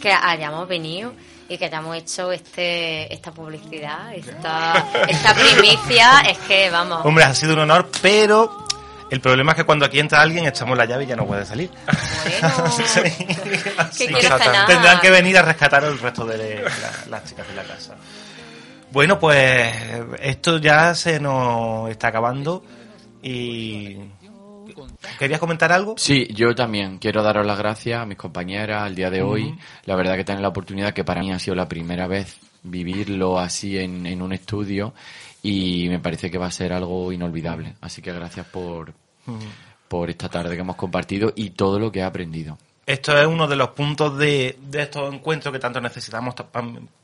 [0.01, 1.13] que hayamos venido
[1.49, 7.03] y que hayamos hecho este esta publicidad, esta, esta primicia, es que vamos.
[7.03, 8.65] Hombre, ha sido un honor, pero
[9.09, 11.45] el problema es que cuando aquí entra alguien echamos la llave y ya no puede
[11.45, 11.71] salir.
[14.11, 14.33] Bueno,
[14.67, 16.63] Tendrán que venir a rescatar el resto de
[17.09, 17.95] las chicas de la casa.
[18.91, 19.73] Bueno, pues
[20.19, 22.63] esto ya se nos está acabando
[23.21, 23.97] y
[25.17, 25.95] ¿Querías comentar algo?
[25.97, 29.57] Sí, yo también quiero daros las gracias a mis compañeras al día de hoy.
[29.85, 33.39] La verdad que tener la oportunidad, que para mí ha sido la primera vez vivirlo
[33.39, 34.93] así en, en un estudio
[35.41, 37.75] y me parece que va a ser algo inolvidable.
[37.81, 38.93] Así que gracias por,
[39.87, 42.57] por esta tarde que hemos compartido y todo lo que he aprendido.
[42.85, 46.33] Esto es uno de los puntos de, de estos encuentros que tanto necesitamos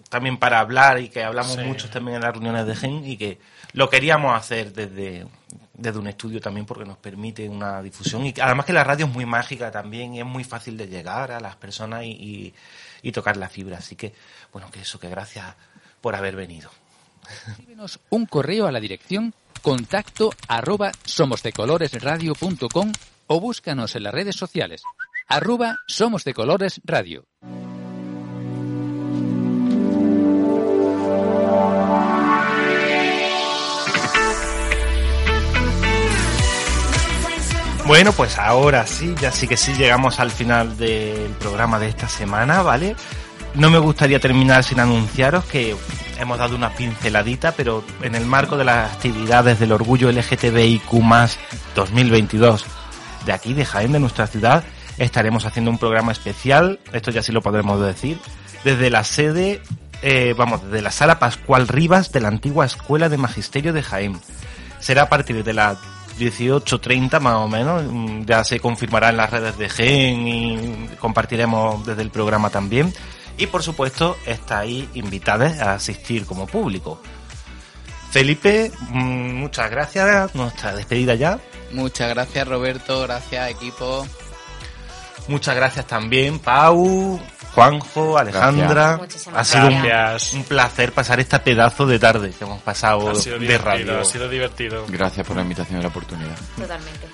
[0.10, 1.62] también para hablar y que hablamos Sí.
[1.62, 3.38] mucho también en las reuniones de GEN y que
[3.74, 5.28] lo queríamos hacer desde,
[5.78, 9.12] desde un estudio también porque nos permite una difusión y además que la radio es
[9.12, 12.54] muy mágica también y es muy fácil de llegar a las personas y,
[13.04, 13.78] y- tocar la fibra.
[13.78, 14.14] Así que,
[14.52, 15.54] bueno, que eso, que gracias
[16.02, 16.70] por haber venido.
[17.50, 22.92] Escríbenos un correo a la dirección contacto arroba somosdecoloresradio.com
[23.28, 24.84] o búscanos en las redes sociales
[25.28, 26.24] arroba somos
[37.96, 42.10] Bueno, pues ahora sí, ya sí que sí llegamos al final del programa de esta
[42.10, 42.94] semana, ¿vale?
[43.54, 45.78] No me gustaría terminar sin anunciaros que
[46.20, 50.92] hemos dado una pinceladita, pero en el marco de las actividades del Orgullo LGTBIQ
[51.74, 52.66] 2022
[53.26, 54.66] de aquí, de Jaén, de nuestra ciudad,
[54.98, 58.20] estaremos haciendo un programa especial, esto ya sí lo podremos decir,
[58.66, 59.62] desde la sede,
[60.02, 64.20] eh, vamos, desde la sala Pascual Rivas de la antigua Escuela de Magisterio de Jaén.
[64.82, 65.78] Será a partir de las
[66.18, 71.86] 18.30 más o menos, mm, ya se confirmará en las redes de Gen y compartiremos
[71.86, 72.94] desde el programa también.
[73.38, 77.02] Y por supuesto, estáis invitados a asistir como público.
[78.12, 81.40] Felipe, mm, muchas gracias, nuestra despedida ya.
[81.72, 84.08] Muchas gracias Roberto, gracias equipo.
[85.28, 87.20] Muchas gracias también, Pau,
[87.56, 88.98] Juanjo, Alejandra.
[88.98, 90.34] Muchísimas Ha sido un, gracias.
[90.34, 94.00] un placer pasar esta pedazo de tarde que hemos pasado de divertido, radio.
[94.02, 94.86] ha sido divertido.
[94.90, 96.36] Gracias por la invitación y la oportunidad.
[96.58, 97.08] Totalmente.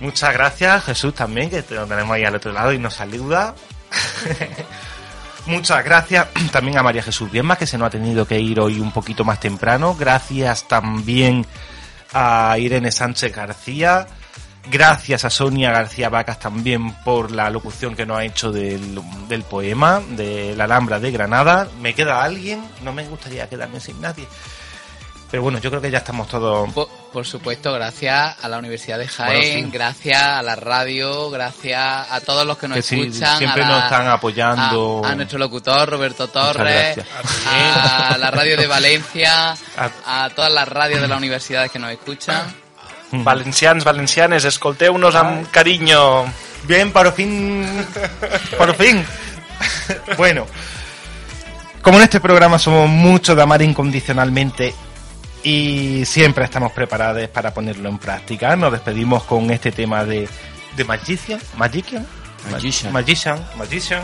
[0.00, 3.54] Muchas gracias, Jesús, también, que te lo tenemos ahí al otro lado y nos saluda.
[5.46, 8.78] Muchas gracias también a María Jesús Bienma, que se nos ha tenido que ir hoy
[8.78, 9.94] un poquito más temprano.
[9.98, 11.44] Gracias también
[12.12, 14.06] a Irene Sánchez García.
[14.70, 19.42] Gracias a Sonia García Vacas también por la locución que nos ha hecho del, del
[19.42, 21.68] poema de la Alhambra de Granada.
[21.80, 22.64] ¿Me queda alguien?
[22.82, 24.26] No me gustaría quedarme sin nadie.
[25.30, 28.98] Pero bueno, yo creo que ya estamos todos Por, por supuesto, gracias a la Universidad
[28.98, 29.70] de Jaén, Bueno, sí.
[29.72, 33.38] gracias a la radio, gracias a todos los que nos Que sí, escuchan.
[33.38, 35.02] siempre a la- nos están apoyando.
[35.02, 36.98] A, a nuestro locutor Roberto Torres,
[37.50, 41.90] a la radio de Valencia, A- a todas las radios de las universidades que nos
[41.90, 42.54] escuchan.
[43.12, 46.24] Valencians, valencianes, escolteu-nos amb carinyo.
[46.64, 47.66] Bien, por fin.
[48.56, 49.04] Por fin.
[50.16, 50.46] bueno,
[51.82, 54.74] como en este programa somos muchos de amar incondicionalmente
[55.42, 60.28] y siempre estamos preparados para ponerlo en práctica, nos despedimos con este tema de,
[60.76, 61.40] de Magician.
[61.56, 62.06] Magician.
[62.50, 62.92] Magician.
[62.92, 63.46] Magician.
[63.56, 64.02] Magician.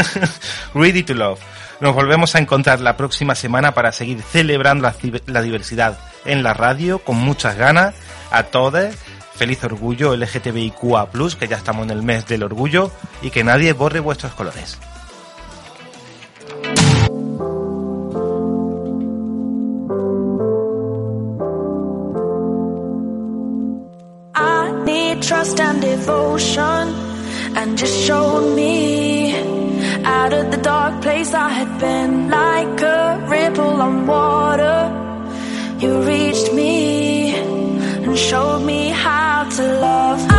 [0.74, 1.40] Ready to Love.
[1.80, 4.90] Nos volvemos a encontrar la próxima semana para seguir celebrando
[5.26, 7.94] la diversidad en la radio con muchas ganas.
[8.36, 8.94] A todos,
[9.34, 11.08] feliz orgullo LGTBIQA,
[11.38, 12.90] que ya estamos en el mes del orgullo
[13.22, 14.76] y que nadie borre vuestros colores.
[25.22, 26.94] Trust and devotion,
[27.56, 29.34] and just showed me
[30.04, 34.92] out of the dark place I had been like a ripple on water.
[35.80, 36.95] You reached me
[38.16, 40.35] showed me how to love.